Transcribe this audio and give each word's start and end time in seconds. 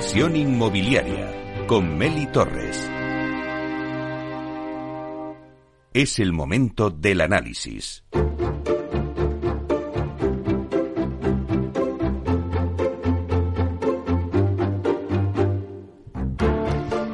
Inversión 0.00 0.34
inmobiliaria 0.34 1.66
con 1.66 1.98
Meli 1.98 2.26
Torres. 2.28 2.90
Es 5.92 6.18
el 6.18 6.32
momento 6.32 6.88
del 6.88 7.20
análisis. 7.20 8.02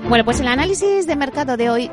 Bueno, 0.09 0.25
pues 0.25 0.39
el 0.39 0.47
análisis 0.47 1.09
de 1.09 1.17
mercado 1.17 1.57
de 1.57 1.71
hoy 1.71 1.91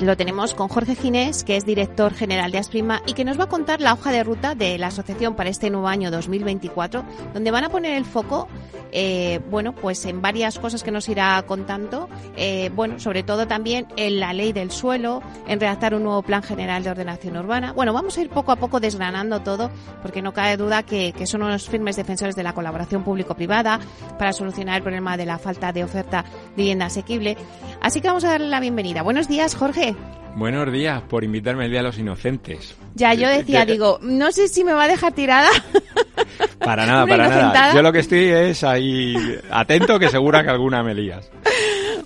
lo 0.00 0.16
tenemos 0.16 0.54
con 0.54 0.68
Jorge 0.68 0.94
Ginés, 0.94 1.44
que 1.44 1.56
es 1.56 1.64
director 1.64 2.14
general 2.14 2.52
de 2.52 2.58
Asprima 2.58 3.02
y 3.06 3.12
que 3.12 3.24
nos 3.24 3.38
va 3.38 3.44
a 3.44 3.48
contar 3.48 3.80
la 3.80 3.92
hoja 3.92 4.12
de 4.12 4.24
ruta 4.24 4.54
de 4.54 4.78
la 4.78 4.88
asociación 4.88 5.34
para 5.34 5.50
este 5.50 5.70
nuevo 5.70 5.88
año 5.88 6.10
2024, 6.10 7.04
donde 7.32 7.50
van 7.50 7.64
a 7.64 7.68
poner 7.68 7.96
el 7.96 8.04
foco, 8.04 8.48
eh, 8.92 9.40
bueno, 9.50 9.74
pues 9.74 10.04
en 10.06 10.22
varias 10.22 10.58
cosas 10.58 10.82
que 10.82 10.90
nos 10.90 11.08
irá 11.08 11.42
contando, 11.46 12.08
eh, 12.36 12.70
bueno, 12.74 12.98
sobre 13.00 13.22
todo 13.22 13.46
también 13.46 13.86
en 13.96 14.20
la 14.20 14.32
ley 14.32 14.52
del 14.52 14.70
suelo, 14.70 15.22
en 15.46 15.60
redactar 15.60 15.94
un 15.94 16.04
nuevo 16.04 16.22
plan 16.22 16.42
general 16.42 16.84
de 16.84 16.90
ordenación 16.90 17.36
urbana. 17.36 17.72
Bueno, 17.72 17.92
vamos 17.92 18.16
a 18.16 18.20
ir 18.20 18.30
poco 18.30 18.52
a 18.52 18.56
poco 18.56 18.80
desgranando 18.80 19.40
todo, 19.40 19.70
porque 20.02 20.22
no 20.22 20.32
cabe 20.32 20.56
duda 20.56 20.82
que, 20.82 21.12
que 21.12 21.26
son 21.26 21.42
unos 21.42 21.68
firmes 21.68 21.96
defensores 21.96 22.36
de 22.36 22.42
la 22.42 22.52
colaboración 22.52 23.02
público-privada 23.02 23.80
para 24.18 24.32
solucionar 24.32 24.76
el 24.76 24.82
problema 24.82 25.16
de 25.16 25.26
la 25.26 25.38
falta 25.38 25.72
de 25.72 25.84
oferta 25.84 26.22
de 26.22 26.56
vivienda 26.56 26.86
asequible. 26.86 27.36
Así 27.80 28.00
que 28.00 28.08
vamos 28.08 28.24
a 28.24 28.28
darle 28.28 28.48
la 28.48 28.60
bienvenida. 28.60 29.02
Buenos 29.02 29.28
días. 29.28 29.54
Buenos 30.36 30.72
días 30.72 31.00
por 31.02 31.22
invitarme 31.22 31.66
el 31.66 31.70
Día 31.70 31.80
de 31.80 31.84
los 31.84 31.98
Inocentes. 31.98 32.74
Ya, 32.94 33.14
yo 33.14 33.28
decía, 33.28 33.64
digo, 33.64 33.98
no 34.02 34.32
sé 34.32 34.48
si 34.48 34.64
me 34.64 34.72
va 34.72 34.84
a 34.84 34.88
dejar 34.88 35.12
tirada. 35.12 35.48
Para 36.58 36.86
nada, 36.86 37.06
para 37.06 37.28
nada. 37.28 37.74
Yo 37.74 37.82
lo 37.82 37.92
que 37.92 37.98
estoy 38.00 38.24
es 38.24 38.64
ahí 38.64 39.14
atento 39.50 39.98
que 39.98 40.08
segura 40.08 40.42
que 40.42 40.50
alguna 40.50 40.82
me 40.82 40.94
lías. 40.94 41.30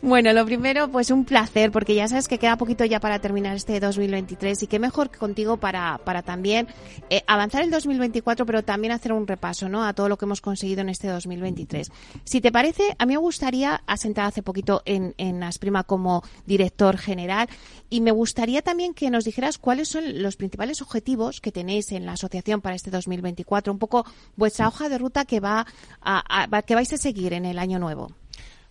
Bueno, 0.01 0.33
lo 0.33 0.47
primero, 0.47 0.89
pues 0.89 1.11
un 1.11 1.25
placer, 1.25 1.73
porque 1.73 1.95
ya 1.97 2.07
sabes 2.07 2.29
que 2.29 2.39
queda 2.39 2.57
poquito 2.57 2.85
ya 2.85 3.01
para 3.01 3.19
terminar 3.19 3.57
este 3.57 3.81
2023 3.81 4.63
y 4.63 4.67
qué 4.69 4.79
mejor 4.79 5.11
que 5.11 5.19
contigo 5.19 5.57
para, 5.57 5.99
para 6.05 6.23
también 6.23 6.69
eh, 7.11 7.25
avanzar 7.27 7.63
el 7.63 7.71
2024, 7.71 8.47
pero 8.47 8.63
también 8.63 8.93
hacer 8.93 9.13
un 9.13 9.27
repaso 9.27 9.69
¿no? 9.69 9.85
a 9.85 9.93
todo 9.95 10.09
lo 10.09 10.17
que 10.17 10.25
hemos 10.25 10.41
conseguido 10.41 10.83
en 10.83 10.91
este 10.91 11.09
2023. 11.09 11.91
Si 12.23 12.41
te 12.41 12.53
parece, 12.53 12.95
a 12.97 13.07
mí 13.07 13.15
me 13.15 13.19
gustaría 13.19 13.83
asentar 13.87 14.27
hace 14.27 14.41
poquito 14.41 14.83
en, 14.85 15.15
en 15.19 15.43
Asprima 15.43 15.83
como 15.83 16.23
director 16.47 16.97
general 16.97 17.49
y 17.91 18.01
me 18.01 18.13
gustaría 18.13 18.63
también 18.63 18.95
que 18.95 19.11
nos 19.11 19.25
dijeras 19.25 19.59
cuáles 19.59 19.89
son 19.89 20.23
los 20.23 20.37
principales 20.37 20.81
objetivos 20.81 21.41
que 21.41 21.51
tenéis 21.51 21.91
en 21.91 22.07
la 22.07 22.13
asociación 22.13 22.61
para 22.61 22.77
este 22.77 22.93
2024, 22.93 23.73
un 23.73 23.81
poco 23.81 24.07
vuestra 24.37 24.69
hoja 24.69 24.89
de 24.89 24.99
ruta 24.99 25.25
que, 25.25 25.41
va 25.41 25.67
a, 26.01 26.63
que 26.63 26.75
vais 26.77 26.93
a 26.93 26.99
seguir 26.99 27.33
en 27.33 27.45
el 27.45 27.59
año 27.59 27.81
nuevo. 27.81 28.13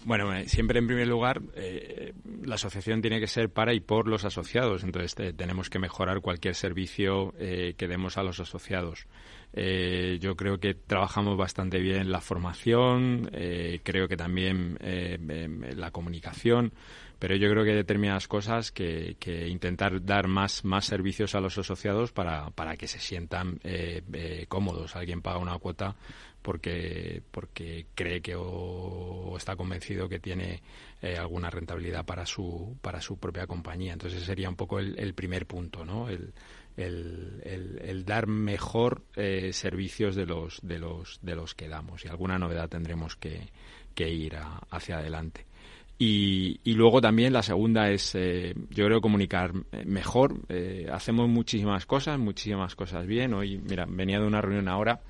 Bueno, 0.08 0.34
eh, 0.34 0.48
siempre 0.48 0.80
en 0.80 0.88
primer 0.88 1.06
lugar, 1.06 1.42
eh, 1.54 2.14
la 2.46 2.56
asociación 2.56 3.02
tiene 3.02 3.20
que 3.20 3.28
ser 3.28 3.50
para 3.50 3.74
y 3.74 3.82
por 3.82 4.08
los 4.08 4.24
asociados. 4.24 4.86
Entonces, 4.86 5.14
tenemos 5.36 5.70
que 5.70 5.80
mejorar 5.80 6.22
cualquier 6.22 6.56
servicio 6.56 7.34
eh, 7.38 7.74
que 7.76 7.90
demos 7.90 8.18
a 8.18 8.24
los 8.24 8.40
asociados. 8.40 9.06
yo 9.54 10.36
creo 10.38 10.62
que 10.62 10.76
trabajamos 10.76 11.36
bastante 11.36 11.80
bien 11.80 12.10
la 12.10 12.22
formación, 12.22 13.30
creo 13.84 14.08
que 14.08 14.16
también 14.16 14.78
la 15.76 15.92
comunicación, 15.92 16.72
pero 17.20 17.36
yo 17.36 17.50
creo 17.50 17.64
que 17.64 17.72
hay 17.72 17.76
determinadas 17.76 18.28
cosas 18.28 18.72
que, 18.72 19.18
intentar 19.50 20.06
dar 20.06 20.28
más, 20.28 20.64
más 20.64 20.86
servicios 20.86 21.36
a 21.36 21.42
los 21.42 21.58
asociados 21.58 22.12
para, 22.14 22.52
para 22.52 22.78
que 22.78 22.88
se 22.88 23.00
sientan 23.00 23.60
cómodos. 24.48 24.96
Alguien 24.96 25.22
paga 25.22 25.40
una 25.40 25.58
cuota 25.58 25.96
porque, 26.48 27.22
porque 27.30 27.88
cree 27.94 28.22
que 28.22 28.34
o, 28.34 29.36
está 29.36 29.58
convencido 29.58 30.08
que 30.08 30.18
tiene 30.18 30.62
eh, 31.02 31.18
alguna 31.18 31.50
rentabilidad 31.50 32.06
para 32.06 32.26
su, 32.26 32.78
para 32.82 33.02
su 33.02 33.18
propia 33.18 33.46
compañía. 33.48 33.92
Entonces 33.92 34.20
ese 34.20 34.28
sería 34.28 34.48
un 34.48 34.56
poco 34.56 34.80
el, 34.80 35.14
primer 35.14 35.46
punto, 35.46 35.84
¿no? 35.84 36.08
El, 36.08 36.32
el, 36.78 38.06
dar 38.06 38.28
mejor 38.28 39.04
eh, 39.18 39.52
servicios 39.52 40.16
de 40.16 40.26
los, 40.26 40.62
de, 40.64 40.80
los, 40.80 41.20
de 41.22 41.36
los 41.36 41.54
que 41.54 41.68
damos 41.68 42.06
y 42.06 42.08
alguna 42.08 42.40
novedad 42.40 42.70
tendremos 42.70 43.18
que, 43.18 43.50
que 43.94 44.10
ir 44.10 44.38
hacia 44.72 45.00
adelante. 45.00 45.46
Y, 46.00 46.62
luego 46.64 47.02
también 47.02 47.34
la 47.34 47.44
segunda 47.44 47.90
es, 47.90 48.16
eh, 48.16 48.54
yo 48.70 48.86
creo, 48.86 49.02
comunicar 49.02 49.52
mejor. 49.86 50.36
hacemos 50.94 51.28
muchísimas 51.28 51.86
cosas, 51.86 52.18
muchísimas 52.18 52.74
cosas 52.74 53.06
bien. 53.06 53.34
Hoy, 53.34 53.58
mira, 53.58 53.86
venía 53.86 54.18
de 54.22 54.28
una 54.28 54.40
reunión 54.40 54.70
ahora 54.70 55.02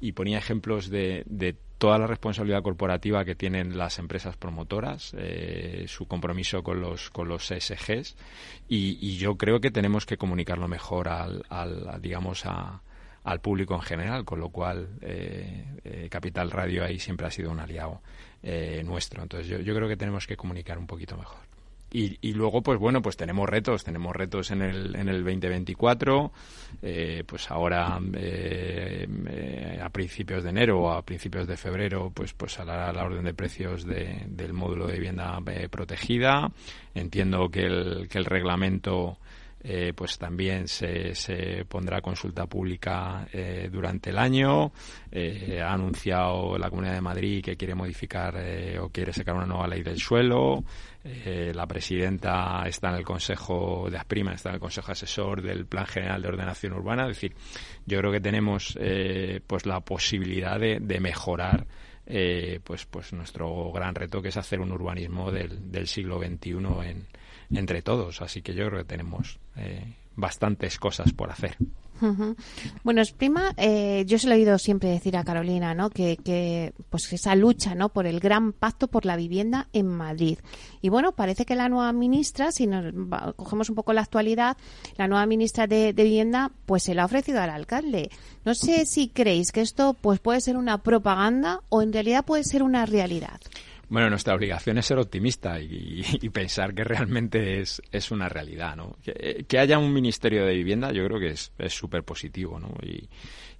y 0.00 0.12
ponía 0.12 0.38
ejemplos 0.38 0.90
de, 0.90 1.24
de 1.26 1.56
toda 1.78 1.98
la 1.98 2.06
responsabilidad 2.06 2.62
corporativa 2.62 3.24
que 3.24 3.36
tienen 3.36 3.78
las 3.78 3.98
empresas 3.98 4.36
promotoras, 4.36 5.14
eh, 5.16 5.84
su 5.86 6.06
compromiso 6.06 6.62
con 6.62 6.80
los 6.80 7.10
con 7.10 7.28
los 7.28 7.50
ESGs 7.50 8.16
y, 8.68 9.16
yo 9.16 9.36
creo 9.36 9.60
que 9.60 9.70
tenemos 9.70 10.04
que 10.04 10.16
comunicarlo 10.16 10.68
mejor 10.68 11.08
al, 11.08 11.44
al 11.48 12.00
digamos 12.02 12.44
al 12.44 13.40
público 13.40 13.74
en 13.74 13.82
general, 13.82 14.24
con 14.24 14.40
lo 14.40 14.50
cual 14.50 14.88
eh, 15.00 15.64
eh, 15.84 16.08
Capital 16.10 16.50
Radio 16.50 16.84
ahí 16.84 16.98
siempre 16.98 17.26
ha 17.26 17.30
sido 17.30 17.50
un 17.50 17.60
aliado 17.60 18.02
nuestro. 18.84 19.22
Entonces 19.22 19.48
yo, 19.48 19.58
yo 19.58 19.74
creo 19.74 19.88
que 19.88 19.96
tenemos 19.96 20.26
que 20.26 20.36
comunicar 20.36 20.78
un 20.78 20.86
poquito 20.86 21.16
mejor. 21.16 21.47
Y, 21.90 22.18
y, 22.20 22.34
luego, 22.34 22.62
pues 22.62 22.78
bueno, 22.78 23.00
pues 23.00 23.16
tenemos 23.16 23.48
retos, 23.48 23.82
tenemos 23.82 24.14
retos 24.14 24.50
en 24.50 24.60
el, 24.60 24.94
en 24.94 25.08
el 25.08 25.24
2024, 25.24 26.32
eh, 26.82 27.24
pues 27.26 27.50
ahora 27.50 27.98
eh, 28.14 29.06
eh, 29.26 29.80
a 29.82 29.88
principios 29.88 30.44
de 30.44 30.50
enero 30.50 30.80
o 30.80 30.90
a 30.90 31.02
principios 31.02 31.46
de 31.46 31.56
febrero, 31.56 32.12
pues 32.14 32.34
pues 32.34 32.58
la, 32.58 32.92
la 32.92 33.04
orden 33.04 33.24
de 33.24 33.32
precios 33.32 33.86
de, 33.86 34.22
del 34.26 34.52
módulo 34.52 34.86
de 34.86 34.94
vivienda 34.94 35.40
eh, 35.46 35.68
protegida. 35.70 36.52
Entiendo 36.94 37.48
que 37.48 37.64
el, 37.64 38.08
que 38.10 38.18
el 38.18 38.26
reglamento 38.26 39.18
eh, 39.70 39.92
pues 39.94 40.16
también 40.16 40.66
se, 40.66 41.14
se, 41.14 41.66
pondrá 41.66 42.00
consulta 42.00 42.46
pública 42.46 43.28
eh, 43.30 43.68
durante 43.70 44.08
el 44.08 44.16
año. 44.16 44.72
Eh, 45.12 45.60
ha 45.62 45.74
anunciado 45.74 46.56
la 46.56 46.70
Comunidad 46.70 46.94
de 46.94 47.02
Madrid 47.02 47.44
que 47.44 47.54
quiere 47.54 47.74
modificar 47.74 48.34
eh, 48.38 48.78
o 48.78 48.88
quiere 48.88 49.12
sacar 49.12 49.34
una 49.34 49.44
nueva 49.44 49.68
ley 49.68 49.82
del 49.82 49.98
suelo. 49.98 50.64
Eh, 51.04 51.52
la 51.54 51.66
presidenta 51.66 52.62
está 52.66 52.88
en 52.88 52.94
el 52.94 53.04
Consejo 53.04 53.88
de 53.90 53.98
Asprima, 53.98 54.32
está 54.32 54.48
en 54.48 54.54
el 54.54 54.60
Consejo 54.60 54.90
Asesor 54.90 55.42
del 55.42 55.66
Plan 55.66 55.84
General 55.84 56.22
de 56.22 56.28
Ordenación 56.28 56.72
Urbana. 56.72 57.02
Es 57.02 57.16
decir, 57.16 57.34
yo 57.84 57.98
creo 57.98 58.10
que 58.10 58.20
tenemos 58.20 58.78
pues 59.46 59.66
la 59.66 59.80
posibilidad 59.80 60.58
de, 60.58 60.78
de 60.80 60.98
mejorar 60.98 61.66
pues, 62.64 62.86
pues 62.86 63.12
nuestro 63.12 63.70
gran 63.70 63.94
reto 63.94 64.22
que 64.22 64.28
es 64.28 64.36
hacer 64.38 64.60
un 64.60 64.72
urbanismo 64.72 65.30
del, 65.30 65.70
del 65.70 65.86
siglo 65.86 66.18
XXI 66.18 66.56
en, 66.84 67.06
entre 67.50 67.82
todos. 67.82 68.22
Así 68.22 68.42
que 68.42 68.54
yo 68.54 68.66
creo 68.68 68.80
que 68.80 68.88
tenemos 68.88 69.38
eh, 69.56 69.94
bastantes 70.16 70.78
cosas 70.78 71.12
por 71.12 71.30
hacer. 71.30 71.56
Bueno, 72.84 73.02
prima, 73.16 73.52
eh, 73.56 74.04
yo 74.06 74.18
se 74.18 74.28
lo 74.28 74.34
he 74.34 74.38
oído 74.38 74.58
siempre 74.58 74.88
decir 74.88 75.16
a 75.16 75.24
Carolina, 75.24 75.74
¿no? 75.74 75.90
Que, 75.90 76.16
que, 76.16 76.72
pues 76.90 77.12
esa 77.12 77.34
lucha, 77.34 77.74
¿no? 77.74 77.88
Por 77.88 78.06
el 78.06 78.20
gran 78.20 78.52
pacto 78.52 78.88
por 78.88 79.04
la 79.04 79.16
vivienda 79.16 79.68
en 79.72 79.88
Madrid. 79.88 80.38
Y 80.80 80.90
bueno, 80.90 81.12
parece 81.12 81.44
que 81.44 81.56
la 81.56 81.68
nueva 81.68 81.92
ministra, 81.92 82.52
si 82.52 82.66
nos 82.66 82.94
cogemos 83.36 83.68
un 83.68 83.74
poco 83.74 83.92
la 83.92 84.02
actualidad, 84.02 84.56
la 84.96 85.08
nueva 85.08 85.26
ministra 85.26 85.66
de, 85.66 85.92
de, 85.92 86.04
vivienda, 86.04 86.52
pues 86.66 86.84
se 86.84 86.94
la 86.94 87.02
ha 87.02 87.06
ofrecido 87.06 87.40
al 87.40 87.50
alcalde. 87.50 88.10
No 88.44 88.54
sé 88.54 88.86
si 88.86 89.08
creéis 89.08 89.50
que 89.50 89.60
esto, 89.60 89.94
pues 89.94 90.20
puede 90.20 90.40
ser 90.40 90.56
una 90.56 90.82
propaganda 90.82 91.62
o 91.68 91.82
en 91.82 91.92
realidad 91.92 92.24
puede 92.24 92.44
ser 92.44 92.62
una 92.62 92.86
realidad. 92.86 93.40
Bueno, 93.88 94.10
nuestra 94.10 94.34
obligación 94.34 94.76
es 94.78 94.86
ser 94.86 94.98
optimista 94.98 95.58
y, 95.60 96.28
pensar 96.30 96.74
que 96.74 96.84
realmente 96.84 97.60
es, 97.60 97.80
es 97.90 98.10
una 98.10 98.28
realidad, 98.28 98.76
¿no? 98.76 98.96
Que, 99.02 99.44
que, 99.48 99.58
haya 99.58 99.78
un 99.78 99.92
Ministerio 99.92 100.44
de 100.44 100.54
Vivienda 100.54 100.92
yo 100.92 101.04
creo 101.06 101.18
que 101.18 101.30
es 101.30 101.52
súper 101.72 102.02
positivo, 102.02 102.60
¿no? 102.60 102.74
Y, 102.82 103.08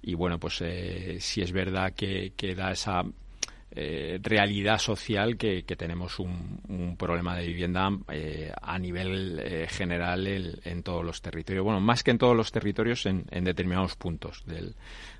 y 0.01 0.13
bueno, 0.13 0.39
pues 0.39 0.61
eh, 0.61 1.17
si 1.19 1.41
es 1.41 1.51
verdad 1.51 1.93
que, 1.93 2.33
da 2.55 2.71
esa 2.71 3.03
eh, 3.71 4.19
realidad 4.21 4.79
social 4.79 5.37
que, 5.37 5.63
que 5.63 5.75
tenemos 5.75 6.19
un, 6.19 6.61
un, 6.67 6.97
problema 6.97 7.35
de 7.35 7.47
vivienda 7.47 7.89
eh, 8.09 8.51
a 8.61 8.79
nivel 8.79 9.39
eh, 9.39 9.67
general 9.69 10.25
el, 10.25 10.61
en 10.63 10.83
todos 10.83 11.05
los 11.05 11.21
territorios. 11.21 11.63
Bueno, 11.63 11.79
más 11.79 12.03
que 12.03 12.11
en 12.11 12.17
todos 12.17 12.35
los 12.35 12.51
territorios, 12.51 13.05
en, 13.05 13.25
en 13.29 13.43
determinados 13.43 13.95
puntos 13.95 14.43
del, 14.45 14.75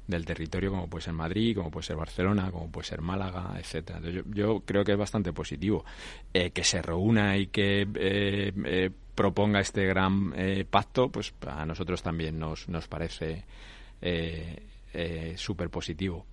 del 0.09 0.25
territorio, 0.25 0.71
como 0.71 0.89
puede 0.89 1.03
ser 1.03 1.13
Madrid, 1.13 1.55
como 1.55 1.69
puede 1.69 1.85
ser 1.85 1.95
Barcelona, 1.95 2.51
como 2.51 2.71
puede 2.71 2.87
ser 2.87 3.01
Málaga, 3.01 3.53
etcétera. 3.57 3.99
Yo, 4.01 4.23
yo 4.25 4.59
creo 4.61 4.83
que 4.83 4.93
es 4.93 4.97
bastante 4.97 5.31
positivo 5.33 5.85
eh, 6.33 6.49
que 6.49 6.63
se 6.63 6.81
reúna 6.81 7.37
y 7.37 7.47
que 7.47 7.87
eh, 7.93 8.51
eh, 8.65 8.89
proponga 9.13 9.59
este 9.59 9.85
gran 9.85 10.33
pacto, 10.69 11.09
pues 11.09 11.33
a 11.45 11.65
nosotros 11.65 12.01
también 12.01 12.39
nos, 12.39 12.67
nos 12.69 12.87
parece 12.87 13.43
súper 15.35 15.69
positivo. 15.69 16.25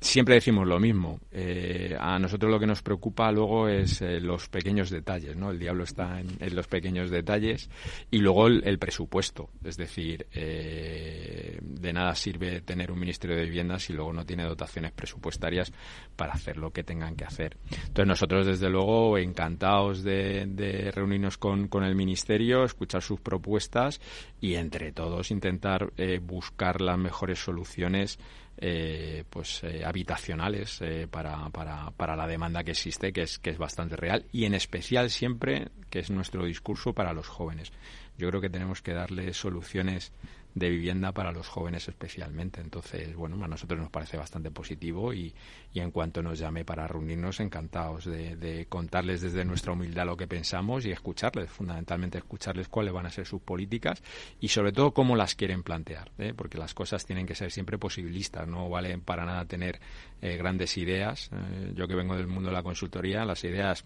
Siempre 0.00 0.36
decimos 0.36 0.66
lo 0.66 0.80
mismo. 0.80 1.20
Eh, 1.30 1.96
a 1.98 2.18
nosotros 2.18 2.50
lo 2.50 2.58
que 2.58 2.66
nos 2.66 2.82
preocupa 2.82 3.30
luego 3.30 3.68
es 3.68 4.00
eh, 4.00 4.20
los 4.20 4.48
pequeños 4.48 4.90
detalles, 4.90 5.36
¿no? 5.36 5.50
El 5.50 5.58
diablo 5.58 5.84
está 5.84 6.20
en, 6.20 6.54
los 6.54 6.66
pequeños 6.66 7.10
detalles 7.10 7.68
y 8.10 8.18
luego 8.18 8.46
el, 8.46 8.78
presupuesto. 8.78 9.50
Es 9.62 9.76
decir, 9.76 10.26
eh, 10.32 11.58
de 11.60 11.92
nada 11.92 12.14
sirve 12.14 12.62
tener 12.62 12.90
un 12.90 12.98
Ministerio 12.98 13.36
de 13.36 13.44
Vivienda 13.44 13.78
si 13.78 13.92
luego 13.92 14.12
no 14.12 14.24
tiene 14.24 14.44
dotaciones 14.44 14.92
presupuestarias 14.92 15.72
para 16.16 16.32
hacer 16.32 16.56
lo 16.56 16.72
que 16.72 16.82
tengan 16.82 17.14
que 17.14 17.24
hacer. 17.24 17.58
Entonces 17.70 18.06
nosotros, 18.06 18.46
desde 18.46 18.70
luego, 18.70 19.18
encantados 19.18 20.02
de, 20.02 20.90
reunirnos 20.94 21.36
con, 21.36 21.68
con, 21.68 21.84
el 21.84 21.94
Ministerio, 21.94 22.64
escuchar 22.64 23.02
sus 23.02 23.20
propuestas 23.20 24.00
y 24.40 24.54
entre 24.54 24.92
todos 24.92 25.30
intentar 25.30 25.92
buscar 26.22 26.80
las 26.80 26.98
mejores 26.98 27.38
soluciones 27.38 28.18
eh, 28.62 29.24
pues 29.30 29.64
eh, 29.64 29.84
habitacionales 29.86 30.82
eh, 30.82 31.08
para, 31.10 31.48
para, 31.48 31.90
para, 31.92 32.14
la 32.14 32.26
demanda 32.26 32.62
que 32.62 32.72
existe, 32.72 33.10
que 33.12 33.22
es, 33.22 33.38
que 33.38 33.48
es 33.48 33.58
bastante 33.58 33.96
real, 33.96 34.26
y 34.32 34.44
en 34.44 34.54
especial 34.54 35.08
siempre, 35.08 35.68
que 35.88 36.00
es 36.00 36.10
nuestro 36.10 36.44
discurso, 36.44 36.92
para 36.92 37.14
los 37.14 37.26
jóvenes. 37.26 37.72
Yo 38.18 38.28
creo 38.28 38.42
que 38.42 38.50
tenemos 38.50 38.82
que 38.82 38.92
darle 38.92 39.32
soluciones 39.32 40.12
de 40.54 40.70
vivienda 40.70 41.12
para 41.12 41.32
los 41.32 41.48
jóvenes 41.48 41.88
especialmente. 41.88 42.60
Entonces, 42.60 43.14
bueno, 43.14 43.42
a 43.44 43.48
nosotros 43.48 43.78
nos 43.78 43.90
parece 43.90 44.16
bastante 44.16 44.50
positivo 44.50 45.12
y, 45.12 45.34
y 45.72 45.80
en 45.80 45.90
cuanto 45.90 46.22
nos 46.22 46.38
llame 46.38 46.64
para 46.64 46.86
reunirnos, 46.88 47.40
encantados 47.40 48.04
de, 48.04 48.66
contarles 48.68 49.20
desde 49.20 49.44
nuestra 49.44 49.72
humildad 49.72 50.06
lo 50.06 50.16
que 50.16 50.26
pensamos 50.26 50.84
y 50.84 50.90
escucharles, 50.90 51.50
fundamentalmente 51.50 52.18
escucharles 52.18 52.68
cuáles 52.68 52.92
van 52.92 53.06
a 53.06 53.10
ser 53.10 53.26
sus 53.26 53.40
políticas 53.40 54.02
y 54.40 54.48
sobre 54.48 54.72
todo 54.72 54.92
cómo 54.92 55.16
las 55.16 55.34
quieren 55.34 55.62
plantear, 55.62 56.10
¿eh? 56.18 56.34
porque 56.36 56.58
las 56.58 56.74
cosas 56.74 57.06
tienen 57.06 57.26
que 57.26 57.34
ser 57.34 57.50
siempre 57.50 57.78
posibilistas, 57.78 58.48
no 58.48 58.68
vale 58.68 58.98
para 58.98 59.24
nada 59.24 59.44
tener 59.44 59.80
eh, 60.22 60.36
grandes 60.36 60.76
ideas. 60.76 61.30
Eh, 61.32 61.72
yo 61.74 61.88
que 61.88 61.94
vengo 61.94 62.16
del 62.16 62.26
mundo 62.26 62.50
de 62.50 62.54
la 62.54 62.62
consultoría, 62.62 63.24
las 63.24 63.42
ideas 63.44 63.82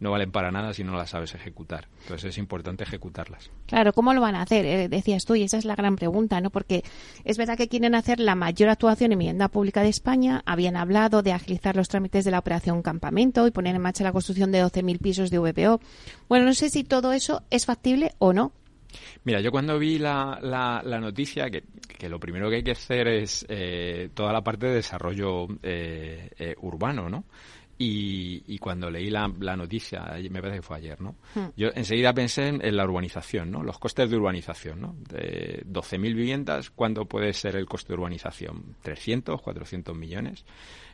no 0.00 0.10
valen 0.10 0.32
para 0.32 0.50
nada 0.50 0.74
si 0.74 0.82
no 0.82 0.96
las 0.96 1.10
sabes 1.10 1.34
ejecutar. 1.34 1.88
Entonces 2.02 2.30
es 2.30 2.38
importante 2.38 2.82
ejecutarlas. 2.82 3.50
Claro, 3.66 3.92
¿cómo 3.92 4.14
lo 4.14 4.20
van 4.20 4.34
a 4.34 4.42
hacer? 4.42 4.90
decías 4.90 5.24
tú, 5.24 5.36
y 5.36 5.44
esa 5.44 5.58
es 5.58 5.64
la 5.64 5.76
gran 5.76 5.96
pregunta, 5.96 6.40
¿no? 6.40 6.50
Porque 6.50 6.82
es 7.24 7.38
verdad 7.38 7.56
que 7.56 7.68
quieren 7.68 7.94
hacer 7.94 8.18
la 8.18 8.34
mayor 8.34 8.68
actuación 8.68 9.12
en 9.12 9.18
vivienda 9.18 9.48
pública 9.48 9.82
de 9.82 9.88
España, 9.88 10.42
habían 10.44 10.76
hablado 10.76 11.22
de 11.22 11.32
agilizar 11.32 11.76
los 11.76 11.88
trámites 11.88 12.24
de 12.24 12.32
la 12.32 12.40
operación 12.40 12.82
Campamento 12.82 13.46
y 13.46 13.52
poner 13.52 13.76
en 13.76 13.82
marcha 13.82 14.04
la 14.04 14.12
construcción 14.12 14.50
de 14.50 14.64
12.000 14.64 14.98
pisos 14.98 15.30
de 15.30 15.38
VPO. 15.38 15.80
Bueno, 16.28 16.46
no 16.46 16.54
sé 16.54 16.70
si 16.70 16.84
todo 16.84 17.12
eso 17.12 17.42
es 17.50 17.66
factible 17.66 18.12
o 18.18 18.32
no. 18.32 18.52
Mira, 19.24 19.40
yo 19.40 19.50
cuando 19.50 19.78
vi 19.78 19.98
la, 19.98 20.38
la, 20.42 21.00
noticia, 21.00 21.50
que, 21.50 21.64
que, 21.98 22.08
lo 22.08 22.18
primero 22.18 22.48
que 22.50 22.56
hay 22.56 22.62
que 22.62 22.72
hacer 22.72 23.08
es 23.08 23.44
eh, 23.48 24.10
toda 24.14 24.32
la 24.32 24.42
parte 24.42 24.66
de 24.66 24.74
desarrollo 24.74 25.46
eh, 25.62 26.30
eh, 26.38 26.54
urbano, 26.60 27.08
¿no? 27.08 27.24
Y, 27.84 28.58
cuando 28.58 28.88
leí 28.88 29.10
la, 29.10 29.26
noticia, 29.26 30.04
me 30.30 30.40
parece 30.40 30.58
que 30.58 30.62
fue 30.62 30.76
ayer, 30.76 31.00
¿no? 31.00 31.16
Hmm. 31.34 31.46
Yo 31.56 31.70
enseguida 31.74 32.12
pensé 32.12 32.46
en, 32.46 32.76
la 32.76 32.84
urbanización, 32.84 33.50
¿no? 33.50 33.64
Los 33.64 33.80
costes 33.80 34.08
de 34.08 34.16
urbanización, 34.16 34.80
¿no? 34.80 34.94
De 35.08 35.64
12.000 35.66 36.00
viviendas, 36.14 36.70
¿cuánto 36.70 37.06
puede 37.06 37.32
ser 37.32 37.56
el 37.56 37.66
coste 37.66 37.88
de 37.88 37.94
urbanización? 37.94 38.76
¿300, 38.84 39.40
400 39.40 39.96
millones? 39.96 40.44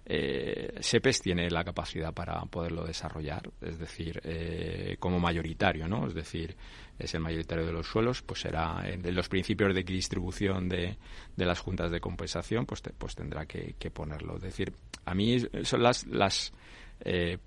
Eh, 0.04 0.78
SEPES 0.80 1.20
tiene 1.20 1.50
la 1.50 1.64
capacidad 1.64 2.12
para 2.14 2.40
poderlo 2.46 2.84
desarrollar, 2.84 3.50
es 3.60 3.78
decir, 3.78 4.20
eh, 4.24 4.96
como 4.98 5.20
mayoritario, 5.20 5.86
¿no? 5.88 6.06
Es 6.06 6.14
decir, 6.14 6.56
es 6.98 7.14
el 7.14 7.20
mayoritario 7.20 7.66
de 7.66 7.72
los 7.72 7.86
suelos, 7.86 8.22
pues 8.22 8.40
será 8.40 8.82
en 8.84 9.14
los 9.14 9.28
principios 9.28 9.74
de 9.74 9.82
distribución 9.82 10.68
de, 10.68 10.96
de 11.36 11.44
las 11.44 11.60
juntas 11.60 11.90
de 11.90 12.00
compensación, 12.00 12.66
pues, 12.66 12.82
pues 12.96 13.14
tendrá 13.14 13.46
que, 13.46 13.74
ponerlo. 13.90 14.36
Es 14.36 14.42
decir, 14.42 14.72
a 15.04 15.14
mí 15.14 15.38
son 15.62 15.82
las, 15.82 16.06
las 16.06 16.52
eh, 17.00 17.38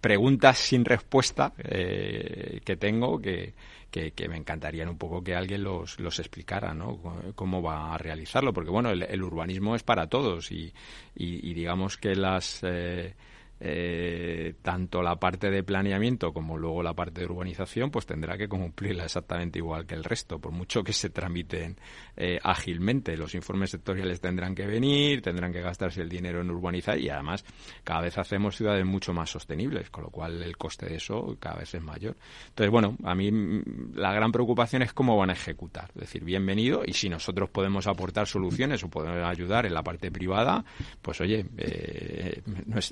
preguntas 0.00 0.58
sin 0.58 0.84
respuesta 0.84 1.52
eh, 1.58 2.60
que 2.64 2.76
tengo 2.76 3.20
que, 3.20 3.54
que, 3.90 4.28
me 4.28 4.36
encantarían 4.36 4.88
un 4.88 4.98
poco 4.98 5.22
que 5.22 5.34
alguien 5.34 5.62
los, 5.64 5.98
los 6.00 6.18
explicara, 6.18 6.74
¿no? 6.74 7.00
Cómo 7.34 7.62
va 7.62 7.94
a 7.94 7.98
realizarlo, 7.98 8.52
porque 8.52 8.70
bueno, 8.70 8.90
el, 8.90 9.22
urbanismo 9.22 9.74
es 9.74 9.82
para 9.82 10.06
todos 10.08 10.52
y, 10.52 10.72
y, 11.14 11.54
digamos 11.54 11.96
que 11.96 12.14
las... 12.14 12.60
Eh, 12.62 13.14
eh, 13.58 14.54
tanto 14.62 15.02
la 15.02 15.16
parte 15.16 15.50
de 15.50 15.62
planeamiento 15.62 16.32
como 16.32 16.58
luego 16.58 16.82
la 16.82 16.94
parte 16.94 17.20
de 17.20 17.26
urbanización, 17.26 17.90
pues 17.90 18.06
tendrá 18.06 18.36
que 18.36 18.48
cumplirla 18.48 19.04
exactamente 19.04 19.58
igual 19.58 19.86
que 19.86 19.94
el 19.94 20.04
resto, 20.04 20.38
por 20.38 20.52
mucho 20.52 20.84
que 20.84 20.92
se 20.92 21.10
tramiten 21.10 21.76
eh, 22.16 22.38
ágilmente. 22.42 23.16
Los 23.16 23.34
informes 23.34 23.70
sectoriales 23.70 24.20
tendrán 24.20 24.54
que 24.54 24.66
venir, 24.66 25.22
tendrán 25.22 25.52
que 25.52 25.62
gastarse 25.62 26.02
el 26.02 26.08
dinero 26.08 26.40
en 26.40 26.50
urbanizar 26.50 26.98
y 26.98 27.08
además 27.08 27.44
cada 27.82 28.02
vez 28.02 28.18
hacemos 28.18 28.56
ciudades 28.56 28.84
mucho 28.84 29.12
más 29.12 29.30
sostenibles, 29.30 29.90
con 29.90 30.04
lo 30.04 30.10
cual 30.10 30.42
el 30.42 30.56
coste 30.56 30.86
de 30.86 30.96
eso 30.96 31.36
cada 31.38 31.56
vez 31.56 31.74
es 31.74 31.82
mayor. 31.82 32.16
Entonces, 32.48 32.70
bueno, 32.70 32.96
a 33.04 33.14
mí 33.14 33.30
mm, 33.30 33.94
la 33.94 34.12
gran 34.12 34.32
preocupación 34.32 34.82
es 34.82 34.92
cómo 34.92 35.16
van 35.16 35.30
a 35.30 35.34
ejecutar. 35.34 35.90
Es 35.94 36.02
decir, 36.02 36.24
bienvenido 36.24 36.82
y 36.84 36.92
si 36.92 37.08
nosotros 37.08 37.48
podemos 37.50 37.86
aportar 37.86 38.26
soluciones 38.26 38.82
o 38.84 38.88
podemos 38.88 39.24
ayudar 39.24 39.66
en 39.66 39.74
la 39.74 39.82
parte 39.82 40.10
privada, 40.10 40.64
pues 41.00 41.20
oye, 41.20 41.46
eh, 41.56 42.42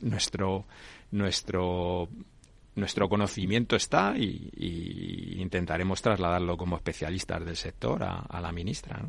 nuestro 0.03 0.54
nuestro 1.11 2.09
nuestro 2.77 3.09
conocimiento 3.09 3.77
está 3.77 4.15
y, 4.17 5.37
intentaremos 5.39 6.03
trasladarlo 6.03 6.57
como 6.57 6.77
especialistas 6.77 7.45
del 7.45 7.57
sector 7.57 8.03
a, 8.03 8.41
la 8.41 8.53
ministra. 8.53 9.01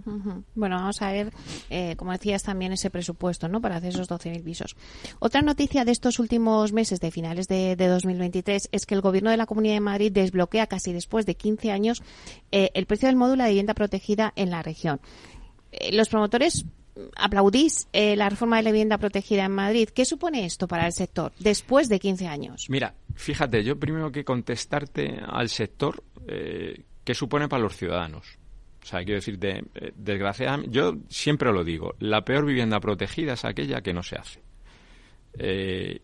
Bueno, 0.54 0.76
vamos 0.78 1.02
a 1.02 1.12
ver, 1.12 1.32
eh, 1.70 1.96
como 1.96 2.12
decías, 2.12 2.44
también 2.44 2.74
ese 2.74 2.90
presupuesto 2.90 3.48
¿no? 3.48 3.62
para 3.62 3.78
hacer 3.78 3.90
esos 3.90 4.10
12.000 4.10 4.44
pisos. 4.44 4.76
Otra 5.20 5.42
noticia 5.42 5.84
de 5.86 5.92
estos 5.92 6.20
últimos 6.20 6.74
meses, 6.74 7.00
de 7.00 7.12
finales 7.12 7.48
de, 7.48 7.76
2023, 7.76 8.70
es 8.72 8.86
que 8.86 8.96
el 8.96 9.02
Gobierno 9.02 9.30
de 9.30 9.38
la 9.38 9.46
Comunidad 9.46 9.76
de 9.76 9.82
Madrid 9.82 10.12
desbloquea 10.12 10.68
casi 10.68 10.94
después 10.94 11.26
de 11.26 11.36
15 11.36 11.72
años 11.72 12.04
eh, 12.52 12.72
el 12.74 12.86
precio 12.86 13.08
del 13.08 13.16
módulo 13.16 13.44
de 13.44 13.50
vivienda 13.50 13.74
protegida 13.74 14.34
en 14.36 14.52
la 14.52 14.62
región. 14.62 15.00
Eh, 15.72 15.96
los 15.96 16.10
promotores 16.10 16.66
aplaudís 17.16 17.88
eh, 17.94 18.16
la 18.16 18.30
reforma 18.30 18.58
de 18.58 18.64
la 18.64 18.72
vivienda 18.72 18.98
protegida 18.98 19.46
en 19.46 19.52
Madrid. 19.52 19.90
¿Qué 19.90 20.06
supone 20.06 20.46
esto 20.46 20.68
para 20.68 20.86
el 20.86 20.94
sector 20.94 21.32
después 21.40 21.90
de 21.90 22.00
15 22.00 22.28
años? 22.28 22.68
Mira, 22.70 22.94
fíjate, 23.16 23.64
yo 23.64 23.78
primero 23.80 24.12
que 24.12 24.24
contestarte 24.24 25.20
al 25.26 25.50
sector, 25.50 26.04
eh, 26.28 26.84
¿qué 27.04 27.14
supone 27.14 27.48
para 27.48 27.64
los 27.64 27.76
ciudadanos? 27.76 28.38
O 28.84 28.86
sea, 28.88 29.04
quiero 29.04 29.16
decirte, 29.16 29.64
eh, 29.76 29.92
desgraciadamente, 29.96 30.72
yo 30.72 30.96
siempre 31.10 31.52
lo 31.52 31.64
digo, 31.64 31.96
la 32.00 32.24
peor 32.24 32.46
vivienda 32.46 32.80
protegida 32.80 33.34
es 33.34 33.44
aquella 33.44 33.82
que 33.82 33.94
no 33.94 34.04
se 34.04 34.18
hace. 34.18 34.44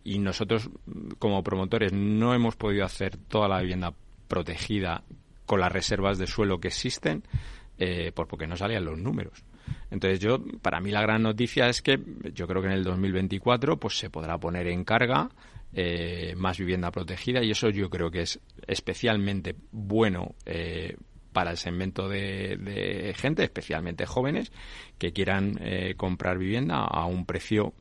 y 0.03 0.19
nosotros, 0.19 0.69
como 1.17 1.41
promotores, 1.41 1.93
no 1.93 2.33
hemos 2.33 2.57
podido 2.57 2.83
hacer 2.83 3.15
toda 3.15 3.47
la 3.47 3.61
vivienda 3.61 3.93
protegida 4.27 5.05
con 5.45 5.61
las 5.61 5.71
reservas 5.71 6.17
de 6.17 6.27
suelo 6.27 6.59
que 6.59 6.67
existen, 6.67 7.23
por 8.13 8.27
porque 8.27 8.45
no 8.45 8.57
salían 8.57 8.83
los 8.83 8.97
números. 8.97 9.41
Entonces 9.89 10.19
yo, 10.19 10.39
para 10.61 10.79
mí 10.79 10.91
la 10.91 11.01
gran 11.01 11.23
noticia 11.23 11.67
es 11.67 11.81
que 11.81 11.99
yo 12.33 12.47
creo 12.47 12.61
que 12.61 12.67
en 12.67 12.73
el 12.73 12.83
2024 12.83 13.77
pues 13.77 13.97
se 13.97 14.09
podrá 14.09 14.37
poner 14.37 14.67
en 14.67 14.83
carga 14.83 15.29
eh, 15.73 16.33
más 16.35 16.57
vivienda 16.57 16.91
protegida 16.91 17.41
y 17.41 17.51
eso 17.51 17.69
yo 17.69 17.89
creo 17.89 18.11
que 18.11 18.23
es 18.23 18.41
especialmente 18.67 19.55
bueno 19.71 20.35
eh, 20.45 20.97
para 21.31 21.51
el 21.51 21.57
segmento 21.57 22.09
de, 22.09 23.13
gente, 23.15 23.43
especialmente 23.43 24.05
jóvenes, 24.05 24.51
que 24.97 25.13
quieran 25.13 25.57
eh, 25.61 25.93
comprar 25.95 26.37
vivienda 26.37 26.79
a 26.79 27.05
un 27.05 27.25
precio 27.25 27.73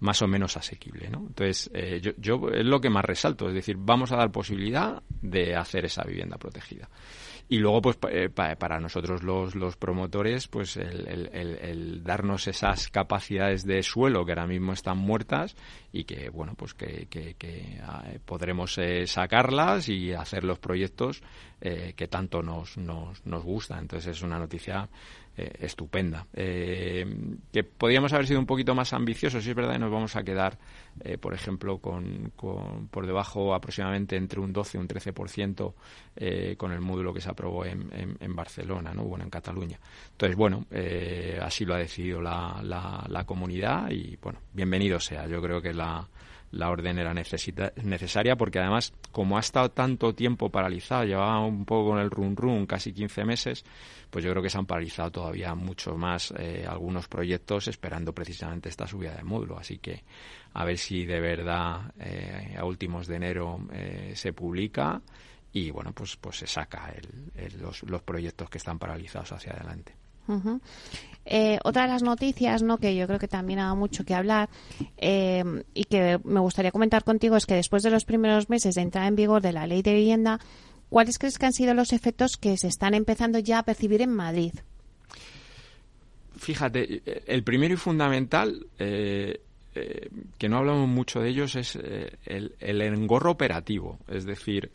más 0.00 0.20
o 0.20 0.28
menos 0.28 0.58
asequible. 0.58 1.08
¿no? 1.08 1.24
Entonces, 1.26 1.70
yo, 2.02 2.12
yo 2.18 2.50
es 2.52 2.66
lo 2.66 2.82
que 2.82 2.90
más 2.90 3.04
resalto, 3.04 3.48
es 3.48 3.54
decir, 3.54 3.76
vamos 3.78 4.12
a 4.12 4.16
dar 4.16 4.30
posibilidad 4.30 5.02
de 5.22 5.56
hacer 5.56 5.86
esa 5.86 6.04
vivienda 6.04 6.36
protegida. 6.36 6.90
Y 7.50 7.58
luego, 7.58 7.80
pues 7.80 7.98
eh, 8.10 8.28
para 8.28 8.78
nosotros 8.78 9.22
los, 9.22 9.54
los 9.54 9.76
promotores, 9.76 10.48
pues 10.48 10.76
el, 10.76 11.30
el, 11.32 12.04
darnos 12.04 12.46
esas 12.46 12.88
capacidades 12.88 13.64
de 13.64 13.82
suelo 13.82 14.26
que 14.26 14.32
ahora 14.32 14.46
mismo 14.46 14.74
están 14.74 14.98
muertas 14.98 15.56
y 15.90 16.04
que, 16.04 16.28
bueno, 16.28 16.54
pues 16.56 16.74
que, 16.74 17.06
que, 17.08 17.80
ah, 17.82 18.04
podremos 18.26 18.76
eh, 18.76 19.06
sacarlas 19.06 19.88
y 19.88 20.12
hacer 20.12 20.44
los 20.44 20.58
proyectos 20.58 21.22
eh, 21.62 21.94
que 21.96 22.06
tanto 22.06 22.42
nos, 22.42 22.76
nos, 22.76 23.24
nos 23.24 23.42
gustan. 23.42 23.78
Entonces 23.80 24.16
es 24.16 24.22
una 24.22 24.38
noticia 24.38 24.86
eh, 25.38 25.52
estupenda. 25.60 26.26
Eh, 26.34 27.06
que 27.52 27.62
podríamos 27.62 28.12
haber 28.12 28.26
sido 28.26 28.40
un 28.40 28.46
poquito 28.46 28.74
más 28.74 28.92
ambiciosos, 28.92 29.44
si 29.44 29.50
es 29.50 29.56
verdad, 29.56 29.76
y 29.76 29.78
nos 29.78 29.92
vamos 29.92 30.16
a 30.16 30.24
quedar, 30.24 30.58
eh, 31.04 31.16
por 31.16 31.32
ejemplo, 31.32 31.78
con, 31.78 32.32
por 32.90 33.06
debajo 33.06 33.54
aproximadamente 33.54 34.16
entre 34.16 34.40
un 34.40 34.52
12 34.52 34.78
y 34.78 34.80
un 34.80 34.88
13% 34.88 35.74
eh, 36.16 36.56
con 36.58 36.72
el 36.72 36.80
módulo 36.80 37.14
que 37.14 37.20
se 37.20 37.30
aprobó 37.30 37.64
en, 37.64 37.88
en, 38.18 38.34
Barcelona, 38.34 38.92
¿no? 38.92 39.04
bueno, 39.04 39.24
en 39.24 39.30
Cataluña. 39.30 39.78
Entonces, 40.10 40.36
bueno, 40.36 40.66
así 41.40 41.64
lo 41.64 41.74
ha 41.74 41.78
decidido 41.78 42.20
la, 42.20 42.60
la, 42.64 43.04
la, 43.08 43.24
comunidad 43.24 43.90
y, 43.90 44.16
bueno, 44.20 44.40
bienvenido 44.52 44.98
sea. 44.98 45.28
Yo 45.28 45.40
creo 45.40 45.62
que 45.62 45.72
la, 45.72 46.04
la 46.50 46.70
orden 46.70 46.98
era 46.98 47.12
necesaria 47.12 48.36
porque 48.36 48.58
además, 48.58 48.92
como 49.12 49.36
ha 49.36 49.40
estado 49.40 49.70
tanto 49.70 50.14
tiempo 50.14 50.50
paralizado, 50.50 51.04
llevaba 51.04 51.40
un 51.44 51.64
poco 51.64 51.90
con 51.90 51.98
el 51.98 52.10
run 52.10 52.36
run, 52.36 52.66
casi 52.66 52.92
15 52.92 53.24
meses, 53.24 53.64
pues 54.10 54.24
yo 54.24 54.30
creo 54.30 54.42
que 54.42 54.50
se 54.50 54.58
han 54.58 54.66
paralizado 54.66 55.10
todavía 55.10 55.54
mucho 55.54 55.96
más 55.96 56.32
eh, 56.38 56.64
algunos 56.66 57.08
proyectos 57.08 57.68
esperando 57.68 58.14
precisamente 58.14 58.68
esta 58.68 58.86
subida 58.86 59.14
de 59.14 59.24
módulo. 59.24 59.58
Así 59.58 59.78
que 59.78 60.04
a 60.54 60.64
ver 60.64 60.78
si 60.78 61.04
de 61.04 61.20
verdad 61.20 61.92
eh, 61.98 62.56
a 62.58 62.64
últimos 62.64 63.06
de 63.06 63.16
enero 63.16 63.60
eh, 63.72 64.12
se 64.14 64.32
publica 64.32 65.02
y 65.52 65.70
bueno, 65.70 65.92
pues, 65.92 66.16
pues 66.16 66.38
se 66.38 66.46
saca 66.46 66.94
los, 67.58 67.82
los 67.82 68.02
proyectos 68.02 68.48
que 68.48 68.58
están 68.58 68.78
paralizados 68.78 69.32
hacia 69.32 69.52
adelante. 69.52 69.97
Eh, 71.30 71.58
otra 71.62 71.82
de 71.82 71.88
las 71.88 72.02
noticias, 72.02 72.62
¿no? 72.62 72.78
que 72.78 72.96
yo 72.96 73.06
creo 73.06 73.18
que 73.18 73.28
también 73.28 73.58
ha 73.58 73.74
mucho 73.74 74.04
que 74.04 74.14
hablar 74.14 74.48
eh, 74.96 75.44
y 75.74 75.84
que 75.84 76.18
me 76.24 76.40
gustaría 76.40 76.72
comentar 76.72 77.04
contigo 77.04 77.36
es 77.36 77.44
que 77.44 77.54
después 77.54 77.82
de 77.82 77.90
los 77.90 78.06
primeros 78.06 78.48
meses 78.48 78.74
de 78.76 78.80
entrada 78.80 79.08
en 79.08 79.16
vigor 79.16 79.42
de 79.42 79.52
la 79.52 79.66
ley 79.66 79.82
de 79.82 79.92
vivienda, 79.92 80.40
¿cuáles 80.88 81.18
crees 81.18 81.36
que 81.36 81.44
han 81.44 81.52
sido 81.52 81.74
los 81.74 81.92
efectos 81.92 82.38
que 82.38 82.56
se 82.56 82.68
están 82.68 82.94
empezando 82.94 83.38
ya 83.40 83.58
a 83.58 83.62
percibir 83.62 84.00
en 84.00 84.14
Madrid? 84.14 84.54
Fíjate, 86.38 87.02
el 87.26 87.42
primero 87.42 87.74
y 87.74 87.76
fundamental, 87.76 88.66
eh, 88.78 89.40
que 90.38 90.48
no 90.48 90.56
hablamos 90.56 90.88
mucho 90.88 91.20
de 91.20 91.28
ellos, 91.28 91.56
es 91.56 91.76
el, 91.76 92.54
el 92.58 92.80
engorro 92.80 93.32
operativo. 93.32 93.98
Es 94.08 94.24
decir, 94.24 94.70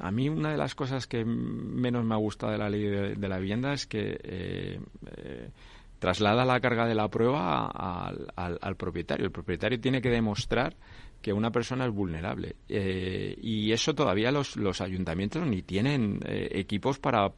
a 0.00 0.10
mí 0.10 0.28
una 0.28 0.50
de 0.50 0.56
las 0.56 0.74
cosas 0.74 1.06
que 1.06 1.24
menos 1.24 2.04
me 2.04 2.14
ha 2.14 2.18
gustado 2.18 2.52
de 2.52 2.58
la 2.58 2.70
ley 2.70 2.82
de, 2.82 3.28
la 3.28 3.38
vivienda 3.38 3.72
es 3.72 3.86
que 3.86 4.18
eh, 4.22 4.80
eh, 5.16 5.50
traslada 5.98 6.44
la 6.44 6.60
carga 6.60 6.86
de 6.86 6.94
la 6.94 7.08
prueba 7.08 7.66
al, 7.66 8.76
propietario. 8.76 9.26
El 9.26 9.32
propietario 9.32 9.80
tiene 9.80 10.00
que 10.00 10.08
demostrar 10.08 10.76
que 11.20 11.32
una 11.32 11.52
persona 11.52 11.84
es 11.84 11.92
vulnerable. 11.92 12.56
Eh, 12.68 13.38
y 13.40 13.70
eso 13.70 13.94
todavía 13.94 14.32
los, 14.32 14.80
ayuntamientos 14.80 15.46
ni 15.46 15.62
tienen 15.62 16.18
equipos 16.26 16.98
para 16.98 17.30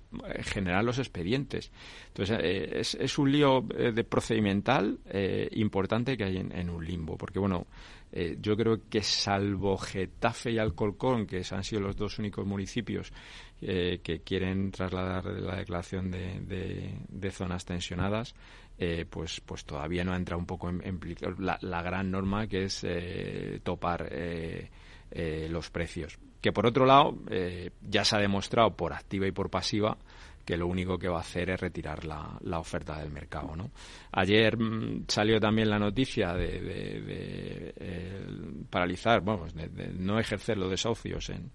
generar 0.44 0.82
los 0.84 0.98
expedientes. 0.98 1.70
Entonces, 2.08 2.96
es, 2.98 3.18
un 3.18 3.32
lío 3.32 3.60
de 3.60 4.04
procedimental 4.04 4.98
importante 5.50 6.16
que 6.16 6.24
hay 6.24 6.38
en, 6.38 6.70
un 6.70 6.86
limbo. 6.86 7.18
Porque, 7.18 7.38
bueno, 7.38 7.66
eh, 8.16 8.36
yo 8.40 8.56
creo 8.56 8.88
que 8.88 9.02
salvo 9.02 9.76
Getafe 9.76 10.52
y 10.52 10.58
Alcolcón, 10.58 11.26
que 11.26 11.42
han 11.50 11.64
sido 11.64 11.82
los 11.82 11.96
dos 11.96 12.20
únicos 12.20 12.46
municipios 12.46 13.12
eh, 13.60 13.98
que 14.04 14.20
quieren 14.20 14.70
trasladar 14.70 15.24
la 15.24 15.56
declaración 15.56 16.12
de, 16.12 17.30
zonas 17.32 17.64
tensionadas, 17.64 18.36
eh, 18.78 19.04
pues, 19.10 19.40
pues 19.40 19.64
todavía 19.64 20.04
no 20.04 20.12
ha 20.12 20.16
entrado 20.16 20.38
un 20.38 20.46
poco 20.46 20.70
en, 20.70 21.00
la, 21.38 21.82
gran 21.82 22.12
norma 22.12 22.46
que 22.46 22.66
es 22.66 22.86
topar 23.64 24.08
los 25.48 25.70
precios. 25.70 26.16
Que 26.40 26.52
por 26.52 26.66
otro 26.66 26.86
lado, 26.86 27.18
ya 27.82 28.04
se 28.04 28.14
ha 28.14 28.20
demostrado 28.20 28.76
por 28.76 28.92
activa 28.92 29.26
y 29.26 29.32
por 29.32 29.50
pasiva 29.50 29.98
que 30.44 30.56
lo 30.56 30.66
único 30.66 30.98
que 30.98 31.08
va 31.08 31.18
a 31.18 31.20
hacer 31.20 31.50
es 31.50 31.60
retirar 31.60 32.04
la, 32.04 32.38
la 32.42 32.58
oferta 32.58 32.98
del 32.98 33.10
mercado. 33.10 33.56
¿no? 33.56 33.70
Ayer 34.12 34.56
mm, 34.56 35.04
salió 35.08 35.40
también 35.40 35.70
la 35.70 35.78
noticia 35.78 36.34
de, 36.34 36.60
de, 36.60 37.74
eh, 37.76 38.26
paralizar, 38.70 39.20
bueno, 39.20 39.46
de, 39.46 39.88
no 39.94 40.18
ejercer 40.18 40.58
los 40.58 40.70
desahucios 40.70 41.30
en, 41.30 41.50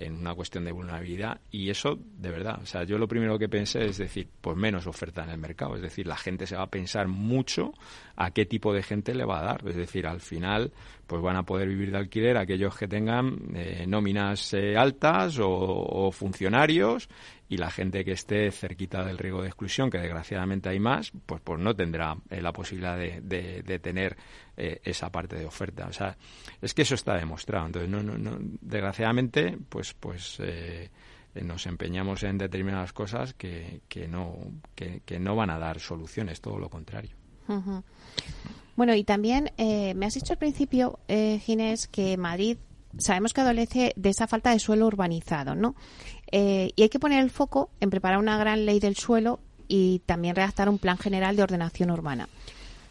en 0.00 0.14
una 0.16 0.34
cuestión 0.34 0.64
de 0.64 0.72
vulnerabilidad 0.72 1.40
y 1.50 1.68
eso 1.68 1.98
de 2.00 2.30
verdad, 2.30 2.60
o 2.62 2.66
sea, 2.66 2.84
yo 2.84 2.96
lo 2.96 3.06
primero 3.06 3.38
que 3.38 3.50
pensé 3.50 3.84
es 3.84 3.98
decir, 3.98 4.28
pues 4.40 4.56
menos 4.56 4.86
oferta 4.86 5.22
en 5.24 5.30
el 5.30 5.38
mercado, 5.38 5.76
es 5.76 5.82
decir, 5.82 6.06
la 6.06 6.16
gente 6.16 6.46
se 6.46 6.56
va 6.56 6.62
a 6.62 6.70
pensar 6.70 7.06
mucho 7.06 7.74
a 8.16 8.30
qué 8.30 8.46
tipo 8.46 8.72
de 8.72 8.82
gente 8.82 9.14
le 9.14 9.26
va 9.26 9.40
a 9.40 9.44
dar, 9.44 9.68
es 9.68 9.76
decir, 9.76 10.06
al 10.06 10.20
final 10.20 10.72
pues 11.06 11.20
van 11.20 11.36
a 11.36 11.42
poder 11.42 11.68
vivir 11.68 11.90
de 11.90 11.98
alquiler 11.98 12.38
aquellos 12.38 12.76
que 12.78 12.88
tengan 12.88 13.54
eh, 13.54 13.84
nóminas 13.86 14.54
eh, 14.54 14.76
altas 14.76 15.38
o, 15.38 16.10
funcionarios 16.12 17.08
y 17.50 17.58
la 17.58 17.70
gente 17.70 18.02
que 18.02 18.12
esté 18.12 18.50
cerquita 18.50 19.04
del 19.04 19.18
riesgo 19.18 19.42
de 19.42 19.48
exclusión, 19.48 19.90
que 19.90 19.98
desgraciadamente 19.98 20.70
hay 20.70 20.80
más, 20.80 21.12
pues, 21.26 21.42
pues 21.44 21.60
no 21.60 21.76
tendrá 21.76 22.16
eh, 22.30 22.40
la 22.40 22.52
posibilidad 22.52 22.96
de, 22.96 23.20
de, 23.20 23.78
tener 23.78 24.16
esa 24.56 25.10
parte 25.10 25.36
de 25.36 25.46
oferta. 25.46 25.86
O 25.86 25.92
sea, 25.92 26.16
es 26.60 26.74
que 26.74 26.82
eso 26.82 26.94
está 26.94 27.16
demostrado. 27.16 27.66
Entonces, 27.66 27.90
no, 27.90 28.02
no, 28.02 28.18
no, 28.18 28.38
desgraciadamente, 28.60 29.56
pues, 29.68 29.94
pues 29.94 30.38
nos 31.34 31.66
empeñamos 31.66 32.22
en 32.24 32.36
determinadas 32.36 32.92
cosas 32.92 33.32
que, 33.34 33.80
que, 33.88 34.06
no, 34.06 34.36
que, 34.74 35.00
que 35.06 35.18
no 35.18 35.34
van 35.34 35.50
a 35.50 35.58
dar 35.58 35.80
soluciones, 35.80 36.40
todo 36.40 36.58
lo 36.58 36.68
contrario. 36.68 37.16
Bueno, 38.76 38.94
y 38.94 39.04
también 39.04 39.52
eh, 39.58 39.94
me 39.94 40.06
has 40.06 40.14
dicho 40.14 40.32
al 40.32 40.38
principio, 40.38 41.00
eh, 41.08 41.38
Ginés, 41.44 41.86
que 41.88 42.16
Madrid 42.16 42.58
sabemos 42.98 43.32
que 43.32 43.40
adolece 43.40 43.92
de 43.96 44.08
esa 44.08 44.26
falta 44.26 44.50
de 44.50 44.58
suelo 44.58 44.86
urbanizado, 44.86 45.54
¿no? 45.54 45.74
Eh, 46.32 46.72
y 46.76 46.82
hay 46.82 46.88
que 46.88 46.98
poner 46.98 47.22
el 47.22 47.30
foco 47.30 47.70
en 47.80 47.90
preparar 47.90 48.18
una 48.18 48.38
gran 48.38 48.66
ley 48.66 48.80
del 48.80 48.96
suelo 48.96 49.40
y 49.68 50.00
también 50.06 50.36
redactar 50.36 50.68
un 50.68 50.78
plan 50.78 50.98
general 50.98 51.36
de 51.36 51.42
ordenación 51.42 51.90
urbana. 51.90 52.28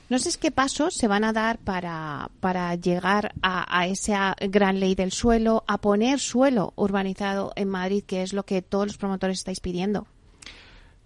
No 0.09 0.17
sé 0.17 0.37
qué 0.39 0.49
pasos 0.49 0.95
se 0.95 1.07
van 1.07 1.23
a 1.23 1.33
dar 1.33 1.59
para, 1.59 2.31
para 2.39 2.73
llegar 2.75 3.33
a, 3.43 3.79
a, 3.79 3.85
esa 3.85 4.35
gran 4.39 4.79
ley 4.79 4.95
del 4.95 5.11
suelo, 5.11 5.63
a 5.67 5.77
poner 5.77 6.19
suelo 6.19 6.73
urbanizado 6.75 7.53
en 7.55 7.69
Madrid, 7.69 8.03
que 8.05 8.23
es 8.23 8.33
lo 8.33 8.43
que 8.43 8.63
todos 8.63 8.87
los 8.87 8.97
promotores 8.97 9.37
estáis 9.37 9.59
pidiendo. 9.59 10.07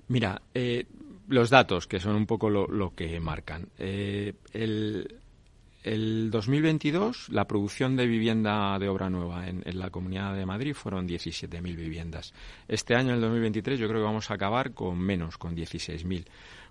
Mira, 0.08 0.42
eh, 0.54 0.86
los 1.28 1.50
datos, 1.50 1.88
que 1.88 2.00
son 2.00 2.16
un 2.16 2.26
poco 2.26 2.50
lo, 2.50 2.94
que 2.96 3.20
marcan. 3.20 3.68
Eh, 3.78 4.34
el, 4.54 5.20
el 5.84 6.32
2022, 6.32 7.30
la 7.30 7.46
producción 7.46 7.96
de 7.96 8.08
vivienda 8.08 8.78
de 8.80 8.88
obra 8.88 9.10
nueva 9.10 9.48
en, 9.48 9.62
la 9.66 9.90
Comunidad 9.90 10.34
de 10.34 10.46
Madrid 10.46 10.74
fueron 10.74 11.08
17.000 11.08 11.62
viviendas. 11.76 12.34
Este 12.68 12.96
año, 12.96 13.14
el 13.14 13.22
2023, 13.22 13.80
yo 13.80 13.88
creo 13.88 14.02
que 14.02 14.06
vamos 14.06 14.32
a 14.32 14.36
acabar 14.36 14.74
con 14.74 14.98
menos, 14.98 15.38
con 15.38 15.56
16.000 15.56 16.26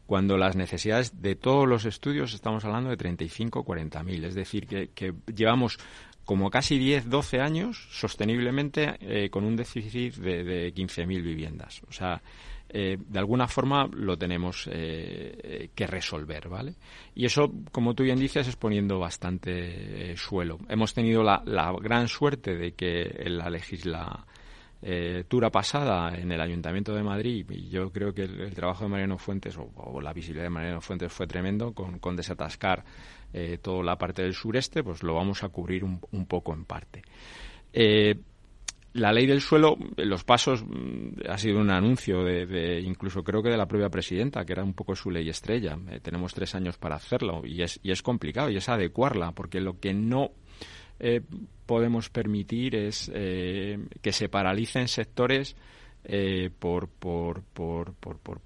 cuando 0.07 0.37
las 0.37 0.57
necesidades 0.57 1.23
de 1.23 1.37
todos 1.37 1.69
los 1.69 1.85
estudios 1.85 2.35
estamos 2.35 2.65
hablando 2.65 2.91
de 2.91 2.97
35 2.97 3.65
40.000. 3.65 4.25
Es 4.25 4.35
decir, 4.35 4.67
que, 4.67 5.15
llevamos 5.33 5.79
como 6.25 6.51
casi 6.51 6.79
10, 6.79 7.09
12 7.09 7.41
años 7.41 7.89
sosteniblemente 7.91 8.97
eh, 9.01 9.31
con 9.31 9.45
un 9.45 9.57
déficit 9.57 10.17
de, 10.17 10.43
de 10.45 10.75
15.000 10.75 11.07
viviendas. 11.23 11.83
O 11.89 11.93
sea, 11.93 12.21
eh, 12.75 12.97
de 12.99 13.19
alguna 13.19 13.47
forma 13.47 13.87
lo 13.93 14.17
tenemos 14.17 14.67
eh, 14.73 15.69
que 15.75 15.87
resolver, 15.87 16.49
¿vale? 16.49 16.77
Y 17.15 17.27
eso, 17.27 17.53
como 17.71 17.93
tú 17.93 18.03
bien 18.03 18.19
dices, 18.19 18.49
es 18.49 18.57
poniendo 18.57 18.99
bastante 18.99 20.13
eh, 20.13 20.17
suelo. 20.17 20.59
Hemos 20.71 20.95
tenido 20.95 21.23
la, 21.23 21.43
gran 21.83 22.09
suerte 22.09 22.57
de 22.57 22.73
que 22.73 23.03
en 23.03 23.37
la 23.37 23.51
legislatura 23.51 25.51
pasada 25.51 26.17
en 26.17 26.33
el 26.33 26.41
Ayuntamiento 26.41 26.95
de 26.95 27.03
Madrid, 27.03 27.45
y 27.51 27.69
yo 27.69 27.93
creo 27.93 28.15
que 28.15 28.23
el, 28.23 28.55
trabajo 28.55 28.85
de 28.85 28.91
Mariano 28.91 29.19
Fuentes, 29.19 29.59
o, 29.59 30.01
la 30.01 30.15
visibilidad 30.15 30.45
de 30.45 30.51
Mariano 30.51 30.81
Fuentes 30.81 31.13
fue 31.13 31.27
tremendo, 31.27 31.75
con, 31.75 32.17
desatascar 32.17 32.85
toda 33.61 33.85
la 33.85 33.97
parte 33.97 34.23
del 34.23 34.33
sureste, 34.33 34.83
pues 34.83 35.03
lo 35.03 35.15
vamos 35.15 35.45
a 35.45 35.51
cubrir 35.51 35.85
un, 35.85 36.01
poco 36.27 36.55
en 36.55 36.65
parte. 36.65 37.03
Eh, 37.73 38.19
la 38.95 39.13
ley 39.13 39.27
del 39.27 39.41
suelo, 39.41 39.79
los 39.97 40.25
pasos, 40.25 40.65
mm, 40.65 41.29
ha 41.29 41.39
sido 41.39 41.61
un 41.61 41.71
anuncio 41.71 42.23
de, 42.25 42.81
incluso 42.81 43.25
creo 43.25 43.43
que 43.43 43.49
de 43.49 43.57
la 43.57 43.67
propia 43.67 43.89
presidenta, 43.89 44.45
que 44.45 44.53
era 44.53 44.65
un 44.65 44.75
poco 44.75 44.95
su 44.95 45.11
ley 45.11 45.29
estrella. 45.29 45.79
Eh, 45.91 46.01
tenemos 46.01 46.35
tres 46.35 46.55
años 46.55 46.77
para 46.77 46.97
hacerlo 46.97 47.43
y 47.45 47.63
es, 47.63 47.81
y 47.83 47.91
es 47.91 48.03
complicado 48.03 48.51
y 48.51 48.57
es 48.57 48.69
adecuarla, 48.69 49.33
porque 49.33 49.61
lo 49.61 49.81
que 49.81 49.95
no 49.95 50.33
eh, 51.01 51.23
podemos 51.65 52.11
permitir 52.11 52.75
es 52.75 53.11
eh, 53.15 53.79
que 54.03 54.13
se 54.13 54.29
paralicen 54.29 54.89
sectores 54.89 55.57
por, 56.59 56.89
por, 56.89 57.45
por, 57.45 57.95
por, 57.95 58.19
por 58.19 58.41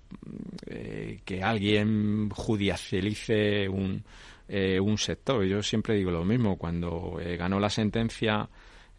que 1.24 1.42
alguien 1.42 2.28
judicialice 2.28 3.66
un, 3.66 4.04
un 4.46 4.98
sector. 4.98 5.42
Yo 5.46 5.62
siempre 5.62 5.94
digo 5.94 6.10
lo 6.10 6.22
mismo. 6.22 6.58
Cuando 6.58 7.18
ganó 7.38 7.58
la 7.58 7.70
sentencia 7.70 8.46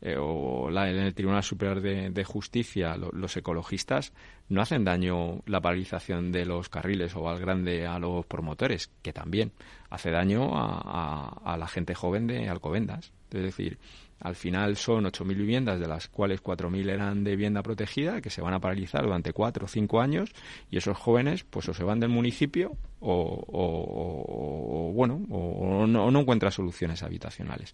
eh, 0.01 0.15
o 0.19 0.69
la, 0.69 0.89
en 0.89 0.97
el 0.97 1.13
Tribunal 1.13 1.43
Superior 1.43 1.81
de, 1.81 2.23
Justicia 2.23 2.95
los 2.97 3.35
ecologistas 3.37 4.13
no 4.49 4.61
hacen 4.61 4.83
daño 4.83 5.41
la 5.45 5.61
paralización 5.61 6.31
de 6.31 6.45
los 6.45 6.69
carriles 6.69 7.15
o 7.15 7.29
al 7.29 7.39
grande 7.39 7.87
a 7.87 7.97
los 7.99 8.25
promotores, 8.25 8.91
que 9.01 9.13
también 9.13 9.51
hace 9.89 10.11
daño 10.11 10.57
a, 10.57 11.29
a 11.43 11.57
la 11.57 11.67
gente 11.67 11.95
joven 11.95 12.27
de 12.27 12.49
Alcobendas. 12.49 13.11
Es 13.31 13.41
decir, 13.41 13.77
al 14.19 14.35
final 14.35 14.77
son 14.77 15.05
8.000 15.05 15.35
viviendas, 15.35 15.79
de 15.79 15.87
las 15.87 16.07
cuales 16.07 16.43
4.000 16.43 16.89
eran 16.89 17.23
de 17.23 17.31
vivienda 17.31 17.61
protegida, 17.61 18.21
que 18.21 18.29
se 18.29 18.41
van 18.41 18.53
a 18.53 18.59
paralizar 18.59 19.03
durante 19.03 19.33
4 19.33 19.65
o 19.65 19.67
5 19.67 20.01
años, 20.01 20.31
y 20.71 20.77
esos 20.77 20.97
jóvenes 20.97 21.43
pues 21.43 21.69
o 21.69 21.73
se 21.73 21.83
van 21.83 21.99
del 21.99 22.09
municipio 22.09 22.75
o, 22.99 24.91
bueno, 24.93 25.21
o, 25.29 25.85
no, 25.85 26.19
encuentran 26.19 26.51
soluciones 26.51 27.03
habitacionales. 27.03 27.73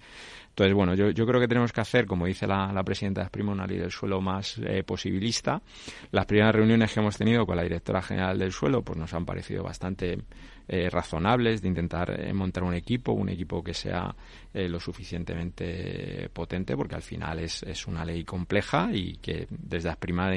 Entonces, 0.49 0.73
bueno, 0.73 0.95
yo, 0.95 1.25
creo 1.25 1.39
que 1.39 1.47
tenemos 1.47 1.71
que 1.71 1.81
hacer, 1.81 2.05
como 2.05 2.25
dice 2.25 2.45
la, 2.45 2.83
presidenta 2.83 3.23
de 3.23 3.29
Prima, 3.29 3.53
una 3.53 3.65
del 3.65 3.91
suelo 3.91 4.21
más 4.21 4.57
eh, 4.59 4.83
posibilista. 4.83 5.61
Las 6.11 6.25
primeras 6.25 6.53
reuniones 6.53 6.93
que 6.93 6.99
hemos 6.99 7.17
tenido 7.17 7.45
con 7.45 7.55
la 7.55 7.63
directora 7.63 8.01
general 8.01 8.37
del 8.37 8.51
suelo 8.51 8.81
pues 8.81 8.99
nos 8.99 9.13
han 9.13 9.25
parecido 9.25 9.63
bastante 9.63 10.19
eh, 10.67 10.89
razonables, 10.89 11.61
de 11.61 11.67
intentar 11.67 12.19
eh, 12.19 12.33
montar 12.33 12.63
un 12.63 12.73
equipo, 12.73 13.11
un 13.11 13.29
equipo 13.29 13.63
que 13.63 13.73
sea 13.73 14.15
eh, 14.53 14.67
lo 14.67 14.79
suficientemente 14.79 16.29
potente, 16.31 16.75
porque 16.75 16.95
al 16.95 17.01
final 17.01 17.39
es, 17.39 17.63
es 17.63 17.87
una 17.87 18.05
ley 18.05 18.23
compleja 18.23 18.89
y 18.93 19.17
que 19.17 19.47
desde 19.49 19.89
Asprima 19.89 20.31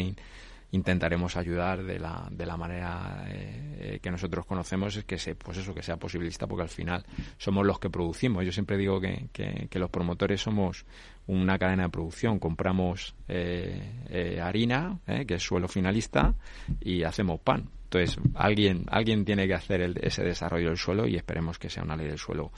intentaremos 0.73 1.37
ayudar 1.37 1.85
de 1.85 1.99
la, 1.99 2.28
de 2.30 2.45
la 2.45 2.56
manera 2.56 3.25
que 4.02 4.11
nosotros 4.11 4.45
conocemos 4.45 4.97
es 4.97 5.04
que 5.04 5.16
se, 5.16 5.37
pues 5.37 5.59
eso 5.59 5.73
que 5.73 5.83
sea 5.83 5.97
posibilista 5.97 6.49
porque 6.49 6.62
al 6.62 6.68
final 6.68 7.06
somos 7.38 7.64
los 7.64 7.78
que 7.78 7.88
producimos 7.88 8.45
yo 8.45 8.50
siempre 8.50 8.76
digo 8.76 9.00
que, 9.00 9.28
que 9.33 9.78
los 9.78 9.88
promotores 9.88 10.40
somos 10.40 10.85
una 11.26 11.59
cadena 11.59 11.85
de 11.85 11.88
producción. 11.90 12.38
Compramos 12.38 13.14
eh, 13.28 14.04
eh, 14.09 14.40
harina, 14.40 14.99
eh, 15.06 15.25
que 15.26 15.35
es 15.35 15.42
suelo 15.42 15.68
finalista, 15.68 16.35
y 16.80 17.02
hacemos 17.02 17.40
pan. 17.40 17.68
Entonces, 17.87 18.19
alguien, 18.35 18.85
alguien 18.90 19.25
tiene 19.25 19.47
que 19.47 19.55
hacer 19.55 19.81
ese 20.02 20.25
desarrollo 20.25 20.69
del 20.69 20.76
suelo 20.76 21.07
y 21.07 21.14
esperemos 21.14 21.59
que 21.59 21.71
sea 21.71 21.85
una 21.85 21.97
ley 21.97 22.09
del 22.09 22.19
suelo, 22.19 22.50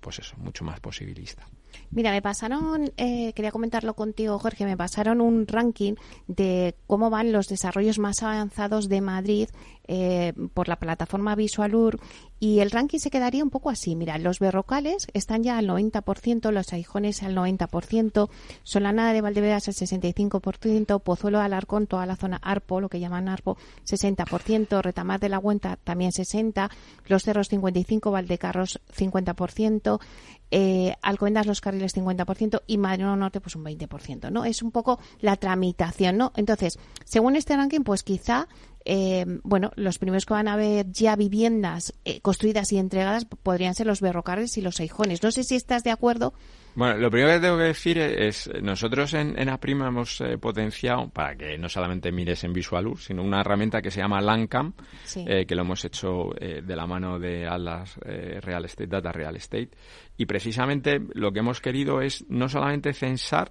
pues 0.00 0.20
eso, 0.20 0.36
mucho 0.36 0.64
más 0.64 0.78
posibilista. 0.78 1.44
Mira, 1.90 2.10
me 2.10 2.22
pasaron, 2.22 2.92
eh, 2.96 3.32
quería 3.34 3.50
comentarlo 3.50 3.94
contigo, 3.94 4.38
Jorge, 4.38 4.64
me 4.64 4.76
pasaron 4.76 5.20
un 5.20 5.46
ranking 5.46 5.94
de 6.26 6.74
cómo 6.86 7.10
van 7.10 7.32
los 7.32 7.48
desarrollos 7.48 7.98
más 7.98 8.22
avanzados 8.22 8.88
de 8.88 9.00
Madrid 9.00 9.48
eh, 9.90 10.34
por 10.52 10.68
la 10.68 10.76
plataforma 10.76 11.34
Visualur 11.34 11.98
y 12.40 12.60
el 12.60 12.70
ranking 12.70 12.98
se 12.98 13.10
quedaría 13.10 13.42
un 13.42 13.50
poco 13.50 13.70
así. 13.70 13.96
Mira, 13.96 14.18
los 14.18 14.38
berrocales 14.38 15.06
están 15.14 15.42
ya 15.42 15.56
al 15.56 15.66
90%, 15.66 16.50
los 16.52 16.72
aijones 16.74 17.22
al 17.22 17.34
90%, 17.34 18.28
Solanada 18.62 19.12
de 19.12 19.22
Valdeveras 19.22 19.66
al 19.68 19.74
65%, 19.74 21.00
Pozuelo 21.00 21.38
de 21.38 21.44
Alarcón, 21.44 21.86
toda 21.86 22.04
la 22.04 22.16
zona 22.16 22.36
Arpo, 22.36 22.80
lo 22.80 22.90
que 22.90 23.00
llaman 23.00 23.28
Arpo, 23.28 23.56
60%, 23.86 24.82
Retamar 24.82 25.20
de 25.20 25.30
la 25.30 25.38
Huenta 25.38 25.76
también 25.82 26.12
60%, 26.12 26.70
Los 27.06 27.22
Cerros 27.22 27.50
55%, 27.50 28.12
Valdecarros 28.12 28.80
50%, 28.94 30.00
eh, 30.50 30.94
Alcobendas 31.02 31.46
los 31.46 31.60
carriles 31.60 31.96
50% 31.96 32.62
y 32.66 32.78
Madrid 32.78 33.04
Norte 33.04 33.40
pues 33.40 33.56
un 33.56 33.64
20%, 33.64 34.30
¿no? 34.30 34.44
Es 34.44 34.62
un 34.62 34.70
poco 34.70 34.98
la 35.20 35.36
tramitación, 35.36 36.16
¿no? 36.16 36.32
Entonces, 36.36 36.78
según 37.04 37.36
este 37.36 37.56
ranking, 37.56 37.80
pues 37.80 38.02
quizá 38.02 38.48
eh, 38.90 39.26
bueno, 39.42 39.70
los 39.76 39.98
primeros 39.98 40.24
que 40.24 40.32
van 40.32 40.48
a 40.48 40.56
ver 40.56 40.90
ya 40.90 41.14
viviendas 41.14 41.92
eh, 42.06 42.20
construidas 42.20 42.72
y 42.72 42.78
entregadas 42.78 43.26
podrían 43.26 43.74
ser 43.74 43.86
los 43.86 44.00
berrocarles 44.00 44.56
y 44.56 44.62
los 44.62 44.80
aijones. 44.80 45.22
No 45.22 45.30
sé 45.30 45.44
si 45.44 45.56
estás 45.56 45.84
de 45.84 45.90
acuerdo. 45.90 46.32
Bueno, 46.74 46.96
lo 46.98 47.10
primero 47.10 47.34
que 47.34 47.40
tengo 47.40 47.56
que 47.56 47.64
decir 47.64 47.98
es, 47.98 48.48
nosotros 48.62 49.12
en, 49.14 49.38
en 49.38 49.48
Aprima 49.48 49.88
hemos 49.88 50.20
eh, 50.20 50.38
potenciado, 50.38 51.08
para 51.08 51.34
que 51.34 51.58
no 51.58 51.68
solamente 51.68 52.12
mires 52.12 52.44
en 52.44 52.52
Visualur, 52.52 52.98
sino 53.00 53.22
una 53.22 53.40
herramienta 53.40 53.82
que 53.82 53.90
se 53.90 54.00
llama 54.00 54.20
LANCAM, 54.20 54.74
que 55.12 55.54
lo 55.54 55.62
hemos 55.62 55.84
hecho 55.84 56.30
de 56.38 56.76
la 56.76 56.86
mano 56.86 57.18
de 57.18 57.48
Atlas 57.48 57.98
Real 57.98 58.64
Estate, 58.64 58.86
Data 58.86 59.10
Real 59.10 59.34
Estate, 59.34 59.70
y 60.16 60.26
precisamente 60.26 61.00
lo 61.14 61.32
que 61.32 61.40
hemos 61.40 61.60
querido 61.60 62.00
es 62.00 62.24
no 62.28 62.48
solamente 62.48 62.92
censar 62.92 63.50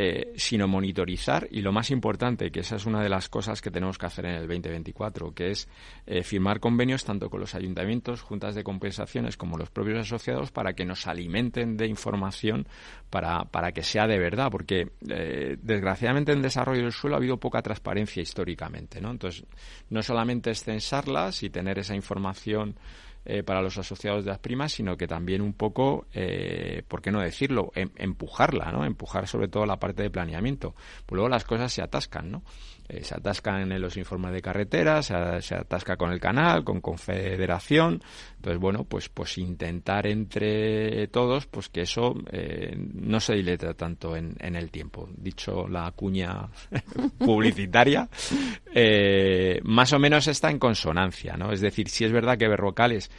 eh, 0.00 0.32
sino 0.36 0.68
monitorizar 0.68 1.48
y 1.50 1.60
lo 1.60 1.72
más 1.72 1.90
importante, 1.90 2.52
que 2.52 2.60
esa 2.60 2.76
es 2.76 2.86
una 2.86 3.02
de 3.02 3.08
las 3.08 3.28
cosas 3.28 3.60
que 3.60 3.72
tenemos 3.72 3.98
que 3.98 4.06
hacer 4.06 4.26
en 4.26 4.34
el 4.34 4.46
2024, 4.46 5.34
que 5.34 5.50
es 5.50 5.68
eh, 6.06 6.22
firmar 6.22 6.60
convenios 6.60 7.04
tanto 7.04 7.28
con 7.28 7.40
los 7.40 7.56
ayuntamientos, 7.56 8.22
juntas 8.22 8.54
de 8.54 8.62
compensaciones 8.62 9.36
como 9.36 9.58
los 9.58 9.70
propios 9.70 9.98
asociados 9.98 10.52
para 10.52 10.74
que 10.74 10.84
nos 10.84 11.08
alimenten 11.08 11.76
de 11.76 11.88
información 11.88 12.68
para, 13.10 13.46
para 13.46 13.72
que 13.72 13.82
sea 13.82 14.06
de 14.06 14.20
verdad, 14.20 14.52
porque 14.52 14.92
eh, 15.08 15.56
desgraciadamente 15.60 16.30
en 16.30 16.42
desarrollo 16.42 16.82
del 16.82 16.92
suelo 16.92 17.16
ha 17.16 17.18
habido 17.18 17.38
poca 17.38 17.60
transparencia 17.60 18.22
históricamente, 18.22 19.00
¿no? 19.00 19.10
Entonces, 19.10 19.46
no 19.90 20.00
solamente 20.04 20.52
es 20.52 20.62
censarlas 20.62 21.42
y 21.42 21.50
tener 21.50 21.76
esa 21.76 21.96
información 21.96 22.76
eh, 23.30 23.42
para 23.42 23.60
los 23.60 23.76
asociados 23.76 24.24
de 24.24 24.30
las 24.30 24.38
primas, 24.38 24.72
sino 24.72 24.96
que 24.96 25.06
también 25.06 25.42
un 25.42 25.52
poco, 25.52 26.06
eh, 26.14 26.82
¿por 26.88 27.02
qué 27.02 27.12
no 27.12 27.20
decirlo?, 27.20 27.70
em, 27.74 27.90
empujarla, 27.96 28.72
¿no? 28.72 28.86
Empujar 28.86 29.28
sobre 29.28 29.48
todo 29.48 29.66
la 29.66 29.78
parte 29.78 30.02
de 30.02 30.08
planeamiento. 30.08 30.74
Pues 31.04 31.16
luego 31.16 31.28
las 31.28 31.44
cosas 31.44 31.70
se 31.70 31.82
atascan, 31.82 32.30
¿no? 32.30 32.42
Eh, 32.88 33.04
se 33.04 33.14
atascan 33.14 33.70
en 33.70 33.82
los 33.82 33.98
informes 33.98 34.32
de 34.32 34.40
carretera, 34.40 35.02
se, 35.02 35.14
atasca 35.14 35.96
con 35.96 36.10
el 36.10 36.20
canal, 36.20 36.64
con 36.64 36.80
confederación. 36.80 38.00
Entonces, 38.36 38.58
bueno, 38.58 38.84
pues, 38.84 39.10
pues 39.10 39.36
intentar 39.36 40.06
entre 40.06 41.06
todos 41.08 41.46
pues 41.46 41.68
que 41.68 41.82
eso 41.82 42.14
eh, 42.32 42.74
no 42.76 43.20
se 43.20 43.34
dileta 43.34 43.74
tanto 43.74 44.16
en, 44.16 44.34
en, 44.40 44.56
el 44.56 44.70
tiempo. 44.70 45.06
Dicho 45.14 45.68
la 45.68 45.90
cuña 45.92 46.48
publicitaria, 47.18 48.08
eh, 48.74 49.60
más 49.64 49.92
o 49.92 49.98
menos 49.98 50.26
está 50.26 50.50
en 50.50 50.58
consonancia, 50.58 51.36
¿no? 51.36 51.52
Es 51.52 51.60
decir, 51.60 51.90
si 51.90 52.06
es 52.06 52.12
verdad 52.12 52.38
que 52.38 52.48
Berrocales 52.48 53.10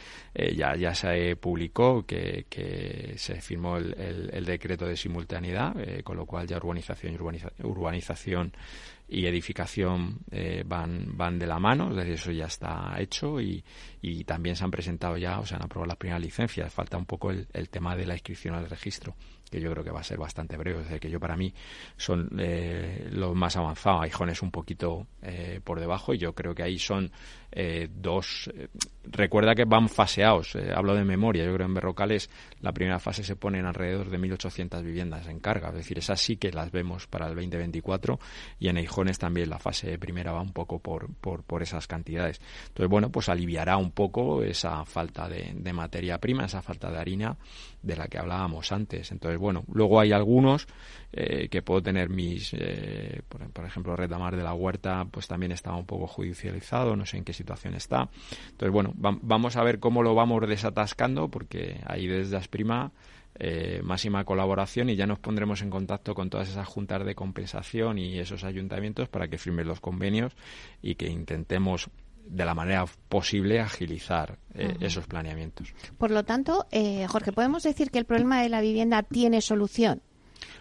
ya, 0.56 0.76
ya 0.76 0.94
se 0.94 1.34
publicó 1.36 2.06
que, 2.06 2.46
que 2.48 3.14
se 3.16 3.40
firmó 3.40 3.76
el, 3.76 4.30
el, 4.32 4.44
decreto 4.44 4.86
de 4.86 4.96
simultaneidad, 4.96 5.74
con 6.04 6.16
lo 6.16 6.24
cual 6.24 6.46
ya 6.46 6.56
urbanización 6.56 7.14
y 7.14 7.64
urbanización 7.64 8.52
y 9.10 9.26
edificación 9.26 10.20
eh, 10.30 10.62
van, 10.64 11.16
van 11.16 11.38
de 11.38 11.46
la 11.46 11.58
mano, 11.58 12.00
es 12.00 12.08
eso 12.08 12.30
ya 12.30 12.46
está 12.46 12.94
hecho 12.98 13.40
y, 13.40 13.64
y 14.00 14.22
también 14.22 14.54
se 14.54 14.62
han 14.62 14.70
presentado 14.70 15.16
ya, 15.16 15.40
o 15.40 15.46
sea, 15.46 15.56
han 15.56 15.64
aprobado 15.64 15.88
las 15.88 15.96
primeras 15.96 16.22
licencias. 16.22 16.72
Falta 16.72 16.96
un 16.96 17.06
poco 17.06 17.32
el, 17.32 17.48
el 17.52 17.68
tema 17.68 17.96
de 17.96 18.06
la 18.06 18.14
inscripción 18.14 18.54
al 18.54 18.70
registro 18.70 19.16
que 19.50 19.60
yo 19.60 19.70
creo 19.72 19.84
que 19.84 19.90
va 19.90 20.00
a 20.00 20.04
ser 20.04 20.18
bastante 20.18 20.56
breve. 20.56 20.82
Es 20.88 21.00
que 21.00 21.10
yo 21.10 21.18
para 21.18 21.36
mí 21.36 21.52
son 21.96 22.30
eh, 22.38 23.08
los 23.12 23.34
más 23.34 23.56
avanzados. 23.56 24.02
Aijones 24.02 24.42
un 24.42 24.50
poquito 24.50 25.06
eh, 25.22 25.60
por 25.62 25.80
debajo 25.80 26.14
y 26.14 26.18
yo 26.18 26.34
creo 26.34 26.54
que 26.54 26.62
ahí 26.62 26.78
son 26.78 27.10
eh, 27.52 27.88
dos. 27.92 28.50
Eh, 28.54 28.68
recuerda 29.04 29.54
que 29.54 29.64
van 29.64 29.88
faseados. 29.88 30.56
hablo 30.74 30.94
de 30.94 31.04
memoria. 31.04 31.44
Yo 31.44 31.54
creo 31.54 31.66
en 31.66 31.74
Berrocales 31.74 32.30
la 32.60 32.72
primera 32.72 33.00
fase 33.00 33.24
se 33.24 33.34
pone 33.34 33.58
en 33.58 33.66
alrededor 33.66 34.08
de 34.08 34.18
1.800 34.18 34.82
viviendas 34.82 35.26
en 35.26 35.40
carga. 35.40 35.68
Es 35.70 35.74
decir, 35.74 35.98
esas 35.98 36.20
sí 36.20 36.36
que 36.36 36.52
las 36.52 36.70
vemos 36.70 37.06
para 37.06 37.26
el 37.26 37.34
2024 37.34 38.20
y 38.60 38.68
en 38.68 38.76
Aijones 38.76 39.18
también 39.18 39.50
la 39.50 39.58
fase 39.58 39.98
primera 39.98 40.32
va 40.32 40.40
un 40.40 40.52
poco 40.52 40.78
por, 40.78 41.12
por, 41.14 41.42
por 41.42 41.62
esas 41.62 41.88
cantidades. 41.88 42.40
Entonces, 42.68 42.88
bueno, 42.88 43.10
pues 43.10 43.28
aliviará 43.28 43.76
un 43.76 43.90
poco 43.90 44.42
esa 44.44 44.84
falta 44.84 45.28
de, 45.28 45.52
de 45.54 45.72
materia 45.72 46.18
prima, 46.18 46.44
esa 46.44 46.62
falta 46.62 46.90
de 46.90 46.98
harina 46.98 47.36
de 47.82 47.96
la 47.96 48.08
que 48.08 48.18
hablábamos 48.18 48.72
antes. 48.72 49.10
Entonces, 49.10 49.38
bueno, 49.38 49.64
luego 49.72 50.00
hay 50.00 50.12
algunos 50.12 50.66
eh, 51.12 51.48
que 51.48 51.62
puedo 51.62 51.82
tener 51.82 52.08
mis, 52.08 52.54
eh, 52.54 53.22
por, 53.28 53.64
ejemplo, 53.64 53.96
Retamar 53.96 54.36
de 54.36 54.42
la 54.42 54.54
Huerta, 54.54 55.06
pues 55.10 55.26
también 55.26 55.52
estaba 55.52 55.76
un 55.76 55.86
poco 55.86 56.06
judicializado, 56.06 56.96
no 56.96 57.06
sé 57.06 57.18
en 57.18 57.24
qué 57.24 57.32
situación 57.32 57.74
está. 57.74 58.08
Entonces, 58.50 58.72
bueno, 58.72 58.92
vamos 58.96 59.56
a 59.56 59.62
ver 59.62 59.80
cómo 59.80 60.02
lo 60.02 60.14
vamos 60.14 60.46
desatascando, 60.48 61.28
porque 61.28 61.80
ahí 61.86 62.06
desde 62.06 62.36
Asprima 62.36 62.92
eh, 63.38 63.80
máxima 63.82 64.24
colaboración 64.24 64.90
y 64.90 64.96
ya 64.96 65.06
nos 65.06 65.18
pondremos 65.18 65.62
en 65.62 65.70
contacto 65.70 66.14
con 66.14 66.28
todas 66.28 66.48
esas 66.48 66.66
juntas 66.66 67.04
de 67.06 67.14
compensación 67.14 67.96
y 67.96 68.18
esos 68.18 68.44
ayuntamientos 68.44 69.08
para 69.08 69.28
que 69.28 69.38
firmen 69.38 69.66
los 69.66 69.80
convenios 69.80 70.34
y 70.82 70.96
que 70.96 71.08
intentemos 71.08 71.88
de 72.30 72.44
la 72.44 72.54
manera 72.54 72.84
posible 73.08 73.60
agilizar 73.60 74.38
eh, 74.54 74.76
esos 74.80 75.06
planeamientos. 75.06 75.74
Por 75.98 76.10
lo 76.10 76.24
tanto, 76.24 76.66
eh, 76.70 77.06
Jorge, 77.08 77.32
¿podemos 77.32 77.62
decir 77.62 77.90
que 77.90 77.98
el 77.98 78.04
problema 78.04 78.40
de 78.40 78.48
la 78.48 78.60
vivienda 78.60 79.02
tiene 79.02 79.40
solución? 79.40 80.02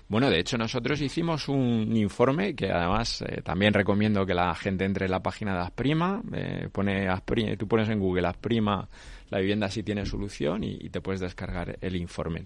Bueno, 0.08 0.32
de 0.32 0.39
hecho 0.39 0.58
nosotros 0.58 0.99
hicimos 1.01 1.47
un 1.47 1.95
informe 1.95 2.55
que 2.55 2.71
además 2.71 3.21
eh, 3.21 3.41
también 3.43 3.73
recomiendo 3.73 4.25
que 4.25 4.34
la 4.34 4.55
gente 4.55 4.84
entre 4.84 5.05
en 5.05 5.12
la 5.12 5.21
página 5.21 5.53
de 5.53 5.62
Asprima, 5.62 6.23
pone 6.71 7.08
Asprima, 7.08 7.55
tú 7.55 7.67
pones 7.67 7.88
en 7.89 7.99
Google 7.99 8.27
Asprima 8.27 8.89
la 9.29 9.38
vivienda 9.38 9.69
si 9.69 9.84
tiene 9.84 10.08
solución 10.08 10.63
y 10.63 10.89
te 10.89 11.01
puedes 11.01 11.21
descargar 11.21 11.77
el 11.82 11.95
informe. 11.95 12.45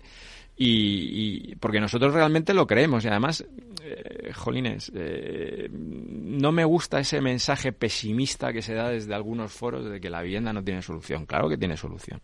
Y, 0.55 1.55
porque 1.55 1.79
nosotros 1.79 2.13
realmente 2.13 2.53
lo 2.53 2.67
creemos 2.67 3.03
y 3.03 3.07
además, 3.07 3.45
eh, 3.83 4.31
jolines, 4.33 4.91
eh, 4.93 5.67
no 5.71 6.51
me 6.51 6.63
gusta 6.63 6.99
ese 6.99 7.21
mensaje 7.21 7.71
pesimista 7.71 8.53
que 8.53 8.61
se 8.61 8.75
da 8.75 8.89
desde 8.89 9.15
algunos 9.15 9.51
foros 9.51 9.89
de 9.89 9.99
que 9.99 10.09
la 10.09 10.21
vivienda 10.21 10.53
no 10.53 10.63
tiene 10.63 10.81
solución. 10.81 11.25
Claro 11.25 11.49
que 11.49 11.57
tiene 11.57 11.75
solución. 11.75 12.21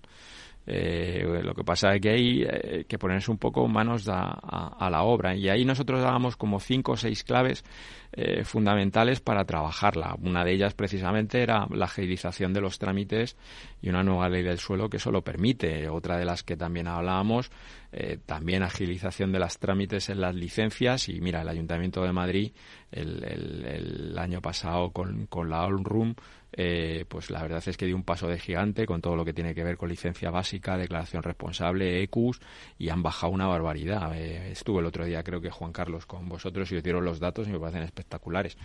Eh, 0.71 1.41
lo 1.43 1.55
que 1.55 1.63
pasa 1.63 1.95
es 1.95 2.01
que 2.01 2.09
hay 2.09 2.43
eh, 2.43 2.85
que 2.87 2.99
ponerse 2.99 3.31
un 3.31 3.39
poco 3.39 3.67
manos 3.67 4.07
a, 4.07 4.87
la 4.91 5.01
obra 5.01 5.35
y 5.35 5.49
ahí 5.49 5.65
nosotros 5.65 5.99
dábamos 5.99 6.37
como 6.37 6.59
cinco 6.59 6.91
o 6.91 6.97
seis 6.97 7.23
claves 7.23 7.63
eh, 8.11 8.43
fundamentales 8.43 9.19
para 9.19 9.45
trabajarla. 9.45 10.15
Una 10.21 10.43
de 10.43 10.51
ellas 10.53 10.75
precisamente 10.75 11.41
era 11.41 11.65
la 11.71 11.85
agilización 11.85 12.53
de 12.53 12.61
los 12.61 12.77
trámites 12.77 13.35
y 13.81 13.89
una 13.89 14.03
nueva 14.03 14.29
ley 14.29 14.43
del 14.43 14.59
suelo 14.59 14.91
que 14.91 14.97
eso 14.97 15.11
lo 15.11 15.23
permite. 15.23 15.89
Otra 15.89 16.17
de 16.17 16.25
las 16.25 16.43
que 16.43 16.55
también 16.55 16.87
hablábamos 16.87 17.49
eh, 17.91 18.19
también 18.23 18.61
agilización 18.61 19.31
de 19.31 19.39
las 19.39 19.57
trámites 19.57 20.09
en 20.09 20.21
las 20.21 20.35
licencias 20.35 21.09
y 21.09 21.19
mira, 21.21 21.41
el 21.41 21.49
Ayuntamiento 21.49 22.03
de 22.03 22.11
Madrid 22.11 22.51
el, 22.91 23.23
el, 23.23 24.17
año 24.19 24.41
pasado 24.41 24.91
con, 24.91 25.25
con 25.25 25.49
la 25.49 25.65
All 25.65 25.83
Room 25.83 26.13
eh, 26.51 27.05
pues 27.07 27.29
la 27.29 27.41
verdad 27.41 27.63
es 27.65 27.77
que 27.77 27.85
dio 27.85 27.95
un 27.95 28.03
paso 28.03 28.27
de 28.27 28.39
gigante 28.39 28.85
con 28.85 29.01
todo 29.01 29.15
lo 29.15 29.23
que 29.23 29.33
tiene 29.33 29.53
que 29.53 29.63
ver 29.63 29.77
con 29.77 29.89
licencia 29.89 30.31
básica, 30.31 30.77
declaración 30.77 31.23
responsable, 31.23 32.01
ECUS, 32.03 32.39
y 32.77 32.89
han 32.89 33.03
bajado 33.03 33.31
una 33.31 33.47
barbaridad. 33.47 34.15
Eh, 34.15 34.51
estuve 34.51 34.79
el 34.79 34.85
otro 34.85 35.05
día, 35.05 35.23
creo 35.23 35.41
que 35.41 35.49
Juan 35.49 35.71
Carlos, 35.71 36.05
con 36.05 36.27
vosotros 36.27 36.71
y 36.71 36.77
os 36.77 36.83
dieron 36.83 37.05
los 37.05 37.19
datos 37.19 37.47
y 37.47 37.51
me 37.51 37.59
parecen 37.59 37.83
espectaculares. 37.83 38.57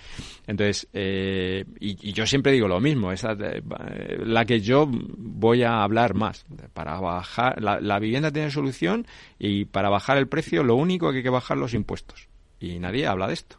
Entonces, 0.47 0.89
eh, 0.93 1.65
y, 1.81 2.13
yo 2.13 2.27
siempre 2.27 2.53
digo 2.53 2.69
lo 2.69 2.81
mismo, 2.81 3.13
esa, 3.13 3.35
la 3.35 4.45
que 4.45 4.61
yo 4.61 4.89
voy 4.89 5.63
a 5.63 5.83
hablar 5.83 6.15
más. 6.15 6.45
Para 6.73 6.99
bajar, 7.01 7.61
la, 7.63 7.81
la 7.81 7.99
vivienda 7.99 8.31
tiene 8.31 8.51
solución 8.51 9.07
y 9.39 9.65
para 9.67 9.89
bajar 9.89 10.17
el 10.17 10.29
precio 10.29 10.63
lo 10.63 10.77
único 10.77 11.11
que 11.11 11.19
hay 11.19 11.23
que 11.23 11.31
bajar 11.31 11.57
los 11.57 11.75
impuestos. 11.75 12.29
Y 12.61 12.79
nadie 12.79 13.07
habla 13.07 13.27
de 13.27 13.35
esto. 13.35 13.59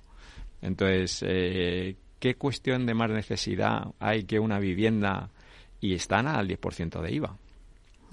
Entonces, 0.62 1.24
eh, 1.28 1.96
¿qué 2.20 2.36
cuestión 2.36 2.86
de 2.86 2.94
más 2.94 3.10
necesidad 3.10 3.88
hay 4.00 4.24
que 4.24 4.40
una 4.40 4.60
vivienda 4.60 5.30
y 5.82 5.94
están 5.94 6.28
al 6.28 6.48
10% 6.48 7.02
de 7.02 7.12
IVA? 7.14 7.38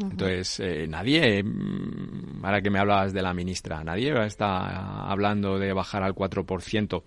Entonces, 0.01 0.61
eh, 0.61 0.87
nadie, 0.89 1.43
mm, 1.43 2.45
ahora 2.45 2.61
que 2.61 2.71
me 2.71 2.79
hablabas 2.79 3.13
de 3.13 3.23
la 3.23 3.35
ministra, 3.35 3.85
nadie 3.85 4.13
está 4.25 5.09
hablando 5.09 5.59
de 5.59 5.73
bajar 5.73 6.03
al 6.03 6.15
4%, 6.15 7.05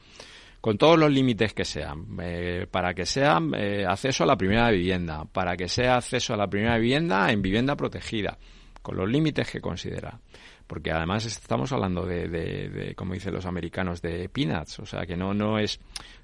con 0.62 0.78
todos 0.78 0.98
los 0.98 1.12
límites 1.12 1.54
que 1.54 1.66
sean, 1.66 2.06
eh, 2.22 2.68
para 2.70 2.94
que 2.94 3.06
sea 3.06 3.40
eh, 3.56 3.86
acceso 3.88 4.24
a 4.24 4.28
la 4.28 4.38
primera 4.38 4.70
vivienda, 4.72 5.26
para 5.26 5.58
que 5.58 5.68
sea 5.68 5.98
acceso 5.98 6.34
a 6.34 6.38
la 6.38 6.48
primera 6.48 6.78
vivienda 6.78 7.32
en 7.32 7.42
vivienda 7.42 7.76
protegida, 7.76 8.38
con 8.82 8.98
los 8.98 9.10
límites 9.10 9.50
que 9.52 9.62
considera 9.62 10.20
porque 10.68 10.92
además 10.92 11.26
estamos 11.26 11.72
hablando 11.72 12.06
de, 12.06 12.28
de, 12.28 12.96
como 12.96 13.14
dicen 13.14 13.34
los 13.34 13.46
americanos, 13.46 14.02
de 14.02 14.30
peanuts, 14.30 14.80
o 14.80 14.86
sea 14.86 15.06
que 15.06 15.16
no, 15.16 15.34
no 15.34 15.60
es, 15.60 15.80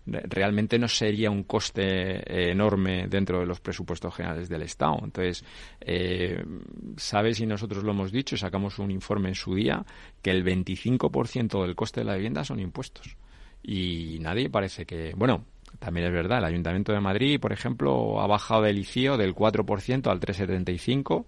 realmente 0.05 0.79
no 0.79 0.87
sería 0.87 1.29
un 1.29 1.43
coste 1.43 2.49
enorme 2.51 3.07
dentro 3.07 3.39
de 3.39 3.45
los 3.45 3.59
presupuestos 3.59 4.15
generales 4.15 4.49
del 4.49 4.63
Estado. 4.63 4.99
Entonces, 5.03 5.45
eh, 5.79 6.43
sabes, 6.97 7.39
y 7.39 7.45
nosotros 7.45 7.83
lo 7.83 7.91
hemos 7.91 8.11
dicho, 8.11 8.35
sacamos 8.35 8.79
un 8.79 8.91
informe 8.91 9.29
en 9.29 9.35
su 9.35 9.53
día, 9.53 9.85
que 10.21 10.31
el 10.31 10.43
25% 10.43 11.61
del 11.61 11.75
coste 11.75 12.01
de 12.01 12.05
la 12.05 12.15
vivienda 12.15 12.43
son 12.43 12.59
impuestos. 12.59 13.15
Y 13.63 14.17
nadie 14.21 14.49
parece 14.49 14.85
que, 14.85 15.13
bueno, 15.15 15.45
también 15.79 16.07
es 16.07 16.13
verdad, 16.13 16.39
el 16.39 16.45
Ayuntamiento 16.45 16.93
de 16.93 16.99
Madrid, 16.99 17.39
por 17.39 17.53
ejemplo, 17.53 18.19
ha 18.21 18.27
bajado 18.27 18.63
del 18.63 18.79
ICIO 18.79 19.17
del 19.17 19.35
4% 19.35 20.07
al 20.07 20.19
3,75%. 20.19 21.25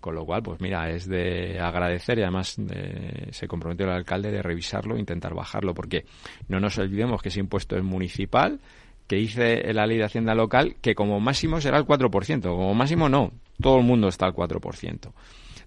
Con 0.00 0.14
lo 0.14 0.24
cual, 0.24 0.42
pues 0.42 0.60
mira, 0.60 0.90
es 0.90 1.06
de 1.06 1.60
agradecer 1.60 2.18
y 2.18 2.22
además 2.22 2.56
se 3.30 3.48
comprometió 3.48 3.86
el 3.86 3.92
alcalde 3.92 4.30
de 4.30 4.42
revisarlo 4.42 4.96
e 4.96 5.00
intentar 5.00 5.34
bajarlo, 5.34 5.74
porque 5.74 6.06
no 6.48 6.58
nos 6.58 6.78
olvidemos 6.78 7.20
que 7.20 7.28
ese 7.28 7.40
impuesto 7.40 7.76
es 7.76 7.84
municipal, 7.84 8.60
que 9.06 9.16
dice 9.16 9.72
la 9.74 9.86
ley 9.86 9.98
de 9.98 10.04
Hacienda 10.04 10.34
local 10.34 10.76
que 10.80 10.94
como 10.94 11.20
máximo 11.20 11.60
será 11.60 11.78
el 11.78 11.84
4%, 11.84 12.42
como 12.42 12.74
máximo 12.74 13.08
no, 13.08 13.32
todo 13.60 13.78
el 13.78 13.84
mundo 13.84 14.08
está 14.08 14.26
al 14.26 14.34
4%. 14.34 15.12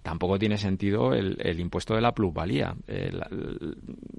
Tampoco 0.01 0.37
tiene 0.37 0.57
sentido 0.57 1.13
el, 1.13 1.59
impuesto 1.59 1.95
de 1.95 2.01
la 2.01 2.13
plusvalía. 2.13 2.75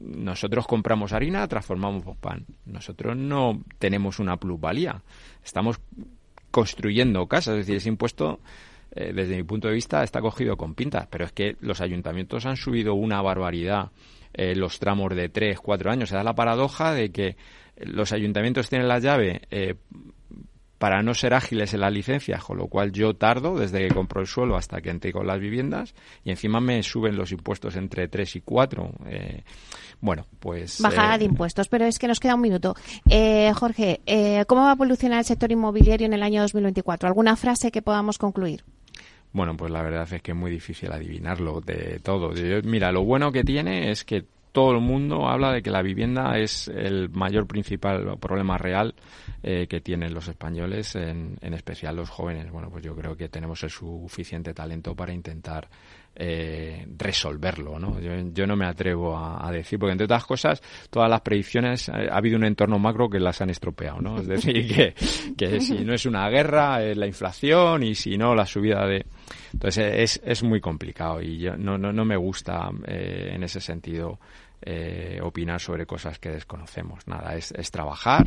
nosotros 0.01 0.67
compramos 0.67 1.13
harina, 1.13 1.47
transformamos 1.47 2.17
pan. 2.17 2.47
Nosotros 2.65 3.15
no 3.17 3.63
tenemos 3.79 4.19
una 4.19 4.39
plusvalía. 4.39 5.03
Estamos 5.45 5.81
construyendo 6.51 7.27
casas, 7.27 7.53
es 7.55 7.67
decir, 7.67 7.77
ese 7.77 7.91
impuesto 7.91 8.41
eh, 8.97 9.13
desde 9.13 9.37
mi 9.37 9.43
punto 9.43 9.69
de 9.69 9.75
vista, 9.75 10.05
está 10.05 10.21
cogido 10.21 10.57
con 10.57 10.75
pintas. 10.75 11.07
Pero 11.09 11.25
es 11.25 11.33
que 11.33 11.57
los 11.61 11.81
ayuntamientos 11.81 12.47
han 12.47 12.57
subido 12.57 12.95
una 12.95 13.21
barbaridad 13.23 13.91
eh, 14.33 14.55
los 14.55 14.79
tramos 14.79 15.15
de 15.15 15.29
tres, 15.29 15.59
cuatro 15.61 15.91
años. 15.91 16.09
Se 16.09 16.17
da 16.17 16.23
la 16.23 16.35
paradoja 16.35 16.93
de 16.93 17.11
que 17.11 17.37
los 17.77 18.13
ayuntamientos 18.13 18.69
tienen 18.69 18.89
la 18.89 19.01
llave 19.01 19.43
eh, 19.51 19.75
para 20.79 21.03
no 21.03 21.15
ser 21.15 21.35
ágiles 21.35 21.75
en 21.75 21.81
las 21.81 21.93
licencias, 21.93 22.43
con 22.45 22.59
lo 22.59 22.67
cual 22.69 22.93
yo 22.93 23.15
tardo 23.15 23.57
desde 23.57 23.87
que 23.87 23.95
compro 23.95 24.21
el 24.21 24.27
suelo 24.27 24.57
hasta 24.57 24.81
que 24.81 24.91
entré 24.91 25.13
con 25.13 25.27
las 25.27 25.41
viviendas 25.41 25.95
y 26.25 26.31
encima 26.31 26.61
me 26.61 26.83
suben 26.83 27.17
los 27.17 27.33
impuestos 27.33 27.77
entre 27.77 28.07
tres 28.09 28.37
y 28.37 28.43
cuatro. 28.43 28.93
bueno, 30.01 30.27
pues... 30.41 30.81
Bajada 30.81 31.17
de 31.17 31.25
impuestos, 31.27 31.69
pero 31.69 31.85
es 31.87 31.99
que 31.99 32.09
nos 32.09 32.21
queda 32.21 32.35
un 32.35 32.43
minuto. 32.43 32.75
Jorge, 33.55 34.01
¿cómo 34.47 34.63
va 34.63 34.71
a 34.71 34.75
evolucionar 34.75 35.21
el 35.21 35.25
sector 35.25 35.51
inmobiliario 35.51 36.07
en 36.07 36.13
el 36.13 36.23
año 36.23 36.43
2024? 36.43 37.09
¿Alguna 37.09 37.37
frase 37.37 37.71
que 37.71 37.83
podamos 37.83 38.19
concluir? 38.19 38.65
Bueno, 39.35 39.57
pues 39.57 39.73
la 39.73 39.83
verdad 39.83 40.07
es 40.13 40.23
que 40.23 40.31
es 40.31 40.37
muy 40.37 40.51
difícil 40.51 40.93
adivinarlo 40.93 41.61
de 41.61 41.99
todo. 42.01 42.33
mira, 42.63 42.93
lo 42.93 43.03
bueno 43.05 43.33
que 43.33 43.43
tiene 43.43 43.91
es 43.91 44.05
que 44.05 44.25
todo 44.53 44.71
el 44.71 44.81
mundo 44.81 45.29
habla 45.29 45.53
de 45.53 45.61
que 45.61 45.73
la 45.73 45.83
vivienda 45.83 46.39
es 46.39 46.69
el 46.69 47.11
mayor 47.11 47.49
principal 47.49 48.17
problema 48.21 48.57
real 48.57 48.95
eh, 49.43 49.67
que 49.67 49.81
tienen 49.81 50.15
los 50.15 50.29
españoles, 50.29 50.95
en, 50.95 51.37
en, 51.41 51.53
especial 51.53 51.97
los 51.97 52.11
jóvenes. 52.11 52.53
Bueno, 52.53 52.71
pues 52.71 52.85
yo 52.85 52.95
creo 52.95 53.17
que 53.17 53.29
tenemos 53.29 53.61
el 53.65 53.71
suficiente 53.71 54.55
talento 54.55 54.95
para 54.95 55.13
intentar 55.13 55.69
eh, 56.17 56.87
resolverlo, 56.97 57.79
¿no? 57.79 57.99
Yo, 58.01 58.47
no 58.47 58.57
me 58.57 58.67
atrevo 58.67 59.17
a, 59.17 59.51
decir, 59.51 59.79
porque 59.79 59.93
entre 59.93 60.05
otras 60.05 60.25
cosas, 60.25 60.63
todas 60.91 61.11
las 61.11 61.21
predicciones, 61.23 61.89
eh, 61.89 62.09
ha 62.11 62.17
habido 62.17 62.37
un 62.37 62.45
entorno 62.45 62.79
macro 62.79 63.09
que 63.09 63.19
las 63.19 63.41
han 63.41 63.51
estropeado, 63.51 64.01
¿no? 64.01 64.19
Es 64.19 64.27
decir, 64.27 64.67
que, 64.75 64.95
que 65.37 65.61
si 65.61 65.85
no 65.85 65.95
es 65.95 66.07
una 66.07 66.29
guerra, 66.29 66.83
es 66.83 66.97
la 66.97 67.07
inflación 67.07 67.83
y 67.83 67.95
si 67.95 68.17
no, 68.17 68.35
la 68.35 68.47
subida 68.47 68.87
de... 68.87 69.05
Entonces 69.53 69.95
es, 69.97 70.21
es 70.25 70.43
muy 70.43 70.61
complicado 70.61 71.21
y 71.21 71.39
yo, 71.39 71.57
no, 71.57 71.79
no, 71.79 71.93
no 71.93 72.05
me 72.05 72.17
gusta 72.17 72.71
eh, 72.87 73.31
en 73.33 73.43
ese 73.43 73.61
sentido 73.61 74.19
eh, 74.63 75.21
opinar 75.23 75.61
sobre 75.61 75.85
cosas 75.85 76.19
que 76.19 76.31
desconocemos. 76.31 77.07
Nada, 77.07 77.35
es, 77.35 77.53
es 77.53 77.71
trabajar, 77.71 78.27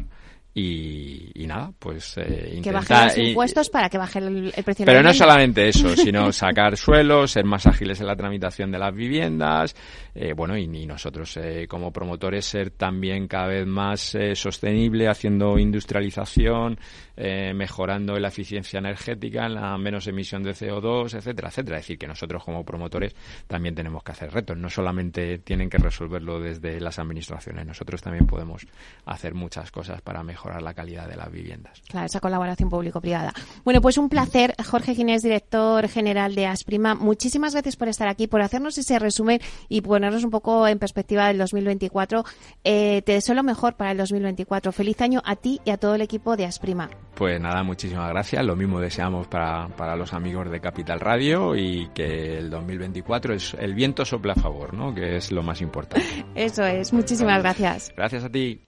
y, 0.59 1.45
nada, 1.45 1.71
pues 1.77 2.17
eh, 2.17 2.59
Que 2.63 2.71
bajen 2.71 3.05
los 3.05 3.17
impuestos 3.17 3.69
para 3.69 3.89
que 3.89 3.97
baje 3.99 4.17
el, 4.17 4.51
precio 4.65 4.87
Pero 4.87 5.03
no 5.03 5.13
solamente 5.13 5.67
eso, 5.67 5.89
sino 5.95 6.31
sacar 6.31 6.75
suelos, 6.75 7.31
ser 7.31 7.45
más 7.45 7.67
ágiles 7.67 8.01
en 8.01 8.07
la 8.07 8.15
tramitación 8.15 8.71
de 8.71 8.79
las 8.79 8.93
viviendas, 8.93 9.75
eh, 10.15 10.33
bueno, 10.33 10.57
y, 10.57 10.67
nosotros 10.87 11.37
eh, 11.37 11.67
como 11.67 11.91
promotores 11.91 12.45
ser 12.45 12.71
también 12.71 13.27
cada 13.27 13.47
vez 13.47 13.67
más 13.67 14.15
eh, 14.15 14.35
sostenible, 14.35 15.07
haciendo 15.07 15.59
industrialización, 15.59 16.79
eh, 17.15 17.53
mejorando 17.53 18.17
la 18.17 18.29
eficiencia 18.29 18.79
energética, 18.79 19.47
la 19.49 19.77
menos 19.77 20.07
emisión 20.07 20.43
de 20.43 20.51
CO2, 20.51 21.15
etcétera, 21.15 21.49
etcétera. 21.49 21.77
Es 21.77 21.83
decir, 21.83 21.97
que 21.99 22.07
nosotros 22.07 22.43
como 22.43 22.63
promotores 22.63 23.15
también 23.45 23.75
tenemos 23.75 24.03
que 24.03 24.11
hacer 24.11 24.31
retos, 24.31 24.57
no 24.57 24.69
solamente 24.69 25.37
tienen 25.39 25.69
que 25.69 25.77
resolverlo 25.77 26.39
desde 26.39 26.79
las 26.79 26.97
administraciones, 26.97 27.65
nosotros 27.65 28.01
también 28.01 28.25
podemos 28.25 28.65
hacer 29.05 29.33
muchas 29.35 29.71
cosas 29.71 30.01
para 30.01 30.23
mejorar 30.23 30.46
la 30.61 30.73
calidad 30.73 31.07
de 31.07 31.15
las 31.15 31.31
viviendas. 31.31 31.81
Claro, 31.89 32.05
esa 32.05 32.19
colaboración 32.19 32.69
público-privada. 32.69 33.33
Bueno, 33.63 33.81
pues 33.81 33.97
un 33.97 34.09
placer, 34.09 34.55
Jorge 34.65 34.95
Ginés, 34.95 35.23
director 35.23 35.87
general 35.87 36.35
de 36.35 36.45
Asprima. 36.45 36.95
Muchísimas 36.95 37.53
gracias 37.53 37.75
por 37.75 37.87
estar 37.87 38.07
aquí, 38.07 38.27
por 38.27 38.41
hacernos 38.41 38.77
ese 38.77 38.99
resumen 38.99 39.39
y 39.69 39.81
ponernos 39.81 40.23
un 40.23 40.31
poco 40.31 40.67
en 40.67 40.79
perspectiva 40.79 41.27
del 41.27 41.37
2024. 41.37 42.23
Eh, 42.63 43.01
te 43.05 43.13
deseo 43.13 43.35
lo 43.35 43.43
mejor 43.43 43.75
para 43.75 43.91
el 43.91 43.97
2024. 43.97 44.71
Feliz 44.71 45.01
año 45.01 45.21
a 45.25 45.35
ti 45.35 45.61
y 45.65 45.71
a 45.71 45.77
todo 45.77 45.95
el 45.95 46.01
equipo 46.01 46.35
de 46.35 46.45
Asprima. 46.45 46.89
Pues 47.15 47.39
nada, 47.41 47.63
muchísimas 47.63 48.09
gracias. 48.09 48.45
Lo 48.45 48.55
mismo 48.55 48.79
deseamos 48.79 49.27
para, 49.27 49.67
para 49.69 49.95
los 49.95 50.13
amigos 50.13 50.49
de 50.51 50.59
Capital 50.59 50.99
Radio 50.99 51.55
y 51.55 51.89
que 51.93 52.37
el 52.37 52.49
2024 52.49 53.33
es 53.33 53.55
el 53.59 53.73
viento 53.73 54.05
sopla 54.05 54.33
a 54.33 54.41
favor, 54.41 54.73
¿no? 54.73 54.93
Que 54.93 55.17
es 55.17 55.31
lo 55.31 55.43
más 55.43 55.61
importante. 55.61 56.25
Eso 56.35 56.63
es. 56.63 56.93
Muchísimas 56.93 57.41
gracias. 57.41 57.91
Gracias 57.95 58.23
a 58.23 58.29
ti. 58.29 58.63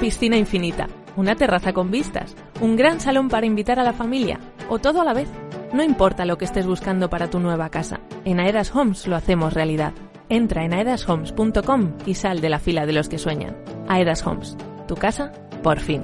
Piscina 0.00 0.36
infinita, 0.36 0.88
una 1.16 1.36
terraza 1.36 1.72
con 1.72 1.90
vistas, 1.90 2.36
un 2.60 2.76
gran 2.76 3.00
salón 3.00 3.28
para 3.28 3.46
invitar 3.46 3.80
a 3.80 3.82
la 3.82 3.94
familia, 3.94 4.38
o 4.68 4.78
todo 4.78 5.00
a 5.00 5.04
la 5.04 5.14
vez. 5.14 5.28
No 5.72 5.82
importa 5.82 6.26
lo 6.26 6.36
que 6.36 6.44
estés 6.44 6.66
buscando 6.66 7.08
para 7.08 7.30
tu 7.30 7.40
nueva 7.40 7.70
casa, 7.70 8.00
en 8.24 8.38
Aedas 8.38 8.74
Homes 8.74 9.06
lo 9.06 9.16
hacemos 9.16 9.54
realidad. 9.54 9.94
Entra 10.28 10.64
en 10.64 10.74
aedashomes.com 10.74 11.94
y 12.04 12.14
sal 12.14 12.40
de 12.40 12.50
la 12.50 12.58
fila 12.58 12.84
de 12.84 12.92
los 12.92 13.08
que 13.08 13.18
sueñan. 13.18 13.56
Aedas 13.88 14.26
Homes, 14.26 14.56
tu 14.86 14.96
casa, 14.96 15.32
por 15.62 15.80
fin. 15.80 16.02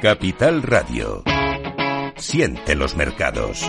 Capital 0.00 0.62
Radio. 0.62 1.24
Siente 2.16 2.74
los 2.74 2.96
mercados. 2.96 3.68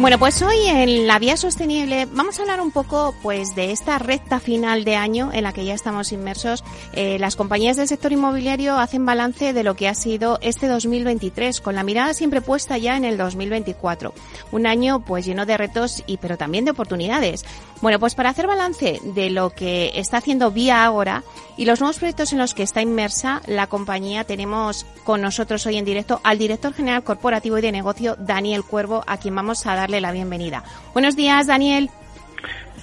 Bueno, 0.00 0.18
pues 0.18 0.40
hoy 0.40 0.56
en 0.66 1.06
la 1.06 1.18
vía 1.18 1.36
sostenible 1.36 2.08
vamos 2.10 2.38
a 2.38 2.42
hablar 2.42 2.62
un 2.62 2.70
poco 2.70 3.14
pues 3.20 3.54
de 3.54 3.70
esta 3.70 3.98
recta 3.98 4.40
final 4.40 4.82
de 4.82 4.96
año 4.96 5.28
en 5.30 5.42
la 5.42 5.52
que 5.52 5.66
ya 5.66 5.74
estamos 5.74 6.12
inmersos. 6.12 6.64
Eh, 6.94 7.18
las 7.18 7.36
compañías 7.36 7.76
del 7.76 7.86
sector 7.86 8.10
inmobiliario 8.10 8.78
hacen 8.78 9.04
balance 9.04 9.52
de 9.52 9.62
lo 9.62 9.76
que 9.76 9.88
ha 9.88 9.94
sido 9.94 10.38
este 10.40 10.68
2023 10.68 11.60
con 11.60 11.74
la 11.74 11.82
mirada 11.82 12.14
siempre 12.14 12.40
puesta 12.40 12.78
ya 12.78 12.96
en 12.96 13.04
el 13.04 13.18
2024. 13.18 14.14
Un 14.52 14.66
año 14.66 15.04
pues 15.04 15.26
lleno 15.26 15.44
de 15.44 15.58
retos 15.58 16.02
y 16.06 16.16
pero 16.16 16.38
también 16.38 16.64
de 16.64 16.70
oportunidades. 16.70 17.44
Bueno, 17.82 17.98
pues 17.98 18.14
para 18.14 18.30
hacer 18.30 18.46
balance 18.46 19.00
de 19.02 19.28
lo 19.28 19.50
que 19.50 19.92
está 19.96 20.16
haciendo 20.16 20.50
Vía 20.50 20.82
Agora 20.82 21.24
y 21.58 21.66
los 21.66 21.80
nuevos 21.80 21.98
proyectos 21.98 22.32
en 22.32 22.38
los 22.38 22.54
que 22.54 22.62
está 22.62 22.80
inmersa 22.80 23.42
la 23.46 23.66
compañía, 23.66 24.24
tenemos 24.24 24.86
con 25.04 25.20
nosotros 25.20 25.66
hoy 25.66 25.76
en 25.76 25.84
directo 25.84 26.20
al 26.24 26.38
director 26.38 26.72
general 26.72 27.04
corporativo 27.04 27.58
y 27.58 27.62
de 27.62 27.72
negocio, 27.72 28.16
Daniel 28.18 28.64
Cuervo, 28.64 29.04
a 29.06 29.18
quien 29.18 29.34
vamos 29.34 29.66
a 29.66 29.74
darle 29.90 30.00
la 30.00 30.12
bienvenida. 30.12 30.62
Buenos 30.92 31.16
días, 31.16 31.48
Daniel. 31.48 31.90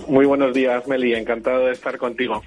Muy 0.07 0.25
buenos 0.25 0.53
días, 0.53 0.85
Meli. 0.87 1.13
Encantado 1.13 1.65
de 1.65 1.71
estar 1.71 1.97
contigo. 1.97 2.43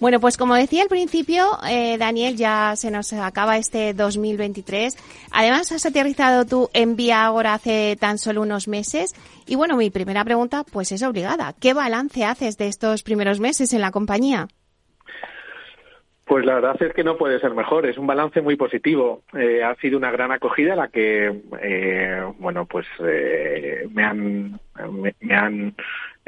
Bueno, 0.00 0.18
pues 0.18 0.38
como 0.38 0.54
decía 0.54 0.82
al 0.82 0.88
principio, 0.88 1.46
eh, 1.68 1.98
Daniel, 1.98 2.36
ya 2.36 2.74
se 2.76 2.90
nos 2.90 3.12
acaba 3.12 3.58
este 3.58 3.92
2023. 3.92 4.96
Además, 5.30 5.70
has 5.72 5.84
aterrizado 5.84 6.46
tú 6.46 6.70
en 6.72 6.96
Vía 6.96 7.22
ahora 7.22 7.52
hace 7.54 7.96
tan 8.00 8.16
solo 8.16 8.40
unos 8.40 8.66
meses. 8.66 9.14
Y 9.46 9.56
bueno, 9.56 9.76
mi 9.76 9.90
primera 9.90 10.24
pregunta, 10.24 10.64
pues 10.64 10.90
es 10.92 11.02
obligada. 11.02 11.54
¿Qué 11.60 11.74
balance 11.74 12.24
haces 12.24 12.56
de 12.56 12.68
estos 12.68 13.02
primeros 13.02 13.38
meses 13.38 13.74
en 13.74 13.82
la 13.82 13.90
compañía? 13.90 14.48
Pues 16.30 16.46
la 16.46 16.54
verdad 16.54 16.80
es 16.80 16.92
que 16.92 17.02
no 17.02 17.16
puede 17.16 17.40
ser 17.40 17.54
mejor. 17.54 17.86
Es 17.86 17.98
un 17.98 18.06
balance 18.06 18.40
muy 18.40 18.54
positivo. 18.54 19.24
Eh, 19.36 19.64
ha 19.64 19.74
sido 19.74 19.98
una 19.98 20.12
gran 20.12 20.30
acogida 20.30 20.76
la 20.76 20.86
que, 20.86 21.40
eh, 21.60 22.22
bueno, 22.38 22.66
pues 22.66 22.86
me 23.92 24.04
han, 24.04 24.60
me 25.20 25.34
han 25.34 25.74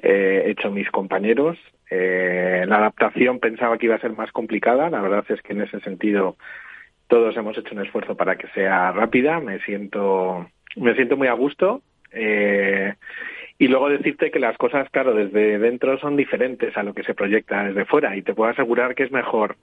hecho 0.03 0.73
mis 0.73 0.91
compañeros. 0.91 1.57
Eh, 1.89 2.65
la 2.67 2.79
adaptación 2.79 3.39
pensaba 3.39 3.79
que 3.79 3.87
iba 3.87 3.95
a 3.95 4.01
ser 4.01 4.17
más 4.17 4.33
complicada. 4.33 4.91
La 4.91 5.01
verdad 5.01 5.25
es 5.29 5.41
que 5.41 5.53
en 5.53 5.63
ese 5.63 5.79
sentido 5.79 6.37
todos 7.07 7.37
hemos 7.37 7.57
hecho 7.57 7.73
un 7.73 7.87
esfuerzo 7.87 8.17
para 8.17 8.35
que 8.35 8.49
sea 8.49 8.91
rápida. 8.91 9.39
Me 9.39 9.61
siento, 9.61 10.49
me 10.75 10.97
siento 10.97 11.17
muy 11.17 11.29
a 11.29 11.35
gusto. 11.35 11.81
Eh, 12.11 12.93
y 13.59 13.69
luego 13.69 13.89
decirte 13.89 14.31
que 14.31 14.41
las 14.41 14.57
cosas, 14.59 14.91
claro, 14.91 15.15
desde 15.15 15.59
dentro 15.59 15.97
son 15.99 16.17
diferentes 16.17 16.77
a 16.77 16.83
lo 16.83 16.95
que 16.95 17.05
se 17.05 17.15
proyecta 17.15 17.65
desde 17.65 17.85
fuera. 17.85 18.17
Y 18.17 18.23
te 18.23 18.35
puedo 18.35 18.51
asegurar 18.51 18.97
que 18.97 19.05
es 19.05 19.13
mejor 19.13 19.57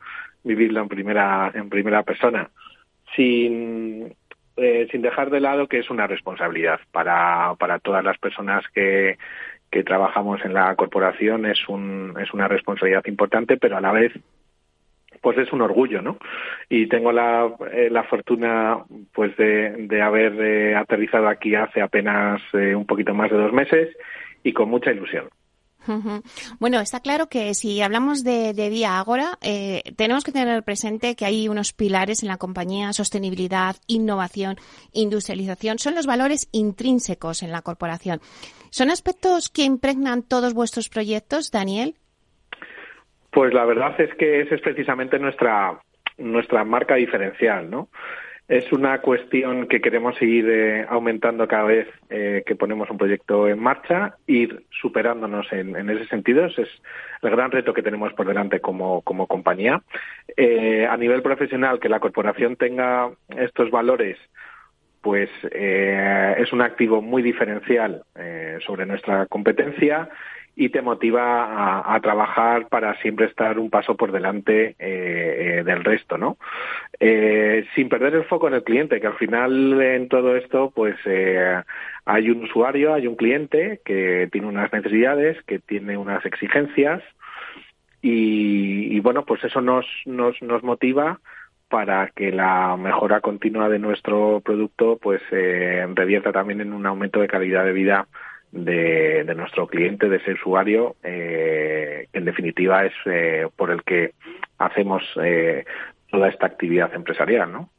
vivirlo 0.43 0.81
en 0.81 0.87
primera, 0.87 1.51
en 1.53 1.69
primera 1.69 2.03
persona. 2.03 2.49
Sin, 3.15 4.13
eh, 4.57 4.87
sin 4.91 5.01
dejar 5.01 5.29
de 5.29 5.39
lado 5.39 5.67
que 5.67 5.79
es 5.79 5.89
una 5.89 6.07
responsabilidad 6.07 6.79
para, 6.91 7.55
para 7.55 7.79
todas 7.79 8.03
las 8.03 8.17
personas 8.17 8.63
que, 8.73 9.17
que 9.71 9.83
trabajamos 9.83 10.43
en 10.45 10.53
la 10.53 10.75
corporación 10.75 11.45
es, 11.45 11.67
un, 11.67 12.15
es 12.21 12.33
una 12.33 12.47
responsabilidad 12.47 13.05
importante, 13.07 13.57
pero 13.57 13.77
a 13.77 13.81
la 13.81 13.91
vez 13.91 14.13
pues 15.21 15.37
es 15.37 15.51
un 15.51 15.61
orgullo, 15.61 16.01
¿no? 16.01 16.17
Y 16.69 16.87
tengo 16.87 17.11
la, 17.11 17.51
eh, 17.73 17.89
la 17.91 18.03
fortuna 18.03 18.77
pues 19.13 19.35
de, 19.37 19.87
de 19.87 20.01
haber 20.01 20.33
eh, 20.39 20.75
aterrizado 20.75 21.27
aquí 21.27 21.55
hace 21.55 21.81
apenas 21.81 22.41
eh, 22.53 22.73
un 22.73 22.85
poquito 22.85 23.13
más 23.13 23.29
de 23.29 23.37
dos 23.37 23.51
meses 23.51 23.95
y 24.43 24.53
con 24.53 24.69
mucha 24.69 24.91
ilusión. 24.91 25.25
Bueno, 26.59 26.79
está 26.79 26.99
claro 26.99 27.27
que 27.27 27.53
si 27.53 27.81
hablamos 27.81 28.23
de, 28.23 28.53
de 28.53 28.69
Vía 28.69 28.99
Agora, 28.99 29.37
eh, 29.41 29.81
tenemos 29.95 30.23
que 30.23 30.31
tener 30.31 30.63
presente 30.63 31.15
que 31.15 31.25
hay 31.25 31.47
unos 31.47 31.73
pilares 31.73 32.21
en 32.21 32.29
la 32.29 32.37
compañía, 32.37 32.93
sostenibilidad, 32.93 33.75
innovación, 33.87 34.57
industrialización, 34.93 35.79
son 35.79 35.95
los 35.95 36.05
valores 36.05 36.49
intrínsecos 36.51 37.43
en 37.43 37.51
la 37.51 37.61
corporación. 37.61 38.19
¿Son 38.69 38.91
aspectos 38.91 39.49
que 39.49 39.63
impregnan 39.63 40.21
todos 40.21 40.53
vuestros 40.53 40.89
proyectos, 40.89 41.51
Daniel? 41.51 41.95
Pues 43.31 43.53
la 43.53 43.65
verdad 43.65 43.99
es 43.99 44.13
que 44.15 44.41
esa 44.41 44.55
es 44.55 44.61
precisamente 44.61 45.17
nuestra, 45.17 45.79
nuestra 46.17 46.63
marca 46.63 46.95
diferencial, 46.95 47.69
¿no? 47.69 47.89
Es 48.49 48.71
una 48.71 48.99
cuestión 48.99 49.67
que 49.67 49.79
queremos 49.79 50.17
seguir 50.17 50.49
eh, 50.49 50.83
aumentando 50.89 51.47
cada 51.47 51.65
vez 51.65 51.87
eh, 52.09 52.41
que 52.47 52.55
ponemos 52.55 52.89
un 52.89 52.97
proyecto 52.97 53.47
en 53.47 53.59
marcha, 53.59 54.15
ir 54.25 54.63
superándonos 54.71 55.45
en, 55.53 55.87
ese 55.87 56.07
sentido. 56.07 56.45
Ese 56.45 56.63
es 56.63 56.69
el 57.21 57.29
gran 57.29 57.51
reto 57.51 57.75
que 57.75 57.83
tenemos 57.83 58.11
por 58.13 58.25
delante 58.25 58.59
como, 58.59 59.03
compañía. 59.03 59.83
Eh, 60.35 60.87
a 60.89 60.97
nivel 60.97 61.21
profesional, 61.21 61.79
que 61.79 61.89
la 61.89 61.99
corporación 61.99 62.55
tenga 62.55 63.11
estos 63.37 63.69
valores, 63.69 64.17
pues 65.01 65.29
es 65.51 66.51
un 66.51 66.61
activo 66.61 67.01
muy 67.01 67.21
diferencial 67.21 68.03
sobre 68.65 68.85
nuestra 68.85 69.27
competencia 69.27 70.09
y 70.59 70.67
te 70.67 70.81
motiva 70.81 71.95
a, 71.95 71.99
trabajar 72.01 72.67
para 72.67 72.93
siempre 72.99 73.27
estar 73.27 73.57
un 73.57 73.69
paso 73.69 73.95
por 73.95 74.11
delante 74.11 74.75
eh, 74.77 75.59
eh, 75.59 75.63
del 75.63 75.85
resto, 75.85 76.17
¿no? 76.17 76.37
Eh, 76.99 77.65
sin 77.75 77.87
perder 77.87 78.15
el 78.15 78.25
foco 78.25 78.49
en 78.49 78.55
el 78.55 78.65
cliente, 78.65 78.99
que 78.99 79.07
al 79.07 79.15
final 79.15 79.81
en 79.81 80.09
todo 80.09 80.35
esto, 80.35 80.73
pues 80.75 80.97
hay 82.03 82.29
un 82.29 82.43
usuario, 82.43 82.93
hay 82.93 83.07
un 83.07 83.15
cliente 83.15 83.79
que 83.85 84.27
tiene 84.33 84.47
unas 84.47 84.73
necesidades, 84.73 85.41
que 85.43 85.59
tiene 85.59 85.95
unas 85.95 86.25
exigencias 86.25 87.01
y, 88.01 88.99
bueno, 88.99 89.23
pues 89.23 89.41
eso 89.45 89.61
nos, 89.61 89.85
nos, 90.05 90.41
nos 90.41 90.61
motiva 90.61 91.21
para 91.69 92.09
que 92.09 92.33
la 92.33 92.75
mejora 92.75 93.21
continua 93.21 93.69
de 93.69 93.79
nuestro 93.79 94.41
producto 94.43 94.99
pues 95.01 95.21
revierta 95.31 96.33
también 96.33 96.59
en 96.59 96.73
un 96.73 96.85
aumento 96.85 97.21
de 97.21 97.29
calidad 97.29 97.63
de 97.63 97.71
vida 97.71 98.07
de, 98.51 99.23
nuestro 99.35 99.67
cliente, 99.67 100.09
de 100.09 100.17
ese 100.17 100.33
usuario, 100.33 100.95
eh, 101.03 102.07
en 102.13 102.25
definitiva 102.25 102.85
es 102.85 102.93
eh, 103.05 103.47
por 103.55 103.71
el 103.71 103.83
que 103.83 104.13
hacemos 104.57 105.03
eh, 105.23 105.65
toda 106.09 106.29
esta 106.29 106.47
actividad 106.47 106.93
empresarial, 106.93 107.51
¿no? 107.51 107.69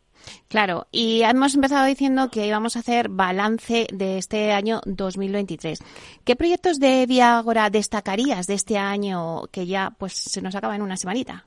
Claro, 0.48 0.86
y 0.92 1.22
hemos 1.22 1.54
empezado 1.54 1.86
diciendo 1.86 2.28
que 2.30 2.46
íbamos 2.46 2.76
a 2.76 2.80
hacer 2.80 3.08
balance 3.08 3.86
de 3.92 4.18
este 4.18 4.52
año 4.52 4.80
2023. 4.84 5.78
¿Qué 6.26 6.36
proyectos 6.36 6.78
de 6.78 7.06
Viagora 7.08 7.70
destacarías 7.70 8.46
de 8.46 8.54
este 8.54 8.76
año 8.76 9.42
que 9.50 9.66
ya 9.66 9.92
pues 9.98 10.12
se 10.12 10.42
nos 10.42 10.54
acaba 10.54 10.76
en 10.76 10.82
una 10.82 10.96
semanita? 10.96 11.46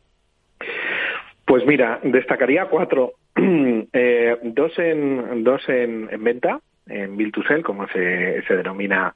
Pues 1.46 1.66
mira, 1.68 2.00
destacaría 2.04 2.66
cuatro. 2.66 3.14
dos 3.36 4.80
en 4.80 5.44
dos 5.44 5.62
en 5.68 6.24
venta, 6.24 6.60
en 6.88 7.18
Build 7.18 7.64
como 7.64 7.88
se, 7.88 8.44
se 8.44 8.56
denomina 8.56 9.14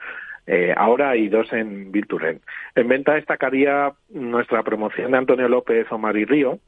ahora 0.77 1.17
y 1.17 1.27
dos 1.27 1.51
en 1.51 1.91
Virturen. 1.91 2.39
En 2.73 2.88
venta 2.88 3.15
destacaría 3.15 3.91
nuestra 4.10 4.63
promoción 4.63 5.12
de 5.12 5.17
Antonio 5.17 5.49
López 5.49 5.86
Omar 5.91 6.15
y 6.15 6.23
Río, 6.23 6.60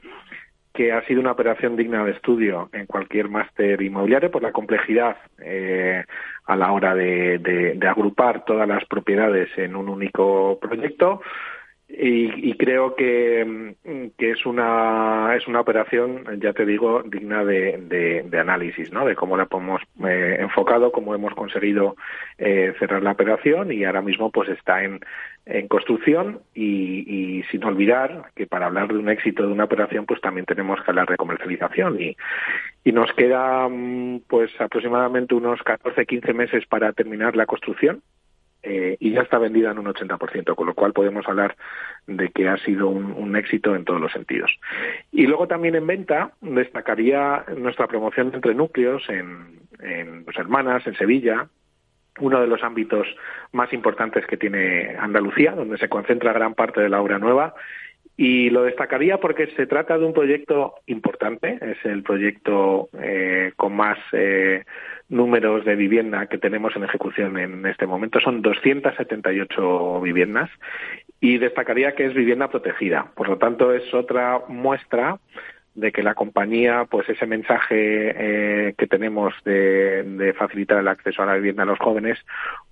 que 0.74 0.92
ha 0.94 1.06
sido 1.06 1.20
una 1.20 1.32
operación 1.32 1.76
digna 1.76 2.06
de 2.06 2.12
estudio 2.12 2.70
en 2.74 2.86
cualquier 2.86 3.28
máster 3.28 3.82
inmobiliario 3.82 4.32
por 4.32 4.44
la 4.44 4.52
complejidad 4.52 5.18
eh, 5.40 6.06
a 6.46 6.56
la 6.56 6.72
hora 6.72 6.96
de, 6.96 7.78
agrupar 7.88 8.46
todas 8.46 8.68
las 8.68 8.86
propiedades 8.86 9.50
en 9.58 9.76
un 9.76 9.90
único 9.90 10.60
proyecto 10.60 11.22
y, 11.92 12.54
creo 12.54 12.96
que, 12.96 13.76
que, 14.16 14.32
es 14.32 14.46
una 14.46 15.34
es 15.36 15.48
una 15.48 15.60
operación 15.60 16.24
ya 16.40 16.54
te 16.54 16.64
digo 16.64 17.02
digna 17.04 17.44
de, 17.44 18.24
de, 18.30 18.40
análisis 18.40 18.92
no 18.92 19.06
de 19.06 19.16
cómo 19.16 19.36
la 19.36 19.48
hemos 19.52 19.82
eh, 20.08 20.38
enfocado 20.40 20.92
cómo 20.92 21.16
hemos 21.16 21.34
conseguido 21.34 21.96
eh, 22.38 22.76
cerrar 22.78 23.02
la 23.02 23.14
operación 23.14 23.72
y 23.72 23.86
ahora 23.86 24.04
mismo 24.04 24.30
pues 24.30 24.50
está 24.50 24.84
en, 24.84 25.00
en 25.48 25.68
construcción 25.68 26.42
y, 26.54 27.44
sin 27.50 27.64
olvidar 27.64 28.30
que 28.36 28.46
para 28.46 28.68
hablar 28.68 28.90
de 28.90 28.98
un 29.00 29.10
éxito 29.10 29.48
de 29.48 29.52
una 29.52 29.64
operación 29.64 30.06
pues 30.06 30.22
también 30.22 30.46
tenemos 30.46 30.80
que 30.82 30.92
hablar 30.92 31.08
de 31.08 31.18
comercialización 31.18 32.00
y, 32.00 32.16
y 32.84 32.92
nos 32.92 33.12
queda 33.14 33.68
pues 34.28 34.52
aproximadamente 34.62 35.34
unos 35.34 35.64
14 35.64 36.06
15 36.06 36.34
meses 36.34 36.66
para 36.68 36.94
terminar 36.94 37.36
la 37.36 37.48
construcción 37.48 38.04
eh, 38.62 38.98
y 39.00 39.12
ya 39.12 39.22
está 39.22 39.38
vendida 39.38 39.72
en 39.72 39.80
un 39.80 39.86
80%, 39.86 40.56
con 40.56 40.68
lo 40.68 40.74
cual 40.74 40.94
podemos 40.94 41.28
hablar 41.28 41.56
de 42.08 42.30
que 42.30 42.50
ha 42.50 42.58
sido 42.58 42.90
un, 42.90 43.36
éxito 43.36 43.76
en 43.76 43.86
todos 43.86 44.02
los 44.02 44.12
sentidos. 44.12 44.52
Y 45.12 45.28
luego 45.28 45.48
también 45.48 45.76
en 45.76 45.88
venta 45.88 46.32
destacaría 46.42 47.46
nuestra 47.56 47.88
promoción 47.88 48.32
entre 48.34 48.54
núcleos 48.54 49.08
en, 49.08 49.60
en 49.80 50.26
pues, 50.26 50.38
Hermanas, 50.38 50.86
en 50.88 50.96
Sevilla, 50.96 51.48
uno 52.20 52.42
de 52.42 52.48
los 52.48 52.64
ámbitos 52.64 53.08
más 53.52 53.72
importantes 53.72 54.26
que 54.26 54.38
tiene 54.38 54.96
Andalucía, 55.00 55.52
donde 55.52 55.78
se 55.78 55.88
concentra 55.88 56.34
gran 56.34 56.54
parte 56.54 56.82
de 56.82 56.90
la 56.90 57.02
obra 57.02 57.20
nueva. 57.20 57.54
Y 58.22 58.50
lo 58.50 58.64
destacaría 58.64 59.18
porque 59.18 59.48
se 59.56 59.66
trata 59.66 59.98
de 59.98 60.04
un 60.04 60.12
proyecto 60.12 60.76
importante, 60.88 61.58
es 61.62 61.78
el 61.86 62.04
proyecto 62.04 62.90
eh, 63.02 63.54
con 63.56 63.74
más 63.78 63.98
eh, 64.12 64.66
números 65.08 65.64
de 65.64 65.78
vivienda 65.78 66.26
que 66.26 66.38
tenemos 66.38 66.76
en 66.76 66.84
ejecución 66.84 67.38
en 67.38 67.66
este 67.66 67.88
momento. 67.88 68.20
Son 68.20 68.42
278 68.42 70.02
viviendas 70.02 70.50
y 71.22 71.38
destacaría 71.38 71.94
que 71.94 72.08
es 72.08 72.14
vivienda 72.14 72.50
protegida. 72.50 73.10
Por 73.16 73.30
lo 73.30 73.38
tanto, 73.38 73.74
es 73.74 73.94
otra 73.94 74.42
muestra 74.50 75.18
de 75.76 75.92
que 75.92 76.04
la 76.04 76.16
compañía, 76.16 76.86
pues 76.90 77.08
ese 77.10 77.26
mensaje 77.26 77.76
eh, 77.78 78.74
que 78.78 78.88
tenemos 78.88 79.34
de, 79.46 80.34
facilitar 80.38 80.80
el 80.80 80.88
acceso 80.88 81.24
a 81.24 81.26
la 81.26 81.36
vivienda 81.36 81.64
a 81.64 81.66
los 81.66 81.80
jóvenes, 81.80 82.18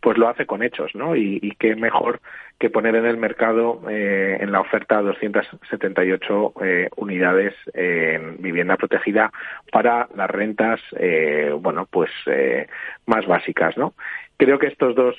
pues 0.01 0.17
lo 0.17 0.27
hace 0.27 0.45
con 0.45 0.63
hechos, 0.63 0.93
¿no? 0.95 1.15
Y, 1.15 1.55
qué 1.59 1.75
mejor 1.75 2.19
que 2.59 2.69
poner 2.69 2.95
en 2.95 3.05
el 3.05 3.17
mercado 3.17 3.81
eh, 3.89 4.37
en 4.39 4.51
la 4.51 4.61
oferta 4.61 5.01
278 5.01 6.53
eh, 6.61 6.89
unidades 6.95 7.53
en 7.73 8.41
vivienda 8.41 8.77
protegida 8.77 9.31
para 9.71 10.07
las 10.15 10.29
rentas, 10.29 10.79
eh, 10.97 11.51
bueno, 11.59 11.87
pues 11.89 12.09
eh, 12.27 12.67
más 13.05 13.25
básicas, 13.25 13.77
¿no? 13.77 13.93
Creo 14.37 14.59
que 14.59 14.67
estos 14.67 14.95
dos 14.95 15.15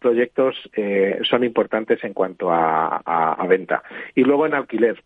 proyectos 0.00 0.56
eh, 0.76 1.20
son 1.22 1.44
importantes 1.44 2.02
en 2.02 2.12
cuanto 2.12 2.50
a 2.50 3.46
venta. 3.48 3.82
Y 4.16 4.24
luego 4.24 4.44
en 4.44 4.54
alquiler, 4.54 5.00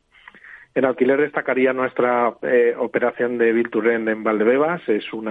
en 0.74 0.84
alquiler 0.84 1.20
destacaría 1.20 1.72
nuestra 1.72 2.34
eh, 2.42 2.74
operación 2.78 3.38
de 3.38 3.52
Vilturren 3.52 4.08
en 4.08 4.22
Valdebebas. 4.22 4.88
Es 4.88 5.12
un 5.12 5.28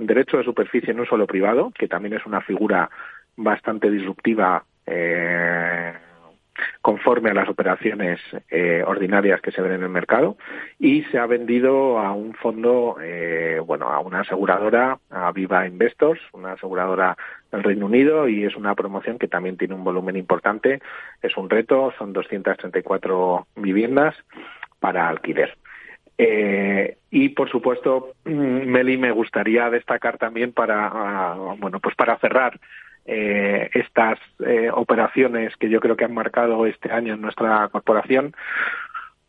derecho 0.00 0.38
de 0.38 0.44
superficie 0.44 0.90
en 0.90 1.00
un 1.00 1.06
suelo 1.06 1.26
privado, 1.26 1.72
que 1.78 1.86
también 1.86 2.14
es 2.14 2.26
una 2.26 2.40
figura 2.40 2.90
bastante 3.36 3.88
disruptiva 3.88 4.64
eh, 4.86 5.92
conforme 6.82 7.30
a 7.30 7.34
las 7.34 7.48
operaciones 7.48 8.18
eh, 8.50 8.82
ordinarias 8.84 9.40
que 9.40 9.52
se 9.52 9.62
ven 9.62 9.72
en 9.72 9.84
el 9.84 9.88
mercado 9.88 10.36
y 10.78 11.04
se 11.04 11.18
ha 11.18 11.26
vendido 11.26 11.98
a 11.98 12.12
un 12.12 12.34
fondo, 12.34 12.96
bueno, 13.64 13.88
a 13.88 14.00
una 14.00 14.20
aseguradora, 14.20 14.98
a 15.08 15.30
Viva 15.30 15.66
Investors, 15.68 16.20
una 16.32 16.52
aseguradora 16.52 17.16
del 17.52 17.62
Reino 17.62 17.86
Unido 17.86 18.28
y 18.28 18.44
es 18.44 18.56
una 18.56 18.74
promoción 18.74 19.18
que 19.18 19.28
también 19.28 19.56
tiene 19.56 19.74
un 19.74 19.84
volumen 19.84 20.16
importante. 20.16 20.80
Es 21.22 21.36
un 21.36 21.48
reto, 21.48 21.94
son 21.96 22.12
234 22.12 23.46
viviendas 23.56 24.16
para 24.80 25.08
alquiler. 25.08 25.56
Eh, 26.18 26.98
y 27.10 27.30
por 27.30 27.50
supuesto, 27.50 28.12
mm, 28.24 28.66
Meli, 28.66 28.98
me 28.98 29.10
gustaría 29.10 29.70
destacar 29.70 30.18
también 30.18 30.52
para, 30.52 30.90
ah, 30.92 31.54
bueno, 31.58 31.80
pues 31.80 31.94
para 31.94 32.18
cerrar 32.18 32.58
eh, 33.06 33.70
estas 33.72 34.18
eh, 34.46 34.70
operaciones 34.72 35.56
que 35.56 35.70
yo 35.70 35.80
creo 35.80 35.96
que 35.96 36.04
han 36.04 36.12
marcado 36.12 36.66
este 36.66 36.92
año 36.92 37.14
en 37.14 37.22
nuestra 37.22 37.68
corporación, 37.68 38.34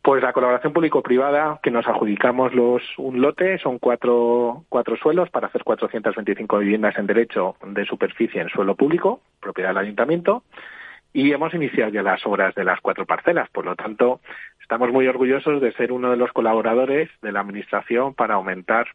pues 0.02 0.22
la 0.22 0.32
colaboración 0.32 0.72
público-privada 0.72 1.60
que 1.62 1.70
nos 1.70 1.86
adjudicamos 1.86 2.52
los 2.54 2.82
un 2.98 3.22
lote 3.22 3.58
son 3.58 3.78
cuatro, 3.78 4.64
cuatro 4.68 4.96
suelos 4.96 5.30
para 5.30 5.46
hacer 5.46 5.64
425 5.64 6.58
viviendas 6.58 6.98
en 6.98 7.06
derecho 7.06 7.56
de 7.64 7.86
superficie 7.86 8.40
en 8.40 8.48
suelo 8.48 8.74
público, 8.74 9.22
propiedad 9.40 9.70
del 9.70 9.78
ayuntamiento, 9.78 10.42
y 11.12 11.32
hemos 11.32 11.52
iniciado 11.54 11.90
ya 11.90 12.02
las 12.02 12.24
obras 12.26 12.54
de 12.54 12.64
las 12.64 12.80
cuatro 12.80 13.06
parcelas. 13.06 13.48
Por 13.50 13.64
lo 13.64 13.76
tanto, 13.76 14.20
estamos 14.60 14.90
muy 14.90 15.06
orgullosos 15.06 15.60
de 15.60 15.72
ser 15.72 15.92
uno 15.92 16.10
de 16.10 16.16
los 16.16 16.32
colaboradores 16.32 17.10
de 17.20 17.32
la 17.32 17.40
Administración 17.40 18.14
para 18.14 18.34
aumentar 18.34 18.88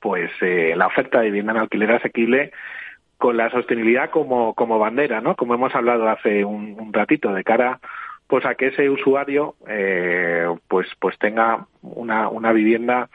pues 0.00 0.30
eh, 0.40 0.74
la 0.76 0.86
oferta 0.86 1.18
de 1.20 1.26
vivienda 1.26 1.52
en 1.52 1.58
alquiler 1.58 1.92
asequible 1.92 2.52
con 3.16 3.36
la 3.36 3.50
sostenibilidad 3.50 4.10
como, 4.10 4.54
como 4.54 4.78
bandera, 4.78 5.20
¿no? 5.20 5.34
Como 5.34 5.54
hemos 5.54 5.74
hablado 5.74 6.08
hace 6.08 6.44
un, 6.44 6.92
ratito, 6.92 7.32
de 7.32 7.42
cara 7.42 7.80
pues 8.28 8.44
a 8.44 8.54
que 8.54 8.68
ese 8.68 8.88
usuario 8.90 9.56
eh, 9.66 10.46
pues 10.68 10.86
pues 11.00 11.18
tenga 11.18 11.66
una, 11.82 12.28
una 12.28 12.52
vivienda 12.52 13.08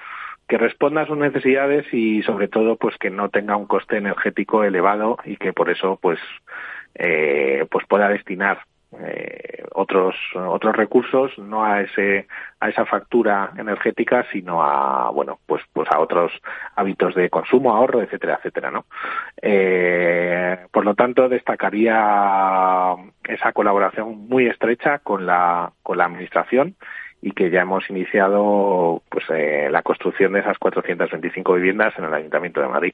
que 0.47 0.57
responda 0.57 1.01
a 1.01 1.07
sus 1.07 1.17
necesidades 1.17 1.85
y 1.93 2.21
sobre 2.23 2.47
todo 2.47 2.75
pues 2.75 2.97
que 2.97 3.09
no 3.09 3.29
tenga 3.29 3.55
un 3.55 3.65
coste 3.65 3.97
energético 3.97 4.63
elevado 4.63 5.17
y 5.23 5.37
que 5.37 5.53
por 5.53 5.69
eso 5.69 5.97
pues 6.01 6.19
eh, 6.95 7.65
pues 7.69 7.85
pueda 7.87 8.09
destinar 8.09 8.59
eh, 8.99 9.63
otros 9.71 10.15
otros 10.35 10.75
recursos 10.75 11.35
no 11.39 11.65
a 11.65 11.81
ese 11.81 12.27
a 12.59 12.69
esa 12.69 12.85
factura 12.85 13.51
energética 13.57 14.25
sino 14.31 14.61
a 14.61 15.09
bueno 15.09 15.39
pues 15.47 15.63
pues 15.73 15.89
a 15.91 15.99
otros 15.99 16.31
hábitos 16.75 17.15
de 17.15 17.29
consumo 17.31 17.73
ahorro 17.73 18.03
etcétera 18.03 18.35
etcétera 18.35 18.69
no 18.69 18.85
eh, 19.41 20.59
por 20.71 20.85
lo 20.85 20.93
tanto 20.93 21.27
destacaría 21.27 22.93
esa 23.27 23.51
colaboración 23.51 24.27
muy 24.27 24.45
estrecha 24.45 24.99
con 24.99 25.25
la 25.25 25.71
con 25.81 25.97
la 25.97 26.05
administración 26.05 26.75
y 27.23 27.31
que 27.31 27.49
ya 27.49 27.61
hemos 27.61 27.89
iniciado 27.89 29.01
pues 29.09 29.23
eh, 29.29 29.69
la 29.71 29.81
construcción 29.81 30.33
de 30.33 30.41
esas 30.41 30.57
425 30.59 31.53
viviendas 31.53 31.97
en 31.97 32.03
el 32.03 32.13
Ayuntamiento 32.13 32.59
de 32.59 32.67
Madrid. 32.67 32.93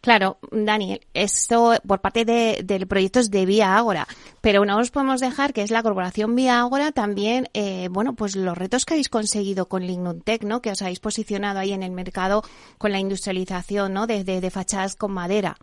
Claro, 0.00 0.38
Daniel, 0.52 1.00
esto 1.14 1.74
por 1.86 2.00
parte 2.00 2.24
de, 2.24 2.60
del 2.64 2.86
proyecto 2.86 3.18
es 3.18 3.30
de 3.30 3.44
Vía 3.44 3.76
Ágora, 3.76 4.06
pero 4.40 4.64
no 4.64 4.76
nos 4.76 4.90
podemos 4.90 5.20
dejar 5.20 5.52
que 5.52 5.62
es 5.62 5.70
la 5.70 5.82
corporación 5.82 6.34
Vía 6.36 6.60
Ágora 6.60 6.92
también, 6.92 7.48
eh, 7.54 7.88
bueno, 7.90 8.14
pues 8.14 8.36
los 8.36 8.56
retos 8.56 8.84
que 8.84 8.94
habéis 8.94 9.08
conseguido 9.08 9.68
con 9.68 9.86
Lignuntec, 9.86 10.44
¿no? 10.44 10.62
Que 10.62 10.70
os 10.70 10.82
habéis 10.82 11.00
posicionado 11.00 11.58
ahí 11.58 11.72
en 11.72 11.82
el 11.82 11.90
mercado 11.90 12.42
con 12.78 12.92
la 12.92 13.00
industrialización, 13.00 13.92
¿no? 13.92 14.06
De, 14.06 14.22
de, 14.24 14.40
de 14.40 14.50
fachadas 14.50 14.96
con 14.96 15.12
madera. 15.12 15.56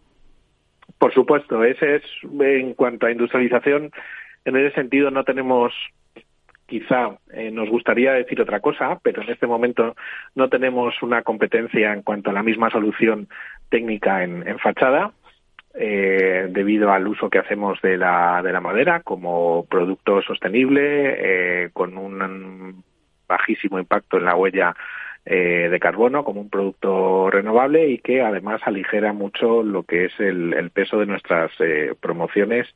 Por 0.98 1.14
supuesto, 1.14 1.64
ese 1.64 1.98
es 1.98 2.04
en 2.24 2.74
cuanto 2.74 3.06
a 3.06 3.12
industrialización. 3.12 3.92
En 4.46 4.58
ese 4.58 4.76
sentido 4.76 5.10
no 5.10 5.24
tenemos 5.24 5.72
quizá 6.66 7.18
eh, 7.32 7.52
nos 7.52 7.70
gustaría 7.70 8.14
decir 8.14 8.42
otra 8.42 8.60
cosa, 8.60 9.00
pero 9.02 9.22
en 9.22 9.30
este 9.30 9.48
momento 9.48 9.96
no 10.36 10.50
tenemos 10.50 11.02
una 11.02 11.22
competencia 11.22 11.94
en 11.94 12.02
cuanto 12.02 12.30
a 12.30 12.34
la 12.34 12.44
misma 12.44 12.70
solución 12.70 13.28
técnica 13.70 14.24
en, 14.24 14.60
fachada. 14.60 15.12
Eh, 15.76 16.50
debido 16.52 16.92
al 16.92 17.08
uso 17.08 17.32
que 17.32 17.40
hacemos 17.40 17.82
de 17.82 17.98
la, 17.98 18.42
de 18.44 18.54
la 18.54 18.62
madera 18.62 19.00
como 19.00 19.66
producto 19.66 20.22
sostenible, 20.22 21.16
eh, 21.18 21.70
con 21.74 21.98
un 21.98 22.84
bajísimo 23.28 23.80
impacto 23.80 24.18
en 24.18 24.26
la 24.26 24.36
huella 24.36 24.76
eh, 25.26 25.70
de 25.72 25.80
carbono 25.80 26.26
como 26.26 26.42
un 26.42 26.50
producto 26.50 27.30
renovable 27.32 27.88
y 27.88 28.00
que 28.00 28.22
además 28.22 28.60
aligera 28.66 29.14
mucho 29.14 29.64
lo 29.64 29.84
que 29.84 30.06
es 30.06 30.20
el, 30.20 30.70
peso 30.72 31.00
de 31.00 31.06
nuestras 31.06 31.50
eh, 31.60 31.94
promociones 31.98 32.68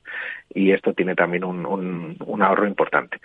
y 0.53 0.71
esto 0.71 0.93
tiene 0.93 1.13
también 1.13 1.43
un, 1.43 1.65
un, 1.65 2.41
ahorro 2.41 2.65
importante. 2.65 3.19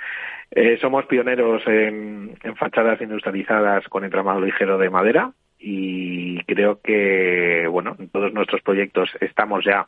Eh, 0.50 0.76
somos 0.80 1.06
pioneros 1.06 1.62
en, 1.66 2.36
fachadas 2.56 3.00
industrializadas 3.00 3.86
con 3.88 4.02
entramado 4.02 4.40
ligero 4.40 4.76
de 4.76 4.90
madera 4.90 5.30
y 5.56 6.42
creo 6.44 6.80
que 6.82 7.68
bueno 7.70 7.94
en 8.00 8.08
todos 8.08 8.32
nuestros 8.32 8.60
proyectos 8.62 9.08
estamos 9.20 9.64
ya 9.64 9.86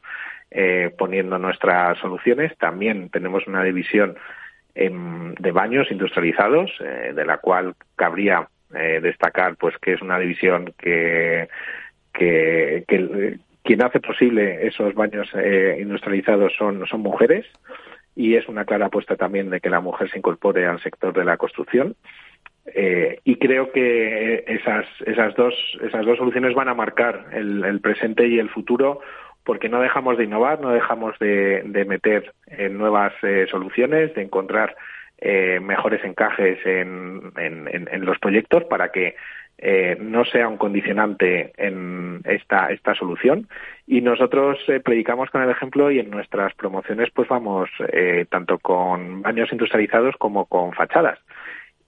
eh, 0.52 0.94
poniendo 0.96 1.40
nuestras 1.40 1.98
soluciones. 1.98 2.56
También 2.58 3.10
tenemos 3.10 3.48
una 3.48 3.64
división 3.64 4.16
de 4.76 5.52
baños 5.52 5.88
industrializados, 5.92 6.68
de 6.80 7.24
la 7.24 7.38
cual 7.38 7.76
cabría 7.94 8.48
eh, 8.76 9.00
destacar 9.00 9.56
pues 9.56 9.76
que 9.78 9.94
es 9.94 10.02
una 10.02 10.18
división 10.18 10.74
que, 10.78 11.48
que, 12.12 12.84
quien 13.62 13.82
hace 13.82 14.00
posible 14.00 14.66
esos 14.66 14.94
baños 14.94 15.28
eh, 15.34 15.78
industrializados 15.80 16.52
son, 16.56 16.86
son 16.86 17.00
mujeres 17.00 17.46
y 18.16 18.36
es 18.36 18.48
una 18.48 18.64
clara 18.64 18.86
apuesta 18.86 19.16
también 19.16 19.50
de 19.50 19.60
que 19.60 19.70
la 19.70 19.80
mujer 19.80 20.10
se 20.10 20.18
incorpore 20.18 20.66
al 20.66 20.80
sector 20.82 21.12
de 21.12 21.24
la 21.24 21.36
construcción. 21.36 21.96
Eh, 22.66 23.18
y 23.24 23.36
creo 23.36 23.72
que 23.72 24.44
esas, 24.46 24.86
esas, 25.04 25.34
dos, 25.34 25.54
esas 25.82 26.06
dos 26.06 26.16
soluciones 26.16 26.54
van 26.54 26.68
a 26.68 26.74
marcar 26.74 27.26
el, 27.32 27.80
presente 27.80 28.26
y 28.26 28.38
el 28.38 28.48
futuro 28.48 29.00
porque 29.44 29.68
no 29.68 29.80
dejamos 29.80 30.16
de 30.16 30.24
innovar, 30.24 30.60
no 30.60 30.70
dejamos 30.70 31.18
de, 31.18 31.84
meter 31.86 32.32
en 32.46 32.78
nuevas 32.78 33.12
eh, 33.22 33.46
soluciones, 33.50 34.14
de 34.14 34.22
encontrar 34.22 34.74
eh, 35.18 35.60
mejores 35.60 36.04
encajes 36.04 36.58
en, 36.64 37.32
en, 37.36 38.04
los 38.04 38.18
proyectos 38.18 38.64
para 38.64 38.90
que 38.90 39.14
eh, 39.58 39.96
no 40.00 40.24
sea 40.24 40.48
un 40.48 40.56
condicionante 40.56 41.52
en 41.56 42.20
esta, 42.24 42.70
esta 42.70 42.94
solución. 42.94 43.48
Y 43.86 44.00
nosotros 44.00 44.58
eh, 44.68 44.80
predicamos 44.80 45.30
con 45.30 45.42
el 45.42 45.50
ejemplo 45.50 45.90
y 45.90 46.00
en 46.00 46.10
nuestras 46.10 46.54
promociones 46.54 47.10
pues 47.14 47.28
vamos 47.28 47.70
eh, 47.92 48.26
tanto 48.28 48.58
con 48.58 49.22
baños 49.22 49.52
industrializados 49.52 50.16
como 50.18 50.46
con 50.46 50.72
fachadas. 50.72 51.18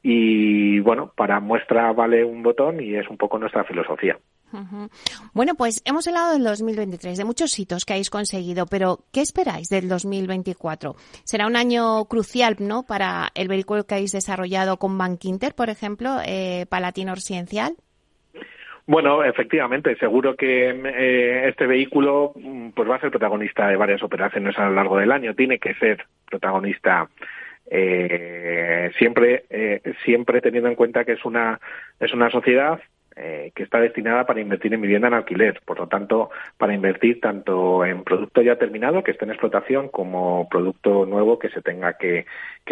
Y 0.03 0.79
bueno, 0.81 1.13
para 1.17 1.41
muestra 1.41 1.93
vale 1.93 2.25
un 2.25 2.43
botón 2.43 2.81
y 2.81 2.95
es 2.95 3.09
un 3.09 3.17
poco 3.17 3.39
nuestra 3.39 3.65
filosofía. 3.65 4.17
Bueno, 5.33 5.55
pues 5.55 5.83
hemos 5.85 6.07
hablado 6.09 6.33
del 6.33 6.45
2023, 6.45 7.19
de 7.19 7.25
muchos 7.25 7.59
hitos 7.59 7.85
que 7.85 7.95
habéis 7.95 8.11
conseguido, 8.11 8.67
pero 8.67 9.01
¿qué 9.13 9.21
esperáis 9.21 9.69
del 9.69 9.89
2024? 9.89 10.97
¿Será 11.25 11.47
un 11.47 11.57
año 11.57 12.05
crucial 12.07 12.57
¿no? 12.59 12.85
para 12.85 13.29
el 13.35 13.49
vehículo 13.49 13.85
que 13.85 13.95
habéis 13.95 14.13
desarrollado 14.13 14.79
con 14.79 14.97
Bank 14.99 15.25
Inter, 15.25 15.55
por 15.55 15.71
ejemplo, 15.71 16.19
eh, 16.25 16.67
Palatino 16.69 17.15
Residencial? 17.15 17.77
Bueno, 18.89 19.25
efectivamente, 19.25 19.97
seguro 19.97 20.37
que 20.37 20.71
eh, 20.71 21.49
este 21.49 21.67
vehículo 21.67 22.33
mm, 22.37 22.71
pues 22.71 22.89
va 22.89 22.97
a 22.97 23.01
ser 23.01 23.11
protagonista 23.11 23.67
de 23.67 23.77
varias 23.77 24.03
operaciones 24.03 24.57
a 24.59 24.69
lo 24.69 24.75
largo 24.75 24.97
del 24.97 25.11
año. 25.11 25.35
Tiene 25.35 25.59
que 25.59 25.75
ser 25.75 26.05
protagonista 26.31 27.09
eh, 27.69 28.93
siempre 28.97 29.45
eh, 29.51 29.81
siempre 30.05 30.41
teniendo 30.41 30.69
en 30.69 30.77
cuenta 30.77 31.05
que 31.05 31.13
es 31.13 31.25
una 31.25 31.59
es 31.99 32.13
una 32.13 32.31
sociedad 32.31 32.79
eh, 33.19 33.51
que 33.55 33.63
está 33.63 33.81
destinada 33.81 34.27
para 34.27 34.43
invertir 34.43 34.75
en 34.75 34.83
vivienda 34.83 35.09
en 35.09 35.15
alquiler, 35.15 35.63
por 35.65 35.79
lo 35.79 35.87
tanto, 35.87 36.29
para 36.59 36.75
invertir 36.75 37.19
tanto 37.19 37.83
en 37.83 38.05
producto 38.05 38.43
ya 38.43 38.57
terminado 38.57 39.03
que 39.03 39.13
esté 39.13 39.25
en 39.25 39.31
explotación 39.31 39.89
como 39.89 40.47
producto 40.51 41.07
nuevo 41.07 41.39
que 41.39 41.49
se 41.49 41.63
tenga 41.63 41.95
que, 41.95 42.27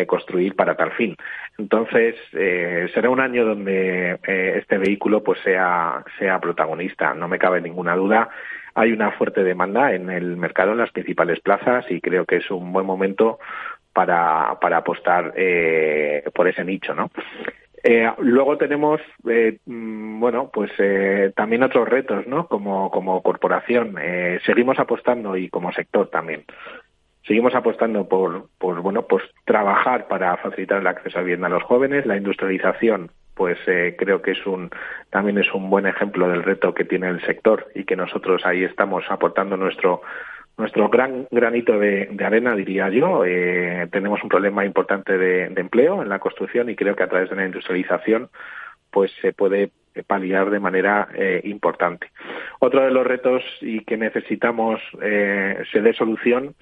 construir 0.06 0.54
para 0.54 0.74
tal 0.74 0.92
fin. 0.92 1.16
Entonces, 1.56 2.16
eh, 2.34 2.90
será 2.92 3.08
un 3.08 3.20
año 3.20 3.46
donde 3.46 4.18
eh, 4.26 4.58
este 4.58 4.76
vehículo 4.76 5.22
pues 5.22 5.40
sea, 5.40 6.04
sea 6.18 6.38
protagonista, 6.40 7.14
no 7.14 7.26
me 7.26 7.38
cabe 7.38 7.62
ninguna 7.62 7.96
duda. 7.96 8.28
Hay 8.74 8.92
una 8.92 9.12
fuerte 9.12 9.42
demanda 9.44 9.94
en 9.94 10.10
el 10.10 10.36
mercado 10.36 10.72
en 10.72 10.78
las 10.78 10.90
principales 10.90 11.40
plazas 11.40 11.90
y 11.90 12.02
creo 12.02 12.26
que 12.26 12.36
es 12.36 12.50
un 12.50 12.70
buen 12.70 12.84
momento 12.84 13.38
para, 13.94 14.58
para 14.60 14.76
apostar 14.76 15.32
por 16.34 16.48
ese 16.48 16.64
nicho, 16.64 16.94
¿no? 16.94 17.10
Eh, 17.86 18.10
luego 18.20 18.56
tenemos, 18.56 18.98
eh, 19.28 19.58
mm, 19.66 20.18
bueno, 20.18 20.50
pues 20.50 20.70
eh, 20.78 21.32
también 21.36 21.62
otros 21.62 21.86
retos, 21.86 22.26
¿no? 22.26 22.48
Como, 22.48 22.90
como 22.90 23.22
corporación. 23.22 23.96
Eh, 24.00 24.40
seguimos 24.46 24.78
apostando 24.78 25.36
y 25.36 25.50
como 25.50 25.70
sector 25.70 26.08
también. 26.08 26.44
Seguimos 27.26 27.54
apostando 27.54 28.08
por, 28.08 28.48
por, 28.58 28.80
bueno, 28.80 29.02
pues 29.06 29.22
trabajar 29.44 30.08
para 30.08 30.34
facilitar 30.38 30.80
el 30.80 30.86
acceso 30.86 31.18
a 31.18 31.22
vivienda 31.22 31.48
a 31.48 31.50
los 31.50 31.62
jóvenes. 31.64 32.06
La 32.06 32.16
industrialización, 32.16 33.10
pues 33.34 33.58
eh, 33.66 33.96
creo 33.98 34.22
que 34.22 34.30
es 34.30 34.46
un, 34.46 34.70
también 35.10 35.36
es 35.36 35.52
un 35.52 35.68
buen 35.68 35.86
ejemplo 35.86 36.26
del 36.28 36.42
reto 36.42 36.72
que 36.72 36.86
tiene 36.86 37.08
el 37.08 37.20
sector 37.26 37.68
y 37.74 37.84
que 37.84 37.96
nosotros 37.96 38.46
ahí 38.46 38.64
estamos 38.64 39.04
aportando 39.10 39.58
nuestro 39.58 40.00
nuestro 40.56 40.88
gran 40.88 41.26
granito 41.30 41.78
de, 41.78 42.08
arena, 42.24 42.54
diría 42.54 42.88
yo. 42.88 43.24
Eh, 43.24 43.88
tenemos 43.90 44.22
un 44.22 44.28
problema 44.28 44.64
importante 44.64 45.18
de, 45.18 45.44
empleo 45.56 46.02
en 46.02 46.08
la 46.08 46.18
construcción 46.18 46.70
y 46.70 46.76
creo 46.76 46.94
que 46.94 47.02
a 47.02 47.08
través 47.08 47.30
de 47.30 47.36
la 47.36 47.46
industrialización 47.46 48.28
pues 48.90 49.10
se 49.20 49.32
puede 49.32 49.70
paliar 50.06 50.50
de 50.50 50.60
manera 50.60 51.08
eh, 51.14 51.40
importante. 51.44 52.10
Otro 52.60 52.82
de 52.82 52.90
los 52.90 53.06
retos 53.06 53.42
y 53.60 53.84
que 53.84 53.96
necesitamos 53.96 54.80
eh, 55.02 55.62
se 55.72 55.80
dé 55.80 55.92
solución 55.94 56.54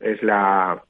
es 0.00 0.22
la 0.22 0.82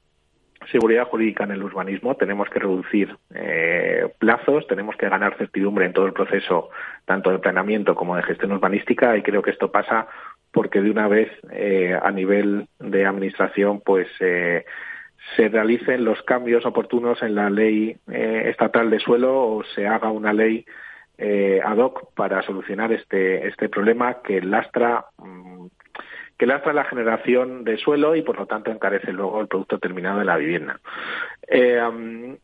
seguridad 0.71 1.07
jurídica 1.07 1.43
en 1.43 1.51
el 1.51 1.63
urbanismo. 1.63 2.15
Tenemos 2.15 2.49
que 2.49 2.59
reducir 2.59 3.15
eh, 3.33 4.11
plazos, 4.19 4.67
tenemos 4.67 4.95
que 4.95 5.09
ganar 5.09 5.37
certidumbre 5.37 5.85
en 5.85 5.93
todo 5.93 6.05
el 6.05 6.13
proceso, 6.13 6.69
tanto 7.05 7.31
de 7.31 7.39
planeamiento 7.39 7.95
como 7.95 8.15
de 8.15 8.23
gestión 8.23 8.51
urbanística, 8.51 9.15
y 9.15 9.21
creo 9.21 9.41
que 9.41 9.51
esto 9.51 9.71
pasa 9.71 10.07
porque 10.51 10.81
de 10.81 10.91
una 10.91 11.07
vez 11.07 11.29
eh, 11.51 11.97
a 12.01 12.11
nivel 12.11 12.67
de 12.79 13.05
administración 13.05 13.81
pues 13.81 14.07
eh, 14.19 14.65
se 15.35 15.49
realicen 15.49 16.05
los 16.05 16.21
cambios 16.23 16.65
oportunos 16.65 17.21
en 17.21 17.35
la 17.35 17.49
ley 17.49 17.97
eh, 18.11 18.43
estatal 18.47 18.89
de 18.89 18.99
suelo 18.99 19.35
o 19.35 19.63
se 19.75 19.87
haga 19.87 20.11
una 20.11 20.33
ley 20.33 20.65
ad 21.19 21.77
hoc 21.77 22.13
para 22.13 22.43
solucionar 22.43 22.91
este 22.91 23.47
este 23.47 23.69
problema 23.69 24.21
que 24.21 24.39
lastra 24.39 25.05
mm, 25.17 25.65
que 26.37 26.45
lastra 26.45 26.73
la 26.73 26.85
generación 26.85 27.63
de 27.63 27.77
suelo 27.77 28.15
y 28.15 28.21
por 28.21 28.37
lo 28.37 28.45
tanto 28.45 28.69
encarece 28.69 29.11
luego 29.11 29.41
el 29.41 29.47
producto 29.47 29.79
terminado 29.79 30.19
de 30.19 30.25
la 30.25 30.37
vivienda. 30.37 30.79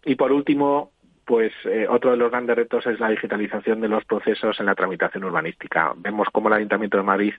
y 0.03 0.15
por 0.15 0.31
último, 0.31 0.93
pues 1.25 1.53
eh, 1.65 1.87
otro 1.89 2.11
de 2.11 2.17
los 2.17 2.31
grandes 2.31 2.55
retos 2.55 2.85
es 2.85 2.99
la 2.99 3.09
digitalización 3.09 3.81
de 3.81 3.87
los 3.87 4.03
procesos 4.05 4.59
en 4.59 4.65
la 4.65 4.75
tramitación 4.75 5.23
urbanística. 5.23 5.93
Vemos 5.95 6.27
cómo 6.31 6.49
el 6.49 6.55
Ayuntamiento 6.55 6.97
de 6.97 7.03
Madrid 7.03 7.33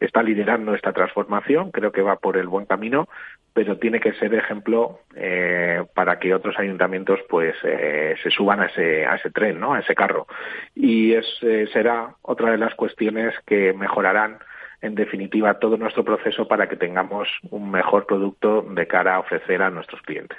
está 0.00 0.22
liderando 0.22 0.74
esta 0.74 0.92
transformación, 0.92 1.70
creo 1.70 1.92
que 1.92 2.02
va 2.02 2.16
por 2.16 2.36
el 2.36 2.48
buen 2.48 2.66
camino, 2.66 3.08
pero 3.52 3.78
tiene 3.78 4.00
que 4.00 4.12
ser 4.14 4.34
ejemplo 4.34 5.00
eh, 5.14 5.84
para 5.94 6.18
que 6.18 6.34
otros 6.34 6.58
ayuntamientos 6.58 7.20
pues 7.28 7.54
eh, 7.64 8.16
se 8.22 8.30
suban 8.30 8.60
a 8.60 8.66
ese, 8.66 9.06
a 9.06 9.16
ese 9.16 9.30
tren, 9.30 9.60
¿no? 9.60 9.74
a 9.74 9.80
ese 9.80 9.94
carro. 9.94 10.26
Y 10.74 11.12
es, 11.14 11.26
será 11.72 12.14
otra 12.22 12.50
de 12.50 12.58
las 12.58 12.74
cuestiones 12.74 13.34
que 13.46 13.72
mejorarán 13.72 14.38
en 14.80 14.94
definitiva 14.94 15.58
todo 15.58 15.76
nuestro 15.76 16.04
proceso 16.04 16.46
para 16.46 16.68
que 16.68 16.76
tengamos 16.76 17.28
un 17.50 17.70
mejor 17.70 18.06
producto 18.06 18.62
de 18.62 18.86
cara 18.86 19.16
a 19.16 19.20
ofrecer 19.20 19.60
a 19.60 19.70
nuestros 19.70 20.00
clientes. 20.02 20.38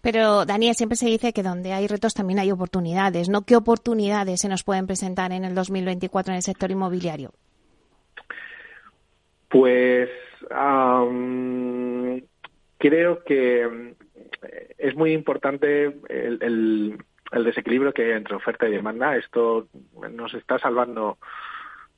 Pero, 0.00 0.44
Daniel, 0.44 0.74
siempre 0.74 0.96
se 0.96 1.06
dice 1.06 1.32
que 1.32 1.42
donde 1.42 1.72
hay 1.72 1.86
retos 1.86 2.14
también 2.14 2.38
hay 2.38 2.52
oportunidades, 2.52 3.28
¿no? 3.28 3.42
¿Qué 3.42 3.56
oportunidades 3.56 4.40
se 4.40 4.48
nos 4.48 4.62
pueden 4.62 4.86
presentar 4.86 5.32
en 5.32 5.44
el 5.44 5.54
2024 5.54 6.32
en 6.32 6.36
el 6.36 6.42
sector 6.42 6.70
inmobiliario? 6.70 7.32
Pues 9.48 10.08
creo 12.78 13.24
que 13.24 13.94
es 14.78 14.94
muy 14.94 15.12
importante 15.12 15.96
el, 16.08 16.98
el 17.32 17.44
desequilibrio 17.44 17.92
que 17.92 18.04
hay 18.04 18.12
entre 18.12 18.36
oferta 18.36 18.68
y 18.68 18.72
demanda. 18.72 19.16
Esto 19.16 19.68
nos 20.10 20.34
está 20.34 20.58
salvando 20.58 21.18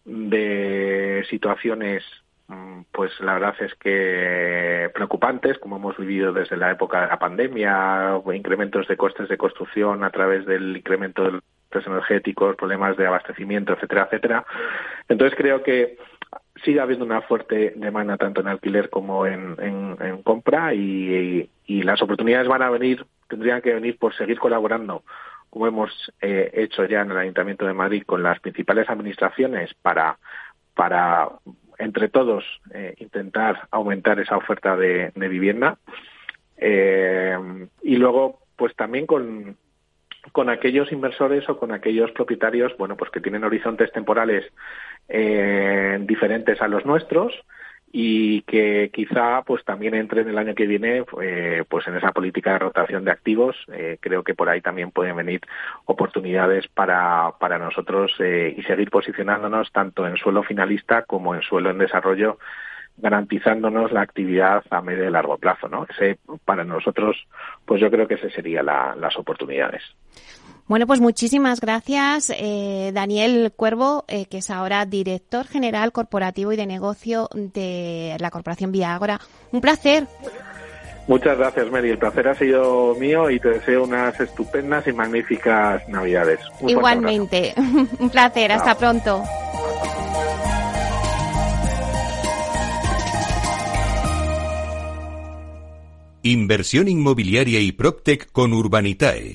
de 0.05 1.25
situaciones 1.31 2.05
mm, 2.49 2.83
pues 2.93 3.13
la 3.21 3.35
verdad 3.35 3.55
es 3.61 3.75
que 3.77 4.91
preocupantes, 4.95 5.59
como 5.59 5.77
hemos 5.77 5.97
vivido 5.97 6.33
desde 6.33 6.57
la 6.57 6.71
época 6.71 7.03
de 7.03 7.07
la 7.09 7.19
pandemia, 7.19 8.21
incrementos 8.35 8.89
de 8.89 8.97
costes 8.97 9.29
de 9.29 9.39
construcción 9.39 10.05
a 10.05 10.11
través 10.11 10.47
del 10.47 10.77
incremento 10.77 11.25
de 11.25 11.33
los 11.33 11.43
costes 11.71 11.91
energéticos, 11.91 12.57
problemas 12.57 12.97
de 12.97 13.07
abastecimiento, 13.07 13.73
etcétera, 13.73 14.05
etcétera. 14.05 14.47
Entonces 15.09 15.37
creo 15.37 15.63
que 15.63 15.97
sigue 16.65 16.81
habiendo 16.81 17.05
una 17.05 17.23
fuerte 17.23 17.73
demanda 17.77 18.17
tanto 18.17 18.41
en 18.41 18.49
alquiler 18.49 18.91
como 18.91 19.27
en, 19.27 19.57
compra 20.23 20.75
y, 20.75 21.49
y 21.67 21.83
las 21.83 22.03
oportunidades 22.03 22.49
van 22.49 22.63
a 22.63 22.71
venir, 22.71 23.05
tendrían 23.29 23.63
que 23.63 23.75
venir 23.75 23.99
por 23.99 24.15
seguir 24.15 24.39
colaborando 24.39 25.03
como 25.53 25.67
hemos 25.67 26.11
eh, 26.23 26.51
hecho 26.55 26.87
ya 26.87 27.03
en 27.03 27.11
el 27.11 27.19
Ayuntamiento 27.19 27.67
de 27.67 27.75
Madrid 27.75 28.05
con 28.07 28.23
las 28.23 28.41
principales 28.41 28.89
administraciones 28.89 29.75
para, 29.83 30.19
para 30.75 31.29
entre 31.79 32.09
todos, 32.09 32.43
eh, 32.73 32.95
intentar 32.97 33.69
aumentar 33.71 34.19
esa 34.19 34.39
oferta 34.39 34.79
de, 34.79 35.13
vivienda. 35.15 35.77
Eh, 36.57 37.37
y 37.83 37.97
luego, 37.97 38.39
pues 38.57 38.75
también 38.77 39.05
con, 39.05 39.59
con 40.33 40.49
aquellos 40.49 40.91
inversores 40.91 41.47
o 41.51 41.59
con 41.59 41.71
aquellos 41.71 42.11
propietarios, 42.13 42.75
bueno, 42.79 42.97
pues 42.97 43.11
que 43.11 43.21
tienen 43.21 43.45
horizontes 43.45 43.93
temporales 43.93 44.51
diferentes 46.07 46.63
a 46.63 46.69
los 46.69 46.87
nuestros 46.87 47.35
y 47.95 48.41
que 48.43 48.91
quizá 48.91 49.43
pues 49.43 49.63
también 49.67 49.95
entre 49.95 50.23
en 50.23 50.31
el 50.31 50.39
año 50.39 50.55
que 50.55 50.67
viene 50.67 51.05
eh, 51.21 51.63
pues 51.69 51.87
en 51.87 51.97
esa 51.97 52.11
política 52.11 52.55
de 52.55 52.59
rotación 52.61 53.05
de 53.05 53.11
activos 53.11 53.55
eh, 53.71 53.99
creo 54.01 54.25
que 54.25 54.35
por 54.35 54.49
ahí 54.49 54.63
también 54.63 54.91
pueden 54.91 55.15
venir 55.15 55.43
oportunidades 55.85 56.67
para, 56.69 57.33
para 57.39 57.59
nosotros 57.59 58.11
eh, 58.19 58.55
y 58.57 58.63
seguir 58.63 58.91
posicionándonos 58.91 59.71
tanto 59.73 60.07
en 60.07 60.17
suelo 60.17 60.43
finalista 60.43 61.03
como 61.03 61.35
en 61.35 61.43
suelo 61.43 61.69
en 61.69 61.79
desarrollo 61.79 62.39
garantizándonos 62.97 63.93
la 63.93 64.01
actividad 64.01 64.65
a 64.71 64.81
medio 64.81 65.07
y 65.07 65.11
largo 65.11 65.37
plazo 65.37 65.69
no 65.69 65.87
ese 65.91 66.19
para 66.47 66.65
nosotros 66.65 67.27
pues 67.67 67.79
yo 67.83 67.91
creo 67.91 68.09
que 68.09 68.15
ese 68.15 68.31
sería 68.31 68.63
las 68.63 69.19
oportunidades 69.19 69.83
Bueno, 70.69 70.87
pues 70.87 71.01
muchísimas 71.01 71.61
gracias, 71.61 72.33
eh, 72.37 72.93
Daniel 72.95 73.53
Cuervo, 73.55 74.05
eh, 74.09 74.27
que 74.27 74.39
es 74.39 74.51
ahora 74.51 74.87
director 74.87 75.47
general 75.47 75.93
corporativo 75.93 76.53
y 76.53 76.57
de 76.57 76.67
negocio 76.67 77.29
de 77.35 78.17
la 78.19 78.31
Corporación 78.31 78.73
Viagora. 78.73 79.21
Un 79.51 79.61
placer. 79.61 80.07
Muchas 81.09 81.37
gracias, 81.37 81.71
Mary. 81.71 81.91
El 81.91 81.99
placer 81.99 82.29
ha 82.29 82.35
sido 82.35 82.95
mío 82.95 83.29
y 83.29 83.41
te 83.41 83.49
deseo 83.49 83.85
unas 83.85 84.19
estupendas 84.21 84.87
y 84.87 84.93
magníficas 84.93 85.87
Navidades. 85.89 86.39
Igualmente. 86.67 87.55
Un 87.99 88.09
placer. 88.09 88.53
Hasta 88.53 88.77
pronto. 88.77 89.23
Inversión 96.25 96.87
inmobiliaria 96.87 97.59
y 97.59 97.73
PropTech 97.73 98.31
con 98.31 98.53
Urbanitae, 98.53 99.35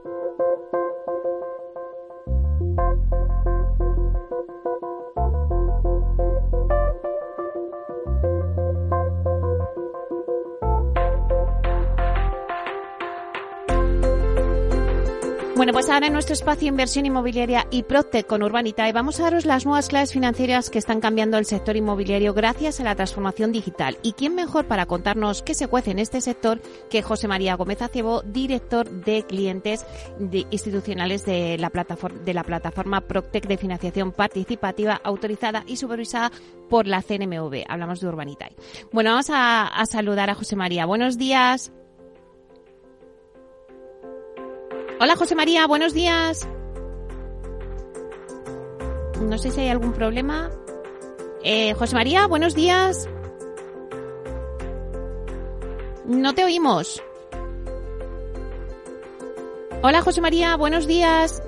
Bueno, 15.61 15.73
pues 15.73 15.91
ahora 15.91 16.07
en 16.07 16.13
nuestro 16.13 16.33
espacio 16.33 16.67
Inversión 16.67 17.05
Inmobiliaria 17.05 17.67
y 17.69 17.83
Proctec 17.83 18.25
con 18.25 18.41
Urbanitae 18.41 18.93
vamos 18.93 19.19
a 19.19 19.25
daros 19.25 19.45
las 19.45 19.63
nuevas 19.63 19.89
claves 19.89 20.11
financieras 20.11 20.71
que 20.71 20.79
están 20.79 21.01
cambiando 21.01 21.37
el 21.37 21.45
sector 21.45 21.77
inmobiliario 21.77 22.33
gracias 22.33 22.79
a 22.79 22.83
la 22.83 22.95
transformación 22.95 23.51
digital. 23.51 23.99
¿Y 24.01 24.13
quién 24.13 24.33
mejor 24.33 24.65
para 24.65 24.87
contarnos 24.87 25.43
qué 25.43 25.53
se 25.53 25.67
cuece 25.67 25.91
en 25.91 25.99
este 25.99 26.19
sector 26.19 26.59
que 26.89 27.03
José 27.03 27.27
María 27.27 27.53
Gómez 27.57 27.83
Acebo, 27.83 28.23
director 28.23 28.89
de 28.89 29.21
clientes 29.21 29.85
institucionales 30.49 31.25
de 31.25 31.59
la 31.59 31.69
plataforma, 31.69 32.19
de 32.23 32.33
la 32.33 32.43
plataforma 32.43 33.03
de 33.31 33.57
financiación 33.57 34.13
participativa 34.13 34.99
autorizada 35.03 35.63
y 35.67 35.77
supervisada 35.77 36.31
por 36.71 36.87
la 36.87 37.03
CNMV? 37.03 37.65
Hablamos 37.69 37.99
de 37.99 38.07
Urbanitae. 38.07 38.55
Bueno, 38.91 39.11
vamos 39.11 39.29
a, 39.29 39.67
a 39.67 39.85
saludar 39.85 40.31
a 40.31 40.33
José 40.33 40.55
María. 40.55 40.87
Buenos 40.87 41.19
días. 41.19 41.71
Hola 45.03 45.15
José 45.15 45.33
María, 45.33 45.65
buenos 45.65 45.95
días. 45.95 46.47
No 49.19 49.39
sé 49.39 49.49
si 49.49 49.61
hay 49.61 49.69
algún 49.69 49.93
problema. 49.93 50.51
Eh, 51.43 51.73
José 51.73 51.95
María, 51.95 52.27
buenos 52.27 52.53
días. 52.53 53.09
No 56.05 56.35
te 56.35 56.43
oímos. 56.43 57.01
Hola 59.81 60.03
José 60.03 60.21
María, 60.21 60.55
buenos 60.55 60.85
días. 60.85 61.41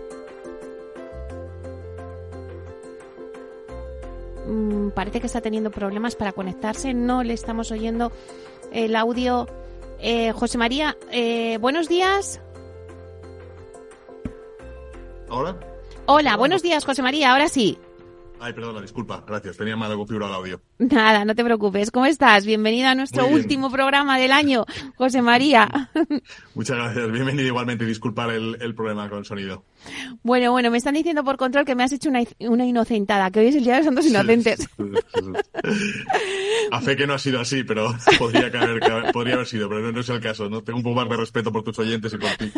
Mm, 4.47 4.89
parece 4.95 5.19
que 5.19 5.27
está 5.27 5.41
teniendo 5.41 5.69
problemas 5.69 6.15
para 6.15 6.31
conectarse. 6.31 6.95
No 6.95 7.21
le 7.21 7.35
estamos 7.35 7.69
oyendo 7.69 8.11
el 8.71 8.95
audio. 8.95 9.45
Eh, 9.99 10.31
José 10.31 10.57
María, 10.57 10.97
eh, 11.11 11.59
buenos 11.61 11.87
días. 11.87 12.41
¿Hola? 15.35 15.57
Hola, 16.05 16.37
buenos 16.37 16.61
días, 16.61 16.85
José 16.85 17.01
María. 17.01 17.31
Ahora 17.31 17.47
sí. 17.47 17.79
Ay, 18.39 18.53
perdona, 18.53 18.81
disculpa. 18.81 19.23
Gracias. 19.25 19.57
Tenía 19.57 19.75
mal 19.75 19.95
configurado 19.95 20.31
el 20.31 20.37
audio. 20.37 20.61
Nada, 20.77 21.25
no 21.25 21.33
te 21.33 21.43
preocupes. 21.43 21.89
¿Cómo 21.89 22.05
estás? 22.05 22.45
Bienvenido 22.45 22.87
a 22.87 22.93
nuestro 22.93 23.25
último 23.25 23.71
programa 23.71 24.19
del 24.19 24.31
año, 24.31 24.65
José 24.95 25.23
María. 25.23 25.89
Muchas 26.53 26.77
gracias. 26.77 27.11
Bienvenido 27.11 27.47
igualmente. 27.47 27.83
Disculpar 27.83 28.29
el, 28.29 28.57
el 28.61 28.75
problema 28.75 29.09
con 29.09 29.19
el 29.19 29.25
sonido. 29.25 29.63
Bueno, 30.23 30.51
bueno, 30.51 30.71
me 30.71 30.77
están 30.77 30.93
diciendo 30.93 31.23
por 31.23 31.37
control 31.37 31.65
que 31.65 31.75
me 31.75 31.83
has 31.83 31.91
hecho 31.91 32.09
una, 32.09 32.21
una 32.39 32.65
inocentada, 32.65 33.31
que 33.31 33.39
hoy 33.39 33.47
es 33.47 33.55
el 33.55 33.63
Día 33.63 33.73
de 33.73 33.79
los 33.79 33.85
Santos 33.85 34.05
Inocentes. 34.05 34.69
A 36.71 36.81
fe 36.81 36.95
que 36.95 37.07
no 37.07 37.13
ha 37.13 37.19
sido 37.19 37.39
así, 37.39 37.63
pero 37.63 37.93
podría, 38.19 38.47
haber, 38.47 39.11
podría 39.11 39.35
haber 39.35 39.47
sido, 39.47 39.69
pero 39.69 39.91
no, 39.91 39.99
es 39.99 40.09
el 40.09 40.19
caso. 40.19 40.49
No 40.49 40.63
tengo 40.63 40.77
un 40.77 40.83
poco 40.83 40.95
más 40.95 41.09
de 41.09 41.17
respeto 41.17 41.51
por 41.51 41.63
tus 41.63 41.77
oyentes 41.79 42.13
y 42.13 42.17
por 42.17 42.29
ti, 42.31 42.51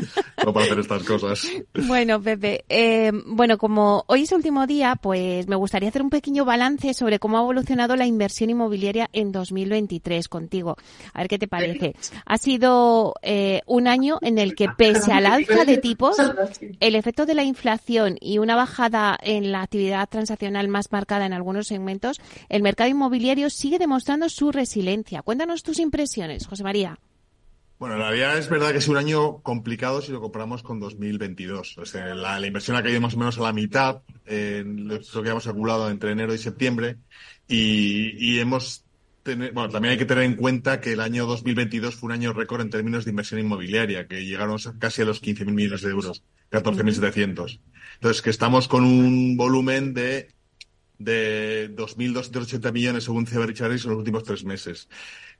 no 0.45 0.53
para 0.53 0.65
hacer 0.65 0.79
estas 0.79 1.03
cosas. 1.03 1.47
Bueno, 1.87 2.21
Pepe, 2.21 2.65
eh, 2.69 3.11
bueno, 3.25 3.57
como 3.57 4.03
hoy 4.07 4.23
es 4.23 4.31
el 4.31 4.37
último 4.37 4.67
día, 4.67 4.95
pues 4.95 5.47
me 5.47 5.55
gustaría 5.55 5.89
hacer 5.89 6.01
un 6.01 6.09
pequeño 6.09 6.45
balance 6.45 6.93
sobre 6.93 7.19
cómo 7.19 7.37
ha 7.37 7.41
evolucionado 7.41 7.95
la 7.95 8.05
inversión 8.05 8.49
inmobiliaria 8.49 9.09
en 9.13 9.31
2023 9.31 10.27
contigo. 10.27 10.77
A 11.13 11.19
ver 11.19 11.27
qué 11.27 11.39
te 11.39 11.47
parece. 11.47 11.95
Ha 12.25 12.37
sido 12.37 13.13
eh, 13.21 13.61
un 13.65 13.87
año 13.87 14.17
en 14.21 14.37
el 14.37 14.55
que, 14.55 14.67
pese 14.69 15.11
al 15.11 15.25
alza 15.25 15.65
de 15.65 15.77
tipos, 15.77 16.17
el 16.79 16.95
efecto 16.95 17.14
de 17.23 17.35
la 17.35 17.43
inflación 17.43 18.17
y 18.19 18.39
una 18.39 18.57
bajada 18.57 19.17
en 19.21 19.53
la 19.53 19.61
actividad 19.61 20.09
transaccional 20.09 20.67
más 20.67 20.91
marcada 20.91 21.25
en 21.25 21.31
algunos 21.31 21.67
segmentos, 21.67 22.19
el 22.49 22.61
mercado 22.61 22.89
inmobiliario 22.89 23.49
sigue 23.49 23.79
demostrando 23.79 24.27
su 24.27 24.51
resiliencia. 24.51 25.21
Cuéntanos 25.21 25.63
tus 25.63 25.79
impresiones, 25.79 26.45
José 26.45 26.63
María. 26.63 26.99
Bueno, 27.77 27.97
la 27.97 28.07
realidad 28.07 28.37
es 28.37 28.49
verdad 28.49 28.71
que 28.71 28.77
es 28.77 28.87
un 28.87 28.95
año 28.95 29.41
complicado 29.41 30.01
si 30.01 30.13
lo 30.13 30.21
comparamos 30.21 30.63
con 30.63 30.79
2022. 30.79 31.77
O 31.77 31.85
sea, 31.85 32.15
la, 32.15 32.45
inversión 32.45 32.77
ha 32.77 32.83
caído 32.83 33.01
más 33.01 33.15
o 33.15 33.17
menos 33.17 33.37
a 33.37 33.41
la 33.41 33.51
mitad 33.51 34.01
en 34.25 34.87
lo 34.87 34.99
que 34.99 35.29
hemos 35.29 35.45
acumulado 35.45 35.89
entre 35.89 36.11
enero 36.11 36.33
y 36.33 36.37
septiembre 36.37 36.97
y, 37.47 38.39
hemos 38.39 38.84
bueno, 39.25 39.69
también 39.69 39.93
hay 39.93 39.97
que 39.97 40.05
tener 40.05 40.23
en 40.23 40.35
cuenta 40.35 40.79
que 40.79 40.93
el 40.93 40.99
año 40.99 41.25
2022 41.25 41.95
fue 41.95 42.07
un 42.07 42.13
año 42.13 42.33
récord 42.33 42.61
en 42.61 42.69
términos 42.69 43.05
de 43.05 43.11
inversión 43.11 43.39
inmobiliaria, 43.39 44.07
que 44.07 44.23
llegaron 44.23 44.57
casi 44.79 45.01
a 45.01 45.05
los 45.05 45.21
15.000 45.21 45.51
millones 45.51 45.81
de 45.81 45.89
euros. 45.89 46.23
14.700. 46.51 47.59
Entonces, 47.95 48.21
que 48.21 48.29
estamos 48.29 48.67
con 48.67 48.83
un 48.83 49.35
volumen 49.35 49.93
de, 49.93 50.29
de 50.99 51.75
2.280 51.75 52.71
millones 52.71 53.03
según 53.05 53.25
CB 53.25 53.47
Richard 53.47 53.71
en 53.71 53.77
los 53.77 53.85
últimos 53.85 54.23
tres 54.23 54.43
meses. 54.45 54.87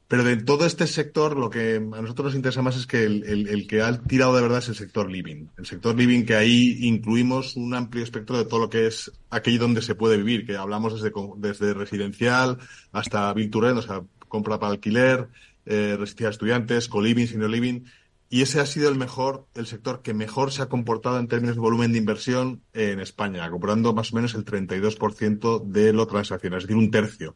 Pero 0.08 0.24
de 0.24 0.38
todo 0.38 0.66
este 0.66 0.86
sector, 0.86 1.36
lo 1.36 1.50
que 1.50 1.78
a 1.78 2.02
nosotros 2.02 2.26
nos 2.26 2.36
interesa 2.36 2.62
más 2.62 2.78
es 2.78 2.86
que 2.86 3.04
el, 3.04 3.66
que 3.68 3.82
ha 3.82 3.98
tirado 4.00 4.36
de 4.36 4.44
verdad 4.44 4.60
es 4.60 4.70
el 4.70 4.76
sector 4.76 5.10
living. 5.10 5.48
El 5.58 5.66
sector 5.66 5.96
living 5.96 6.26
que 6.26 6.36
ahí 6.36 6.78
incluimos 6.82 7.56
un 7.56 7.74
amplio 7.74 8.04
espectro 8.04 8.38
de 8.38 8.46
todo 8.46 8.60
lo 8.60 8.70
que 8.70 8.86
es 8.86 9.12
aquello 9.32 9.62
donde 9.62 9.82
se 9.82 9.96
puede 9.96 10.18
vivir, 10.18 10.46
que 10.46 10.58
hablamos 10.58 10.94
desde, 10.94 11.12
desde 11.38 11.74
residencial 11.74 12.60
hasta 12.92 13.34
virtual, 13.34 13.78
o 13.80 13.82
sea, 13.82 14.04
compra 14.28 14.60
para 14.60 14.74
alquiler, 14.74 15.28
eh, 15.66 15.96
residencia 15.98 16.28
de 16.28 16.32
estudiantes, 16.32 16.88
co-living, 16.88 17.26
senior 17.26 17.50
living 17.50 17.82
y 18.30 18.42
ese 18.42 18.60
ha 18.60 18.66
sido 18.66 18.90
el 18.90 18.98
mejor, 18.98 19.48
el 19.54 19.68
sector 19.68 20.02
que 20.02 20.14
mejor 20.14 20.52
se 20.52 20.62
ha 20.62 20.70
comportado 20.70 21.20
en 21.20 21.28
términos 21.28 21.56
de 21.56 21.62
volumen 21.62 21.92
de 21.92 22.00
inversión 22.00 22.64
en 22.74 23.00
España, 23.00 23.50
comprando 23.50 23.94
más 23.94 24.12
o 24.12 24.16
menos 24.16 24.34
el 24.34 24.44
32% 24.44 25.64
de 25.64 25.94
lo 25.94 26.08
transaccional, 26.08 26.58
es 26.58 26.64
decir, 26.64 26.76
un 26.76 26.92
tercio. 26.92 27.36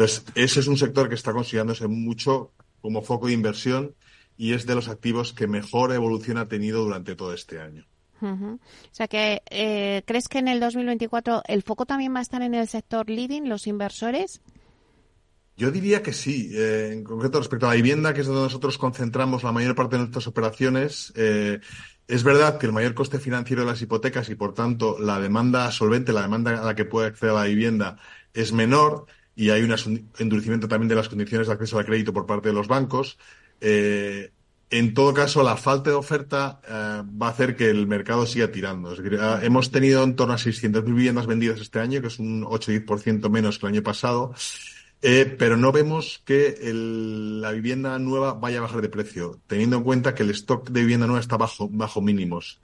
Entonces, 0.00 0.24
ese 0.34 0.60
es 0.60 0.66
un 0.66 0.78
sector 0.78 1.10
que 1.10 1.14
está 1.14 1.34
considerándose 1.34 1.86
mucho 1.86 2.52
como 2.80 3.02
foco 3.02 3.26
de 3.26 3.34
inversión 3.34 3.94
y 4.38 4.54
es 4.54 4.64
de 4.64 4.74
los 4.74 4.88
activos 4.88 5.34
que 5.34 5.46
mejor 5.46 5.92
evolución 5.92 6.38
ha 6.38 6.48
tenido 6.48 6.82
durante 6.82 7.14
todo 7.14 7.34
este 7.34 7.60
año. 7.60 7.84
O 8.22 8.58
sea 8.92 9.08
que, 9.08 9.42
eh, 9.50 10.02
¿crees 10.06 10.28
que 10.28 10.38
en 10.38 10.48
el 10.48 10.58
2024 10.58 11.42
el 11.46 11.62
foco 11.62 11.84
también 11.84 12.14
va 12.14 12.20
a 12.20 12.22
estar 12.22 12.40
en 12.40 12.54
el 12.54 12.66
sector 12.66 13.10
living, 13.10 13.42
los 13.42 13.66
inversores? 13.66 14.40
Yo 15.58 15.70
diría 15.70 16.02
que 16.02 16.14
sí. 16.14 16.50
Eh, 16.54 16.92
en 16.94 17.04
concreto, 17.04 17.36
respecto 17.36 17.66
a 17.66 17.70
la 17.70 17.74
vivienda, 17.74 18.14
que 18.14 18.22
es 18.22 18.26
donde 18.26 18.40
nosotros 18.40 18.78
concentramos 18.78 19.42
la 19.42 19.52
mayor 19.52 19.74
parte 19.74 19.96
de 19.96 20.00
nuestras 20.00 20.26
operaciones, 20.26 21.12
eh, 21.14 21.60
es 22.08 22.24
verdad 22.24 22.56
que 22.56 22.64
el 22.64 22.72
mayor 22.72 22.94
coste 22.94 23.18
financiero 23.18 23.64
de 23.64 23.68
las 23.68 23.82
hipotecas 23.82 24.30
y, 24.30 24.34
por 24.34 24.54
tanto, 24.54 24.98
la 24.98 25.20
demanda 25.20 25.70
solvente, 25.70 26.14
la 26.14 26.22
demanda 26.22 26.62
a 26.62 26.64
la 26.64 26.74
que 26.74 26.86
puede 26.86 27.08
acceder 27.08 27.32
a 27.32 27.40
la 27.40 27.44
vivienda 27.44 27.98
es 28.32 28.54
menor 28.54 29.06
y 29.40 29.48
hay 29.48 29.62
un 29.62 29.74
endurecimiento 30.18 30.68
también 30.68 30.88
de 30.90 30.94
las 30.94 31.08
condiciones 31.08 31.46
de 31.46 31.54
acceso 31.54 31.78
al 31.78 31.86
crédito 31.86 32.12
por 32.12 32.26
parte 32.26 32.48
de 32.48 32.54
los 32.54 32.68
bancos. 32.68 33.16
Eh, 33.58 34.32
en 34.68 34.92
todo 34.92 35.14
caso, 35.14 35.42
la 35.42 35.56
falta 35.56 35.88
de 35.88 35.96
oferta 35.96 36.60
va 36.70 37.26
a 37.26 37.30
hacer 37.30 37.56
que 37.56 37.70
el 37.70 37.86
mercado 37.86 38.26
siga 38.26 38.52
tirando. 38.52 38.94
hemos 39.42 39.70
tenido 39.70 40.04
en 40.04 40.14
torno 40.14 40.34
a 40.34 40.36
600.000 40.36 40.84
viviendas 40.84 41.26
vendidas 41.26 41.58
este 41.58 41.80
año, 41.80 42.02
que 42.02 42.08
es 42.08 42.18
un 42.18 42.44
8-10% 42.44 43.30
menos 43.30 43.58
que 43.58 43.64
el 43.66 43.72
año 43.72 43.82
pasado. 43.82 44.34
Eh, 45.02 45.34
pero 45.38 45.56
no 45.56 45.72
vemos 45.72 46.20
que 46.26 46.58
la 46.62 47.52
vivienda 47.52 47.98
nueva 47.98 48.34
vaya 48.34 48.58
a 48.58 48.62
bajar 48.62 48.82
de 48.82 48.90
precio, 48.90 49.40
teniendo 49.46 49.78
en 49.78 49.82
cuenta 49.82 50.14
que 50.14 50.22
el 50.24 50.30
stock 50.30 50.68
de 50.68 50.80
vivienda 50.80 51.06
nueva 51.06 51.20
está 51.20 51.38
bajo, 51.38 51.70
bajo 51.70 52.02
mínimos. 52.02 52.60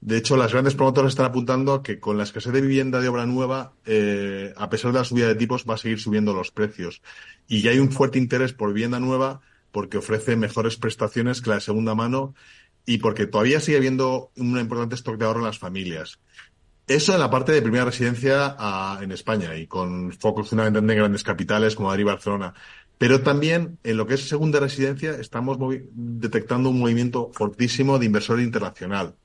De 0.00 0.16
hecho, 0.16 0.36
las 0.36 0.52
grandes 0.52 0.74
promotoras 0.74 1.10
están 1.12 1.26
apuntando 1.26 1.74
a 1.74 1.82
que 1.82 1.98
con 1.98 2.16
la 2.16 2.22
escasez 2.22 2.52
de 2.52 2.60
vivienda 2.60 3.00
de 3.00 3.08
obra 3.08 3.26
nueva, 3.26 3.72
eh, 3.84 4.54
a 4.56 4.70
pesar 4.70 4.92
de 4.92 4.98
la 4.98 5.04
subida 5.04 5.26
de 5.26 5.34
tipos, 5.34 5.64
va 5.68 5.74
a 5.74 5.78
seguir 5.78 5.98
subiendo 5.98 6.32
los 6.34 6.52
precios. 6.52 7.02
Y 7.48 7.62
ya 7.62 7.72
hay 7.72 7.80
un 7.80 7.90
fuerte 7.90 8.18
interés 8.18 8.52
por 8.52 8.72
vivienda 8.72 9.00
nueva 9.00 9.40
porque 9.72 9.98
ofrece 9.98 10.36
mejores 10.36 10.76
prestaciones 10.76 11.40
que 11.40 11.50
la 11.50 11.56
de 11.56 11.62
segunda 11.62 11.96
mano 11.96 12.34
y 12.86 12.98
porque 12.98 13.26
todavía 13.26 13.60
sigue 13.60 13.78
habiendo 13.78 14.30
un 14.36 14.58
importante 14.58 14.94
stock 14.94 15.16
de 15.16 15.24
ahorro 15.24 15.40
en 15.40 15.46
las 15.46 15.58
familias. 15.58 16.20
Eso 16.86 17.14
en 17.14 17.20
la 17.20 17.30
parte 17.30 17.52
de 17.52 17.62
primera 17.62 17.84
residencia 17.84 18.56
ah, 18.58 18.98
en 19.00 19.12
España 19.12 19.56
y 19.56 19.66
con 19.66 20.12
focos 20.12 20.48
fundamentalmente 20.48 20.92
en 20.94 20.98
grandes 20.98 21.22
capitales 21.22 21.74
como 21.74 21.88
Madrid 21.88 22.02
y 22.02 22.06
Barcelona. 22.06 22.54
Pero 22.98 23.22
también 23.22 23.78
en 23.82 23.96
lo 23.96 24.06
que 24.06 24.14
es 24.14 24.28
segunda 24.28 24.60
residencia 24.60 25.12
estamos 25.12 25.58
detectando 25.92 26.70
un 26.70 26.78
movimiento 26.78 27.30
fortísimo 27.32 27.98
de 27.98 28.06
inversor 28.06 28.40
internacional. 28.40 29.16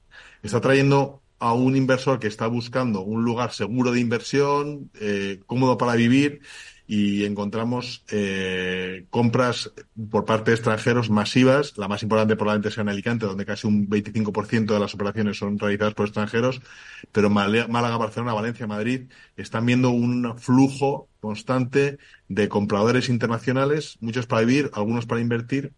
Está 0.42 0.62
trayendo 0.62 1.22
a 1.40 1.54
un 1.54 1.76
inversor 1.76 2.20
que 2.20 2.28
está 2.28 2.48
buscando 2.48 3.02
un 3.02 3.24
lugar 3.24 3.52
seguro 3.54 3.92
de 3.92 4.00
inversión, 4.00 4.90
eh, 5.00 5.42
cómodo 5.46 5.78
para 5.78 5.96
vivir 5.96 6.42
y 6.88 7.26
encontramos 7.26 8.06
eh, 8.10 9.06
compras 9.10 9.74
por 10.10 10.24
parte 10.24 10.52
de 10.52 10.56
extranjeros 10.56 11.10
masivas. 11.10 11.78
La 11.78 11.90
más 11.90 12.02
importante 12.02 12.38
probablemente 12.38 12.72
sea 12.72 12.84
en 12.84 12.90
Alicante, 12.90 13.26
donde 13.26 13.46
casi 13.46 13.68
un 13.68 13.90
25% 13.90 14.74
de 14.74 14.80
las 14.80 14.94
operaciones 14.94 15.38
son 15.38 15.60
realizadas 15.60 15.94
por 15.94 16.06
extranjeros, 16.06 16.62
pero 17.12 17.30
Málaga, 17.30 17.98
Barcelona, 17.98 18.34
Valencia, 18.34 18.68
Madrid 18.68 19.10
están 19.36 19.66
viendo 19.66 19.90
un 19.90 20.40
flujo 20.40 21.10
constante 21.20 21.98
de 22.30 22.48
compradores 22.48 23.10
internacionales, 23.10 23.98
muchos 24.00 24.26
para 24.26 24.46
vivir, 24.46 24.72
algunos 24.74 25.06
para 25.06 25.20
invertir, 25.20 25.74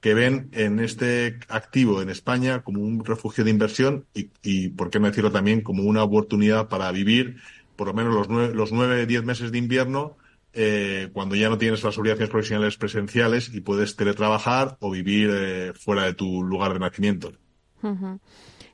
que 0.00 0.14
ven 0.14 0.48
en 0.52 0.78
este 0.78 1.38
activo 1.48 2.02
en 2.02 2.08
España 2.08 2.62
como 2.62 2.82
un 2.82 3.04
refugio 3.04 3.44
de 3.44 3.50
inversión 3.50 4.06
y, 4.14 4.30
y 4.42 4.68
por 4.68 4.90
qué 4.90 5.00
no 5.00 5.06
decirlo 5.06 5.32
también, 5.32 5.60
como 5.60 5.82
una 5.82 6.04
oportunidad 6.04 6.68
para 6.68 6.90
vivir 6.92 7.38
por 7.76 7.88
lo 7.88 7.94
menos 7.94 8.14
los 8.14 8.28
nueve, 8.28 8.54
los 8.54 8.70
nueve, 8.70 9.06
diez 9.06 9.24
meses 9.24 9.50
de 9.50 9.58
invierno 9.58 10.16
eh, 10.54 11.08
cuando 11.12 11.34
ya 11.34 11.48
no 11.48 11.58
tienes 11.58 11.82
las 11.82 11.96
obligaciones 11.98 12.30
profesionales 12.30 12.76
presenciales 12.76 13.52
y 13.54 13.60
puedes 13.60 13.96
teletrabajar 13.96 14.76
o 14.80 14.90
vivir 14.90 15.30
eh, 15.32 15.72
fuera 15.74 16.04
de 16.04 16.14
tu 16.14 16.42
lugar 16.42 16.72
de 16.72 16.80
nacimiento. 16.80 17.32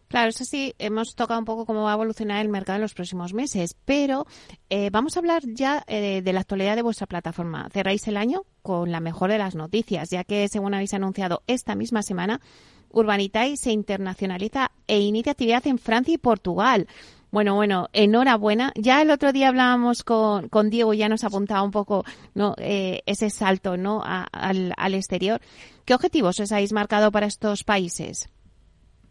Claro, 0.09 0.31
eso 0.31 0.45
sí, 0.45 0.75
hemos 0.79 1.15
tocado 1.15 1.39
un 1.39 1.45
poco 1.45 1.67
cómo 1.67 1.85
va 1.85 1.93
a 1.93 1.95
evolucionar 1.95 2.41
el 2.45 2.51
mercado 2.51 2.77
en 2.77 2.83
los 2.83 2.95
próximos 2.95 3.35
meses, 3.35 3.77
pero 3.85 4.27
eh, 4.71 4.91
vamos 4.91 5.17
a 5.17 5.21
hablar 5.21 5.43
ya 5.47 5.85
de 5.87 6.33
la 6.33 6.41
actualidad 6.41 6.77
de 6.77 6.83
vuestra 6.83 7.07
plataforma. 7.07 7.69
Cerráis 7.71 8.07
el 8.09 8.17
año 8.17 8.45
con 8.63 8.91
la 8.91 9.01
mejor 9.01 9.31
de 9.31 9.39
las 9.39 9.55
noticias, 9.55 10.11
ya 10.11 10.25
que, 10.25 10.49
según 10.49 10.75
habéis 10.75 10.95
anunciado 10.95 11.43
esta 11.47 11.75
misma 11.75 12.03
semana, 12.03 12.41
Urbanitai 12.91 13.57
se 13.57 13.73
internacionaliza 13.73 14.71
e 14.87 15.01
inicia 15.01 15.33
actividad 15.33 15.67
en 15.67 15.79
Francia 15.79 16.15
y 16.15 16.19
Portugal. 16.19 16.87
Bueno, 17.31 17.55
bueno, 17.55 17.89
enhorabuena. 17.93 18.73
Ya 18.75 19.03
el 19.03 19.11
otro 19.11 19.33
día 19.33 19.49
hablábamos 19.49 20.03
con, 20.03 20.49
con 20.49 20.71
Diego 20.71 20.95
ya 20.95 21.09
nos 21.09 21.25
apuntaba 21.25 21.63
un 21.63 21.71
poco 21.71 22.05
¿no? 22.35 22.55
Eh, 22.59 23.03
ese 23.07 23.29
salto 23.31 23.77
¿no? 23.77 24.03
al, 24.05 24.73
al 24.77 24.95
exterior. 24.95 25.41
¿Qué 25.85 25.95
objetivos 25.95 26.41
os 26.41 26.53
habéis 26.53 26.73
marcado 26.73 27.13
para 27.13 27.27
estos 27.27 27.65
países? 27.65 28.29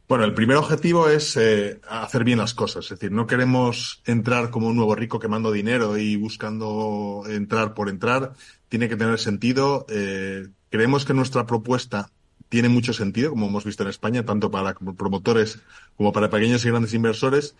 Bueno, 0.07 0.23
el 0.23 0.33
primer 0.33 0.55
objetivo 0.55 1.09
es 1.09 1.35
eh, 1.35 1.81
hacer 1.87 2.23
bien 2.23 2.39
las 2.39 2.53
cosas. 2.53 2.85
Es 2.85 2.91
decir, 2.91 3.11
no 3.11 3.27
queremos 3.27 4.01
entrar 4.05 4.49
como 4.49 4.67
un 4.67 4.77
nuevo 4.77 4.95
rico 4.95 5.19
quemando 5.19 5.51
dinero 5.51 5.97
y 5.97 6.15
buscando 6.15 7.23
entrar 7.27 7.73
por 7.73 7.89
entrar. 7.89 8.33
Tiene 8.69 8.87
que 8.87 8.95
tener 8.95 9.19
sentido. 9.19 9.85
Eh, 9.89 10.47
creemos 10.69 11.03
que 11.03 11.13
nuestra 11.13 11.45
propuesta 11.45 12.09
tiene 12.47 12.69
mucho 12.69 12.93
sentido, 12.93 13.31
como 13.31 13.47
hemos 13.47 13.65
visto 13.65 13.83
en 13.83 13.89
España, 13.89 14.23
tanto 14.23 14.49
para 14.49 14.73
promotores 14.73 15.59
como 15.97 16.13
para 16.13 16.29
pequeños 16.29 16.63
y 16.63 16.69
grandes 16.69 16.93
inversores 16.93 17.55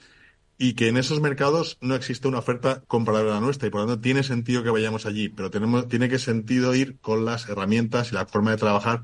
y 0.58 0.74
que 0.74 0.88
en 0.88 0.98
esos 0.98 1.22
mercados 1.22 1.78
no 1.82 1.96
existe 1.96 2.28
una 2.28 2.40
oferta 2.40 2.84
comparable 2.88 3.32
a 3.32 3.36
la 3.36 3.40
nuestra 3.42 3.68
y 3.68 3.72
por 3.72 3.82
lo 3.82 3.88
tanto 3.88 4.02
tiene 4.02 4.24
sentido 4.24 4.64
que 4.64 4.72
vayamos 4.72 5.06
allí, 5.06 5.30
pero 5.30 5.52
tenemos, 5.52 5.88
tiene 5.88 6.10
que 6.10 6.20
sentido 6.20 6.74
ir 6.74 6.98
con 7.00 7.26
las 7.26 7.48
herramientas 7.48 8.12
y 8.12 8.16
la 8.16 8.26
forma 8.26 8.52
de 8.52 8.58
trabajar 8.58 9.04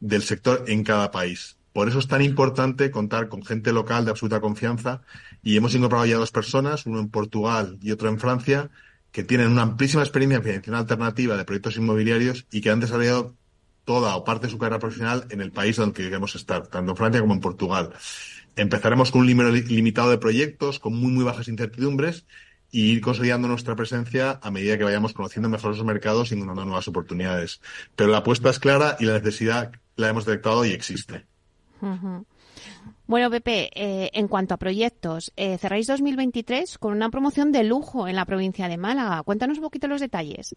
del 0.00 0.22
sector 0.22 0.64
en 0.68 0.84
cada 0.84 1.10
país. 1.10 1.56
Por 1.72 1.88
eso 1.88 2.00
es 2.00 2.08
tan 2.08 2.22
importante 2.22 2.90
contar 2.90 3.28
con 3.28 3.44
gente 3.44 3.72
local 3.72 4.04
de 4.04 4.10
absoluta 4.10 4.40
confianza 4.40 5.02
y 5.42 5.56
hemos 5.56 5.74
incorporado 5.74 6.06
ya 6.06 6.16
dos 6.16 6.32
personas, 6.32 6.84
uno 6.84 6.98
en 6.98 7.08
Portugal 7.08 7.78
y 7.80 7.92
otro 7.92 8.08
en 8.08 8.18
Francia, 8.18 8.70
que 9.12 9.24
tienen 9.24 9.48
una 9.48 9.62
amplísima 9.62 10.02
experiencia 10.02 10.36
en 10.36 10.42
financiación 10.42 10.76
alternativa 10.76 11.36
de 11.36 11.44
proyectos 11.44 11.76
inmobiliarios 11.76 12.46
y 12.50 12.60
que 12.60 12.70
han 12.70 12.80
desarrollado 12.80 13.36
toda 13.84 14.14
o 14.16 14.24
parte 14.24 14.46
de 14.46 14.52
su 14.52 14.58
carrera 14.58 14.78
profesional 14.78 15.26
en 15.30 15.40
el 15.40 15.52
país 15.52 15.76
donde 15.76 15.94
queremos 15.94 16.34
estar, 16.34 16.66
tanto 16.66 16.92
en 16.92 16.96
Francia 16.96 17.20
como 17.20 17.34
en 17.34 17.40
Portugal. 17.40 17.90
Empezaremos 18.60 19.10
con 19.10 19.22
un 19.22 19.26
número 19.26 19.50
limitado 19.52 20.10
de 20.10 20.18
proyectos 20.18 20.78
con 20.78 20.94
muy, 20.94 21.10
muy 21.10 21.24
bajas 21.24 21.48
incertidumbres 21.48 22.26
y 22.70 22.92
ir 22.92 23.00
consolidando 23.00 23.48
nuestra 23.48 23.74
presencia 23.74 24.38
a 24.42 24.50
medida 24.50 24.76
que 24.76 24.84
vayamos 24.84 25.14
conociendo 25.14 25.48
mejor 25.48 25.74
los 25.74 25.82
mercados 25.82 26.30
y 26.30 26.34
encontrando 26.34 26.66
nuevas 26.66 26.86
oportunidades. 26.86 27.62
Pero 27.96 28.10
la 28.10 28.18
apuesta 28.18 28.50
es 28.50 28.58
clara 28.58 28.98
y 29.00 29.06
la 29.06 29.14
necesidad 29.14 29.72
la 29.96 30.10
hemos 30.10 30.26
detectado 30.26 30.66
y 30.66 30.72
existe. 30.72 31.24
Bueno, 33.06 33.30
Pepe, 33.30 33.70
eh, 33.74 34.10
en 34.12 34.28
cuanto 34.28 34.52
a 34.52 34.58
proyectos, 34.58 35.32
eh, 35.36 35.56
cerráis 35.56 35.86
2023 35.86 36.76
con 36.76 36.92
una 36.92 37.08
promoción 37.08 37.52
de 37.52 37.64
lujo 37.64 38.08
en 38.08 38.16
la 38.16 38.26
provincia 38.26 38.68
de 38.68 38.76
Málaga. 38.76 39.22
Cuéntanos 39.22 39.56
un 39.56 39.64
poquito 39.64 39.88
los 39.88 40.02
detalles. 40.02 40.54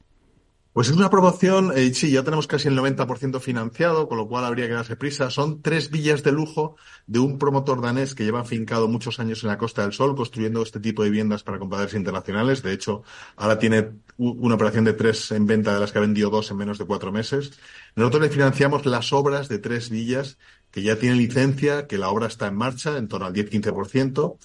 Pues 0.73 0.89
es 0.89 0.95
una 0.95 1.11
promoción, 1.11 1.71
eh, 1.75 1.93
sí, 1.93 2.09
ya 2.09 2.23
tenemos 2.23 2.47
casi 2.47 2.67
el 2.67 2.75
90% 2.75 3.39
financiado, 3.39 4.07
con 4.07 4.17
lo 4.17 4.27
cual 4.27 4.43
habría 4.43 4.67
que 4.67 4.73
darse 4.73 4.95
prisa. 4.95 5.29
Son 5.29 5.61
tres 5.61 5.91
villas 5.91 6.23
de 6.23 6.31
lujo 6.31 6.77
de 7.05 7.19
un 7.19 7.37
promotor 7.37 7.79
danés 7.79 8.15
que 8.15 8.23
lleva 8.23 8.39
afincado 8.39 8.87
muchos 8.87 9.19
años 9.19 9.43
en 9.43 9.49
la 9.49 9.59
Costa 9.59 9.83
del 9.83 9.93
Sol 9.93 10.15
construyendo 10.15 10.63
este 10.63 10.79
tipo 10.79 11.03
de 11.03 11.11
viviendas 11.11 11.43
para 11.43 11.59
compradores 11.59 11.93
internacionales. 11.93 12.63
De 12.63 12.73
hecho, 12.73 13.03
ahora 13.35 13.59
tiene 13.59 13.91
una 14.17 14.55
operación 14.55 14.83
de 14.83 14.93
tres 14.93 15.31
en 15.31 15.45
venta 15.45 15.75
de 15.75 15.79
las 15.79 15.91
que 15.91 15.99
ha 15.99 16.01
vendido 16.01 16.31
dos 16.31 16.49
en 16.49 16.57
menos 16.57 16.79
de 16.79 16.85
cuatro 16.85 17.11
meses. 17.11 17.51
Nosotros 17.95 18.23
le 18.23 18.29
financiamos 18.29 18.87
las 18.87 19.13
obras 19.13 19.49
de 19.49 19.59
tres 19.59 19.91
villas 19.91 20.39
que 20.71 20.81
ya 20.81 20.95
tienen 20.95 21.19
licencia, 21.19 21.85
que 21.85 21.99
la 21.99 22.09
obra 22.09 22.25
está 22.25 22.47
en 22.47 22.55
marcha, 22.55 22.97
en 22.97 23.07
torno 23.07 23.27
al 23.27 23.33
10-15%. 23.33 24.37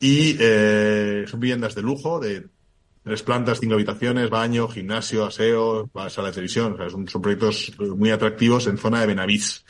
Y 0.00 0.36
eh, 0.40 1.26
son 1.28 1.40
viviendas 1.40 1.74
de 1.74 1.82
lujo, 1.82 2.20
de 2.20 2.46
Tres 3.08 3.22
plantas, 3.22 3.58
cinco 3.58 3.72
habitaciones, 3.72 4.28
baño, 4.28 4.68
gimnasio, 4.68 5.24
aseo, 5.24 5.90
sala 6.10 6.28
de 6.28 6.34
televisión. 6.34 6.76
son, 7.06 7.22
proyectos 7.22 7.72
muy 7.78 8.10
atractivos 8.10 8.66
en 8.66 8.76
zona 8.76 9.00
de 9.00 9.06
Benavís. 9.06 9.64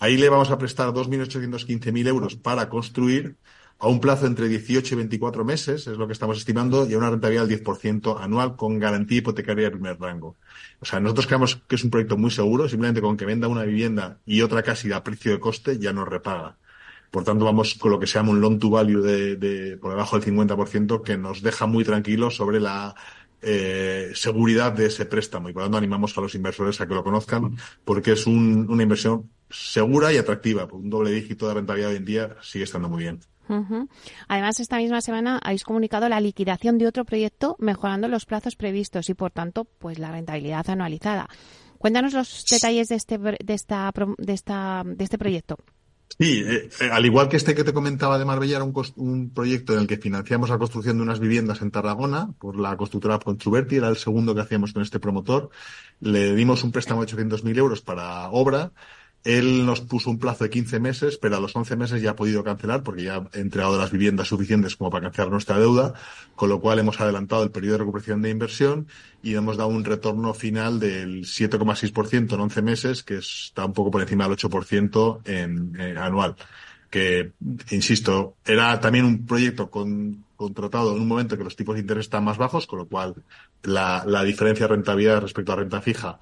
Ahí 0.00 0.16
le 0.16 0.28
vamos 0.28 0.50
a 0.50 0.58
prestar 0.58 0.88
2.815.000 0.88 2.08
euros 2.08 2.34
para 2.34 2.68
construir 2.68 3.36
a 3.78 3.86
un 3.86 4.00
plazo 4.00 4.26
entre 4.26 4.48
18 4.48 4.94
y 4.94 4.96
24 4.96 5.44
meses, 5.44 5.86
es 5.86 5.96
lo 5.96 6.08
que 6.08 6.12
estamos 6.12 6.38
estimando, 6.38 6.84
y 6.84 6.94
a 6.94 6.98
una 6.98 7.10
rentabilidad 7.10 7.46
del 7.46 7.62
10% 7.62 8.20
anual 8.20 8.56
con 8.56 8.80
garantía 8.80 9.18
hipotecaria 9.18 9.66
de 9.66 9.70
primer 9.70 10.00
rango. 10.00 10.34
O 10.80 10.84
sea, 10.84 10.98
nosotros 10.98 11.28
creemos 11.28 11.62
que 11.68 11.76
es 11.76 11.84
un 11.84 11.90
proyecto 11.90 12.16
muy 12.16 12.32
seguro, 12.32 12.68
simplemente 12.68 13.00
con 13.00 13.16
que 13.16 13.26
venda 13.26 13.46
una 13.46 13.62
vivienda 13.62 14.18
y 14.26 14.42
otra 14.42 14.64
casi 14.64 14.90
a 14.90 15.04
precio 15.04 15.30
de 15.30 15.38
coste 15.38 15.78
ya 15.78 15.92
nos 15.92 16.08
repaga. 16.08 16.58
Por 17.12 17.24
tanto, 17.24 17.44
vamos 17.44 17.74
con 17.74 17.90
lo 17.90 18.00
que 18.00 18.06
se 18.06 18.14
llama 18.14 18.30
un 18.30 18.40
loan 18.40 18.58
to 18.58 18.70
value 18.70 19.02
de, 19.02 19.76
por 19.76 19.90
debajo 19.90 20.18
del 20.18 20.34
50%, 20.34 21.02
que 21.02 21.18
nos 21.18 21.42
deja 21.42 21.66
muy 21.66 21.84
tranquilos 21.84 22.36
sobre 22.36 22.58
la 22.58 22.94
eh, 23.42 24.12
seguridad 24.14 24.72
de 24.72 24.86
ese 24.86 25.04
préstamo. 25.04 25.50
Y 25.50 25.52
por 25.52 25.62
tanto, 25.62 25.76
animamos 25.76 26.16
a 26.16 26.22
los 26.22 26.34
inversores 26.34 26.80
a 26.80 26.88
que 26.88 26.94
lo 26.94 27.04
conozcan, 27.04 27.58
porque 27.84 28.12
es 28.12 28.26
una 28.26 28.82
inversión 28.82 29.28
segura 29.50 30.10
y 30.10 30.16
atractiva. 30.16 30.66
Un 30.72 30.88
doble 30.88 31.10
dígito 31.10 31.46
de 31.46 31.52
rentabilidad 31.52 31.90
hoy 31.90 31.98
en 31.98 32.06
día 32.06 32.36
sigue 32.40 32.64
estando 32.64 32.88
muy 32.88 33.02
bien. 33.02 33.20
Además, 34.28 34.58
esta 34.60 34.78
misma 34.78 35.02
semana 35.02 35.38
habéis 35.42 35.64
comunicado 35.64 36.08
la 36.08 36.18
liquidación 36.18 36.78
de 36.78 36.86
otro 36.86 37.04
proyecto 37.04 37.56
mejorando 37.58 38.08
los 38.08 38.24
plazos 38.24 38.56
previstos 38.56 39.10
y, 39.10 39.14
por 39.14 39.32
tanto, 39.32 39.64
pues 39.64 39.98
la 39.98 40.12
rentabilidad 40.12 40.70
anualizada. 40.70 41.28
Cuéntanos 41.76 42.14
los 42.14 42.46
detalles 42.50 42.88
de 42.88 42.94
este, 42.94 43.18
de 43.18 43.36
esta, 43.52 43.92
de 44.16 44.32
esta, 44.32 44.82
de 44.86 45.04
este 45.04 45.18
proyecto. 45.18 45.58
Sí, 46.18 46.42
eh, 46.46 46.68
eh, 46.80 46.90
al 46.92 47.06
igual 47.06 47.28
que 47.28 47.36
este 47.36 47.54
que 47.54 47.64
te 47.64 47.72
comentaba 47.72 48.18
de 48.18 48.24
Marbella, 48.24 48.56
era 48.56 48.64
un, 48.64 49.30
proyecto 49.34 49.72
en 49.72 49.80
el 49.80 49.86
que 49.86 49.96
financiamos 49.96 50.50
la 50.50 50.58
construcción 50.58 50.96
de 50.96 51.02
unas 51.02 51.20
viviendas 51.20 51.62
en 51.62 51.70
Tarragona 51.70 52.32
por 52.38 52.56
la 52.58 52.76
constructora 52.76 53.18
Construverti, 53.18 53.76
era 53.76 53.88
el 53.88 53.96
segundo 53.96 54.34
que 54.34 54.42
hacíamos 54.42 54.72
con 54.72 54.82
este 54.82 55.00
promotor. 55.00 55.50
Le 56.00 56.34
dimos 56.34 56.64
un 56.64 56.72
préstamo 56.72 57.04
de 57.04 57.12
800.000 57.12 57.56
euros 57.58 57.80
para 57.80 58.28
obra 58.30 58.72
él 59.24 59.64
nos 59.64 59.80
puso 59.80 60.10
un 60.10 60.18
plazo 60.18 60.44
de 60.44 60.50
15 60.50 60.80
meses, 60.80 61.16
pero 61.16 61.36
a 61.36 61.40
los 61.40 61.54
11 61.54 61.76
meses 61.76 62.02
ya 62.02 62.10
ha 62.10 62.16
podido 62.16 62.42
cancelar 62.42 62.82
porque 62.82 63.04
ya 63.04 63.16
ha 63.16 63.38
entregado 63.38 63.78
las 63.78 63.92
viviendas 63.92 64.28
suficientes 64.28 64.74
como 64.76 64.90
para 64.90 65.04
cancelar 65.04 65.30
nuestra 65.30 65.58
deuda, 65.58 65.94
con 66.34 66.48
lo 66.48 66.60
cual 66.60 66.80
hemos 66.80 67.00
adelantado 67.00 67.44
el 67.44 67.52
periodo 67.52 67.74
de 67.74 67.78
recuperación 67.78 68.22
de 68.22 68.30
inversión 68.30 68.88
y 69.22 69.34
hemos 69.34 69.56
dado 69.56 69.68
un 69.68 69.84
retorno 69.84 70.34
final 70.34 70.80
del 70.80 71.22
7,6% 71.22 72.34
en 72.34 72.40
11 72.40 72.62
meses, 72.62 73.02
que 73.04 73.18
está 73.18 73.64
un 73.64 73.72
poco 73.72 73.92
por 73.92 74.02
encima 74.02 74.26
del 74.26 74.36
8% 74.36 75.20
en, 75.24 75.98
anual. 75.98 76.34
Que, 76.90 77.32
insisto, 77.70 78.36
era 78.44 78.78
también 78.80 79.04
un 79.04 79.24
proyecto 79.24 79.70
con, 79.70 80.24
contratado 80.36 80.94
en 80.94 81.00
un 81.00 81.08
momento 81.08 81.34
en 81.34 81.38
que 81.38 81.44
los 81.44 81.56
tipos 81.56 81.76
de 81.76 81.80
interés 81.80 82.06
están 82.06 82.24
más 82.24 82.36
bajos, 82.36 82.66
con 82.66 82.80
lo 82.80 82.86
cual 82.86 83.14
la, 83.62 84.02
la 84.04 84.24
diferencia 84.24 84.66
de 84.66 84.74
rentabilidad 84.74 85.22
respecto 85.22 85.52
a 85.52 85.56
renta 85.56 85.80
fija 85.80 86.18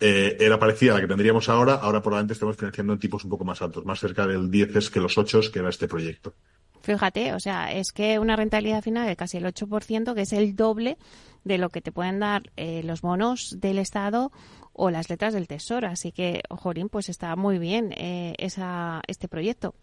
eh, 0.00 0.36
era 0.40 0.58
parecida 0.58 0.92
a 0.92 0.94
la 0.94 1.00
que 1.02 1.06
tendríamos 1.06 1.48
ahora, 1.50 1.74
ahora 1.74 2.00
probablemente 2.00 2.32
estemos 2.32 2.56
financiando 2.56 2.94
en 2.94 2.98
tipos 2.98 3.22
un 3.24 3.30
poco 3.30 3.44
más 3.44 3.60
altos, 3.60 3.84
más 3.84 4.00
cerca 4.00 4.26
del 4.26 4.50
10 4.50 4.88
que 4.90 4.98
los 4.98 5.16
8 5.18 5.40
que 5.52 5.58
era 5.58 5.68
este 5.68 5.86
proyecto. 5.88 6.34
Fíjate, 6.82 7.34
o 7.34 7.40
sea, 7.40 7.72
es 7.72 7.92
que 7.92 8.18
una 8.18 8.36
rentabilidad 8.36 8.82
final 8.82 9.06
de 9.06 9.14
casi 9.14 9.36
el 9.36 9.44
8%, 9.44 10.14
que 10.14 10.22
es 10.22 10.32
el 10.32 10.56
doble 10.56 10.96
de 11.44 11.58
lo 11.58 11.68
que 11.68 11.82
te 11.82 11.92
pueden 11.92 12.20
dar 12.20 12.50
eh, 12.56 12.82
los 12.82 13.02
bonos 13.02 13.56
del 13.60 13.78
Estado 13.78 14.32
o 14.72 14.90
las 14.90 15.10
letras 15.10 15.34
del 15.34 15.46
Tesoro. 15.46 15.88
Así 15.88 16.12
que, 16.12 16.42
Jorín, 16.48 16.88
pues 16.88 17.10
está 17.10 17.36
muy 17.36 17.58
bien 17.58 17.92
eh, 17.98 18.34
esa, 18.38 19.02
este 19.06 19.28
proyecto. 19.28 19.74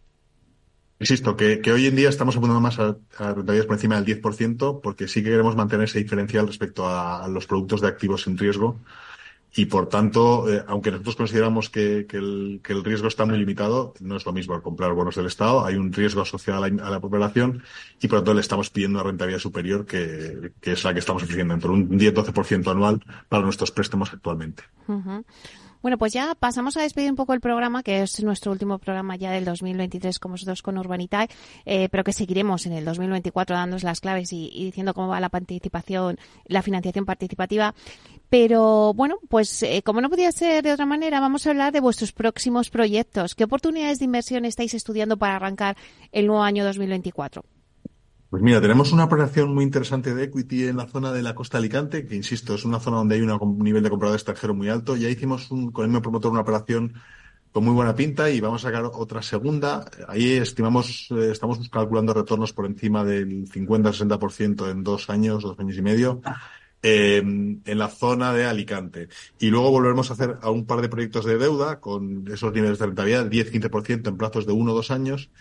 Insisto, 0.99 1.38
que, 1.38 1.61
que, 1.61 1.72
hoy 1.72 1.86
en 1.86 1.95
día 1.95 2.09
estamos 2.09 2.36
apuntando 2.36 2.59
más 2.59 2.80
a, 2.80 2.97
a, 3.20 3.34
rentabilidades 3.34 3.68
por 3.68 3.76
encima 3.76 4.01
del 4.01 4.20
10% 4.20 4.82
porque 4.82 5.07
sí 5.07 5.22
que 5.22 5.30
queremos 5.30 5.55
mantener 5.55 5.86
ese 5.86 5.99
diferencial 5.99 6.47
respecto 6.47 6.88
a, 6.88 7.24
a 7.24 7.28
los 7.28 7.45
productos 7.45 7.82
de 7.82 7.88
activos 7.88 8.24
sin 8.24 8.36
riesgo 8.36 8.80
y 9.56 9.66
por 9.66 9.89
tanto, 9.89 10.52
eh, 10.52 10.64
aunque 10.68 10.91
nosotros 10.91 11.16
consideramos 11.16 11.70
que, 11.70 12.06
el, 12.12 12.62
riesgo 12.84 13.08
está 13.08 13.26
muy 13.26 13.38
limitado, 13.38 13.93
no 14.00 14.18
es 14.18 14.26
lo 14.26 14.34
mismo 14.34 14.62
comprar 14.62 14.93
bonos 14.93 15.16
del 15.16 15.26
Estado, 15.26 15.66
hay 15.66 15.76
un 15.76 15.91
riesgo 15.91 16.22
asociado 16.22 16.64
a 16.64 16.70
la, 16.70 16.84
a 16.86 16.89
la 16.89 17.00
población 17.00 17.64
y 18.02 18.08
por 18.08 18.20
tanto 18.20 18.34
le 18.34 18.41
estamos 18.41 18.70
pidiendo 18.70 19.00
una 19.00 19.10
rentabilidad 19.10 19.39
superior 19.39 19.86
que, 19.86 20.52
que 20.62 20.74
es 20.74 20.84
la 20.84 20.93
que 20.93 21.00
estamos 21.00 21.24
ofreciendo, 21.24 21.54
entre 21.54 21.72
un 21.72 21.89
10-12% 21.89 22.70
anual 22.70 23.04
para 23.30 23.43
nuestros 23.43 23.72
préstamos 23.72 24.14
actualmente. 24.14 24.64
Uh 24.88 24.93
-huh. 24.93 25.24
Bueno, 25.82 25.98
pues 25.98 26.12
ya 26.12 26.36
pasamos 26.36 26.76
a 26.76 26.82
despedir 26.82 27.10
un 27.10 27.16
poco 27.16 27.34
el 27.34 27.39
programa, 27.39 27.84
que 27.84 28.02
es 28.02 28.22
nuestro 28.24 28.52
último 28.52 28.80
programa 28.80 29.16
ya 29.16 29.32
del 29.32 29.45
2023 29.45 30.20
con 30.20 30.32
vosotros 30.32 30.62
con 30.62 30.78
Urbanitae, 30.78 31.30
eh, 31.66 31.88
pero 31.89 32.04
que 32.04 32.14
seguiremos 32.14 32.66
en 32.66 32.74
el 32.74 32.84
2024 32.84 33.56
dándonos 33.56 33.84
las 33.84 34.02
claves 34.02 34.34
y, 34.34 34.50
diciendo 34.66 34.93
cómo 34.93 35.08
va 35.08 35.20
la 35.20 35.30
participación, 35.30 36.18
la 36.45 36.62
financiación 36.62 37.06
participativa. 37.06 37.76
Pero 38.30 38.94
bueno, 38.94 39.20
pues 39.30 39.64
eh, 39.64 39.82
como 39.84 40.02
no 40.02 40.10
podía 40.10 40.32
ser 40.32 40.64
de 40.64 40.74
otra 40.74 40.86
manera, 40.86 41.20
vamos 41.20 41.48
a 41.48 41.52
hablar 41.52 41.72
de 41.72 41.80
vuestros 41.80 42.12
próximos 42.12 42.70
proyectos. 42.70 43.36
¿Qué 43.36 43.46
oportunidades 43.46 44.00
de 44.00 44.06
inversión 44.06 44.44
estáis 44.44 44.74
estudiando 44.74 45.18
para 45.18 45.38
arrancar 45.38 45.78
el 46.12 46.28
nuevo 46.28 46.44
año 46.44 46.66
2024? 46.66 47.46
Pues 48.30 48.44
mira, 48.44 48.60
tenemos 48.60 48.92
una 48.92 49.06
operación 49.06 49.56
muy 49.56 49.64
interesante 49.64 50.14
de 50.14 50.26
equity 50.26 50.68
en 50.68 50.76
la 50.76 50.88
zona 50.88 51.14
de 51.14 51.24
la 51.24 51.34
costa 51.34 51.58
de 51.58 51.62
Alicante, 51.62 52.06
que 52.06 52.16
insisto, 52.16 52.56
es 52.56 52.66
una 52.66 52.82
zona 52.82 52.98
donde 52.98 53.16
hay 53.16 53.22
un 53.22 53.60
nivel 53.60 53.82
de 53.82 53.90
comprador 53.90 54.18
extranjero 54.18 54.54
muy 54.54 54.68
alto. 54.68 54.98
Ya 54.98 55.08
hicimos 55.08 55.50
un, 55.50 55.72
con 55.72 55.86
el 55.86 55.90
mismo 55.90 56.02
promotor 56.02 56.34
una 56.34 56.42
operación 56.42 56.94
con 57.54 57.64
muy 57.64 57.74
buena 57.74 57.96
pinta 57.96 58.30
y 58.30 58.42
vamos 58.42 58.66
a 58.66 58.68
sacar 58.68 58.84
otra 58.84 59.22
segunda. 59.22 59.86
Ahí 60.10 60.34
estimamos, 60.34 61.08
eh, 61.12 61.32
estamos 61.32 61.70
calculando 61.70 62.14
retornos 62.14 62.52
por 62.52 62.66
encima 62.66 63.06
del 63.06 63.48
50-60% 63.48 64.72
en 64.72 64.84
dos 64.84 65.10
años, 65.10 65.44
dos 65.44 65.58
años 65.58 65.78
y 65.78 65.82
medio. 65.82 66.22
Eh, 66.84 67.18
en 67.18 67.78
la 67.80 67.90
zona 67.90 68.34
de 68.34 68.46
Alicante. 68.46 69.10
Y 69.40 69.50
luego 69.50 69.72
volveremos 69.72 70.10
a 70.10 70.14
hacer 70.14 70.38
a 70.42 70.52
un 70.52 70.66
par 70.68 70.82
de 70.82 70.90
proyectos 70.90 71.26
de 71.26 71.40
deuda 71.40 71.80
con 71.80 72.28
esos 72.32 72.54
niveles 72.54 72.78
de 72.78 72.86
rentabilidad, 72.86 73.30
10-15% 73.30 74.10
en 74.10 74.18
plazos 74.18 74.46
de 74.46 74.54
uno 74.54 74.74
o 74.74 74.76
dos 74.76 74.92
años 74.92 75.32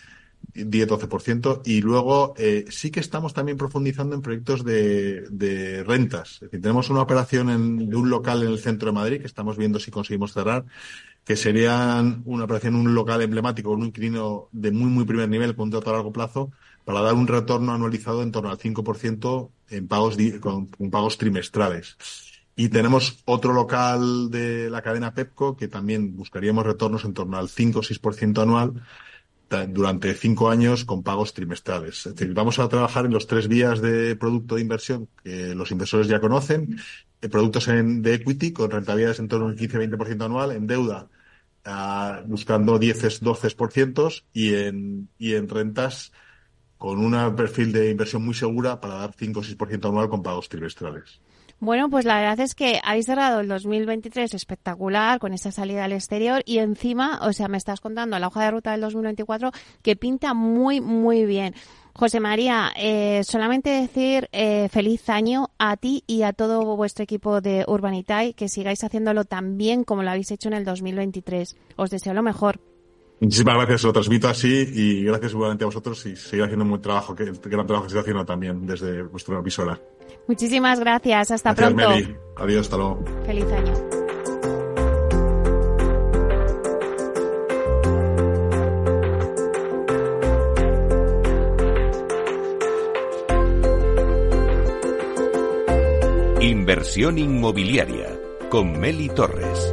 10-12%. 0.54 1.62
Y 1.64 1.82
luego 1.82 2.34
eh, 2.38 2.64
sí 2.70 2.90
que 2.90 3.00
estamos 3.00 3.34
también 3.34 3.58
profundizando 3.58 4.14
en 4.14 4.22
proyectos 4.22 4.64
de, 4.64 5.22
de 5.30 5.84
rentas. 5.84 6.34
Es 6.34 6.40
decir, 6.40 6.62
tenemos 6.62 6.90
una 6.90 7.02
operación 7.02 7.50
en, 7.50 7.90
de 7.90 7.96
un 7.96 8.08
local 8.10 8.42
en 8.42 8.48
el 8.48 8.58
centro 8.58 8.88
de 8.88 8.94
Madrid 8.94 9.20
que 9.20 9.26
estamos 9.26 9.56
viendo 9.56 9.78
si 9.78 9.90
conseguimos 9.90 10.32
cerrar, 10.32 10.64
que 11.24 11.36
serían 11.36 12.22
una 12.24 12.44
operación, 12.44 12.76
un 12.76 12.94
local 12.94 13.20
emblemático 13.22 13.70
con 13.70 13.80
un 13.80 13.86
inquilino 13.88 14.48
de 14.52 14.70
muy, 14.70 14.88
muy 14.88 15.04
primer 15.04 15.28
nivel, 15.28 15.54
con 15.54 15.64
un 15.64 15.70
trato 15.70 15.90
a 15.90 15.94
largo 15.94 16.12
plazo, 16.12 16.50
para 16.86 17.00
dar 17.00 17.14
un 17.14 17.26
retorno 17.26 17.74
anualizado 17.74 18.22
en 18.22 18.30
torno 18.30 18.48
al 18.48 18.58
5% 18.58 19.50
en 19.70 19.88
pagos, 19.88 20.16
con, 20.38 20.68
pagos 20.68 21.18
trimestrales. 21.18 21.96
Y 22.54 22.68
tenemos 22.68 23.24
otro 23.24 23.52
local 23.52 24.30
de 24.30 24.70
la 24.70 24.82
cadena 24.82 25.12
Pepco 25.12 25.56
que 25.56 25.66
también 25.66 26.14
buscaríamos 26.16 26.64
retornos 26.64 27.04
en 27.04 27.12
torno 27.12 27.38
al 27.38 27.48
5 27.48 27.80
o 27.80 27.82
6% 27.82 28.40
anual 28.40 28.84
durante 29.68 30.14
cinco 30.14 30.48
años 30.48 30.84
con 30.84 31.02
pagos 31.02 31.34
trimestrales. 31.34 32.06
Es 32.06 32.14
decir, 32.14 32.32
vamos 32.34 32.60
a 32.60 32.68
trabajar 32.68 33.06
en 33.06 33.12
los 33.12 33.26
tres 33.26 33.48
vías 33.48 33.80
de 33.80 34.14
producto 34.14 34.54
de 34.54 34.60
inversión 34.60 35.08
que 35.24 35.56
los 35.56 35.72
inversores 35.72 36.06
ya 36.06 36.20
conocen, 36.20 36.78
eh, 37.20 37.28
productos 37.28 37.66
en, 37.66 38.00
de 38.00 38.14
equity 38.14 38.52
con 38.52 38.70
rentabilidades 38.70 39.18
en 39.18 39.26
torno 39.26 39.48
al 39.48 39.56
15-20% 39.56 40.24
anual, 40.24 40.52
en 40.52 40.68
deuda 40.68 41.08
uh, 41.66 42.26
buscando 42.28 42.78
10-12% 42.78 44.22
y 44.32 44.54
en, 44.54 45.08
y 45.18 45.34
en 45.34 45.48
rentas 45.48 46.12
con 46.78 46.98
un 46.98 47.36
perfil 47.36 47.72
de 47.72 47.90
inversión 47.90 48.24
muy 48.24 48.34
segura 48.34 48.80
para 48.80 48.96
dar 48.96 49.12
5 49.16 49.40
6% 49.40 49.88
anual 49.88 50.08
con 50.08 50.22
pagos 50.22 50.48
trimestrales. 50.48 51.20
Bueno, 51.58 51.88
pues 51.88 52.04
la 52.04 52.20
verdad 52.20 52.40
es 52.40 52.54
que 52.54 52.80
habéis 52.84 53.06
cerrado 53.06 53.40
el 53.40 53.48
2023 53.48 54.34
espectacular 54.34 55.18
con 55.18 55.32
esa 55.32 55.50
salida 55.50 55.84
al 55.84 55.92
exterior 55.92 56.42
y 56.44 56.58
encima, 56.58 57.20
o 57.22 57.32
sea, 57.32 57.48
me 57.48 57.56
estás 57.56 57.80
contando 57.80 58.18
la 58.18 58.26
hoja 58.26 58.44
de 58.44 58.50
ruta 58.50 58.72
del 58.72 58.82
2024 58.82 59.52
que 59.80 59.96
pinta 59.96 60.34
muy, 60.34 60.82
muy 60.82 61.24
bien. 61.24 61.54
José 61.94 62.20
María, 62.20 62.72
eh, 62.76 63.22
solamente 63.24 63.70
decir 63.70 64.28
eh, 64.32 64.68
feliz 64.70 65.08
año 65.08 65.48
a 65.58 65.78
ti 65.78 66.04
y 66.06 66.22
a 66.22 66.34
todo 66.34 66.76
vuestro 66.76 67.04
equipo 67.04 67.40
de 67.40 67.64
Urbanitae, 67.66 68.34
que 68.34 68.50
sigáis 68.50 68.84
haciéndolo 68.84 69.24
tan 69.24 69.56
bien 69.56 69.82
como 69.82 70.02
lo 70.02 70.10
habéis 70.10 70.30
hecho 70.30 70.48
en 70.48 70.54
el 70.54 70.64
2023. 70.66 71.56
Os 71.76 71.88
deseo 71.88 72.12
lo 72.12 72.22
mejor. 72.22 72.60
Muchísimas 73.18 73.56
gracias, 73.56 73.82
lo 73.84 73.92
transmito 73.92 74.28
así 74.28 74.68
y 74.74 75.04
gracias 75.04 75.32
igualmente 75.32 75.64
a 75.64 75.66
vosotros 75.66 76.04
y 76.04 76.16
seguir 76.16 76.44
haciendo 76.44 76.64
un 76.64 76.70
buen 76.70 76.82
trabajo, 76.82 77.14
que 77.14 77.22
el 77.22 77.38
gran 77.38 77.66
trabajo 77.66 77.86
que 77.86 77.88
estáis 77.88 78.02
haciendo 78.02 78.24
también 78.26 78.66
desde 78.66 79.02
vuestra 79.02 79.38
emisora. 79.38 79.80
Muchísimas 80.28 80.80
gracias, 80.80 81.30
hasta 81.30 81.54
gracias, 81.54 81.74
pronto. 81.74 81.94
Meli. 81.94 82.16
Adiós, 82.36 82.60
hasta 82.62 82.76
luego. 82.76 83.04
Feliz 83.24 83.46
año. 83.52 83.72
Inversión 96.42 97.18
inmobiliaria 97.18 98.20
con 98.50 98.78
Meli 98.78 99.08
Torres. 99.08 99.72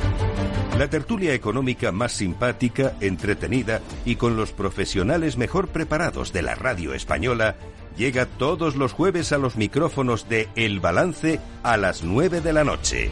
La 0.81 0.89
tertulia 0.89 1.35
económica 1.35 1.91
más 1.91 2.11
simpática, 2.11 2.93
entretenida 3.01 3.81
y 4.03 4.15
con 4.15 4.35
los 4.35 4.51
profesionales 4.51 5.37
mejor 5.37 5.67
preparados 5.67 6.33
de 6.33 6.41
la 6.41 6.55
radio 6.55 6.95
española 6.95 7.55
llega 7.95 8.25
todos 8.25 8.75
los 8.75 8.91
jueves 8.91 9.31
a 9.31 9.37
los 9.37 9.57
micrófonos 9.57 10.27
de 10.27 10.49
El 10.55 10.79
Balance 10.79 11.39
a 11.61 11.77
las 11.77 12.03
9 12.03 12.41
de 12.41 12.53
la 12.53 12.63
noche. 12.63 13.11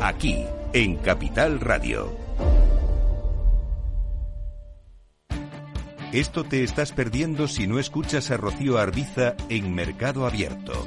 aquí, 0.00 0.44
en 0.72 0.98
Capital 0.98 1.58
Radio. 1.58 2.16
Esto 6.12 6.44
te 6.44 6.62
estás 6.62 6.92
perdiendo 6.92 7.48
si 7.48 7.66
no 7.66 7.80
escuchas 7.80 8.30
a 8.30 8.36
Rocío 8.36 8.78
Arbiza 8.78 9.34
en 9.48 9.74
Mercado 9.74 10.28
Abierto. 10.28 10.86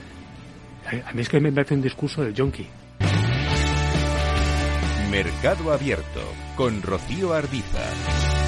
A 0.99 1.13
mí 1.13 1.21
es 1.21 1.29
que 1.29 1.39
me 1.39 1.51
parece 1.51 1.73
un 1.73 1.81
discurso 1.81 2.23
del 2.23 2.33
yonki. 2.33 2.67
Mercado 5.09 5.71
Abierto 5.71 6.21
con 6.55 6.81
Rocío 6.81 7.33
Arbiza. 7.33 8.40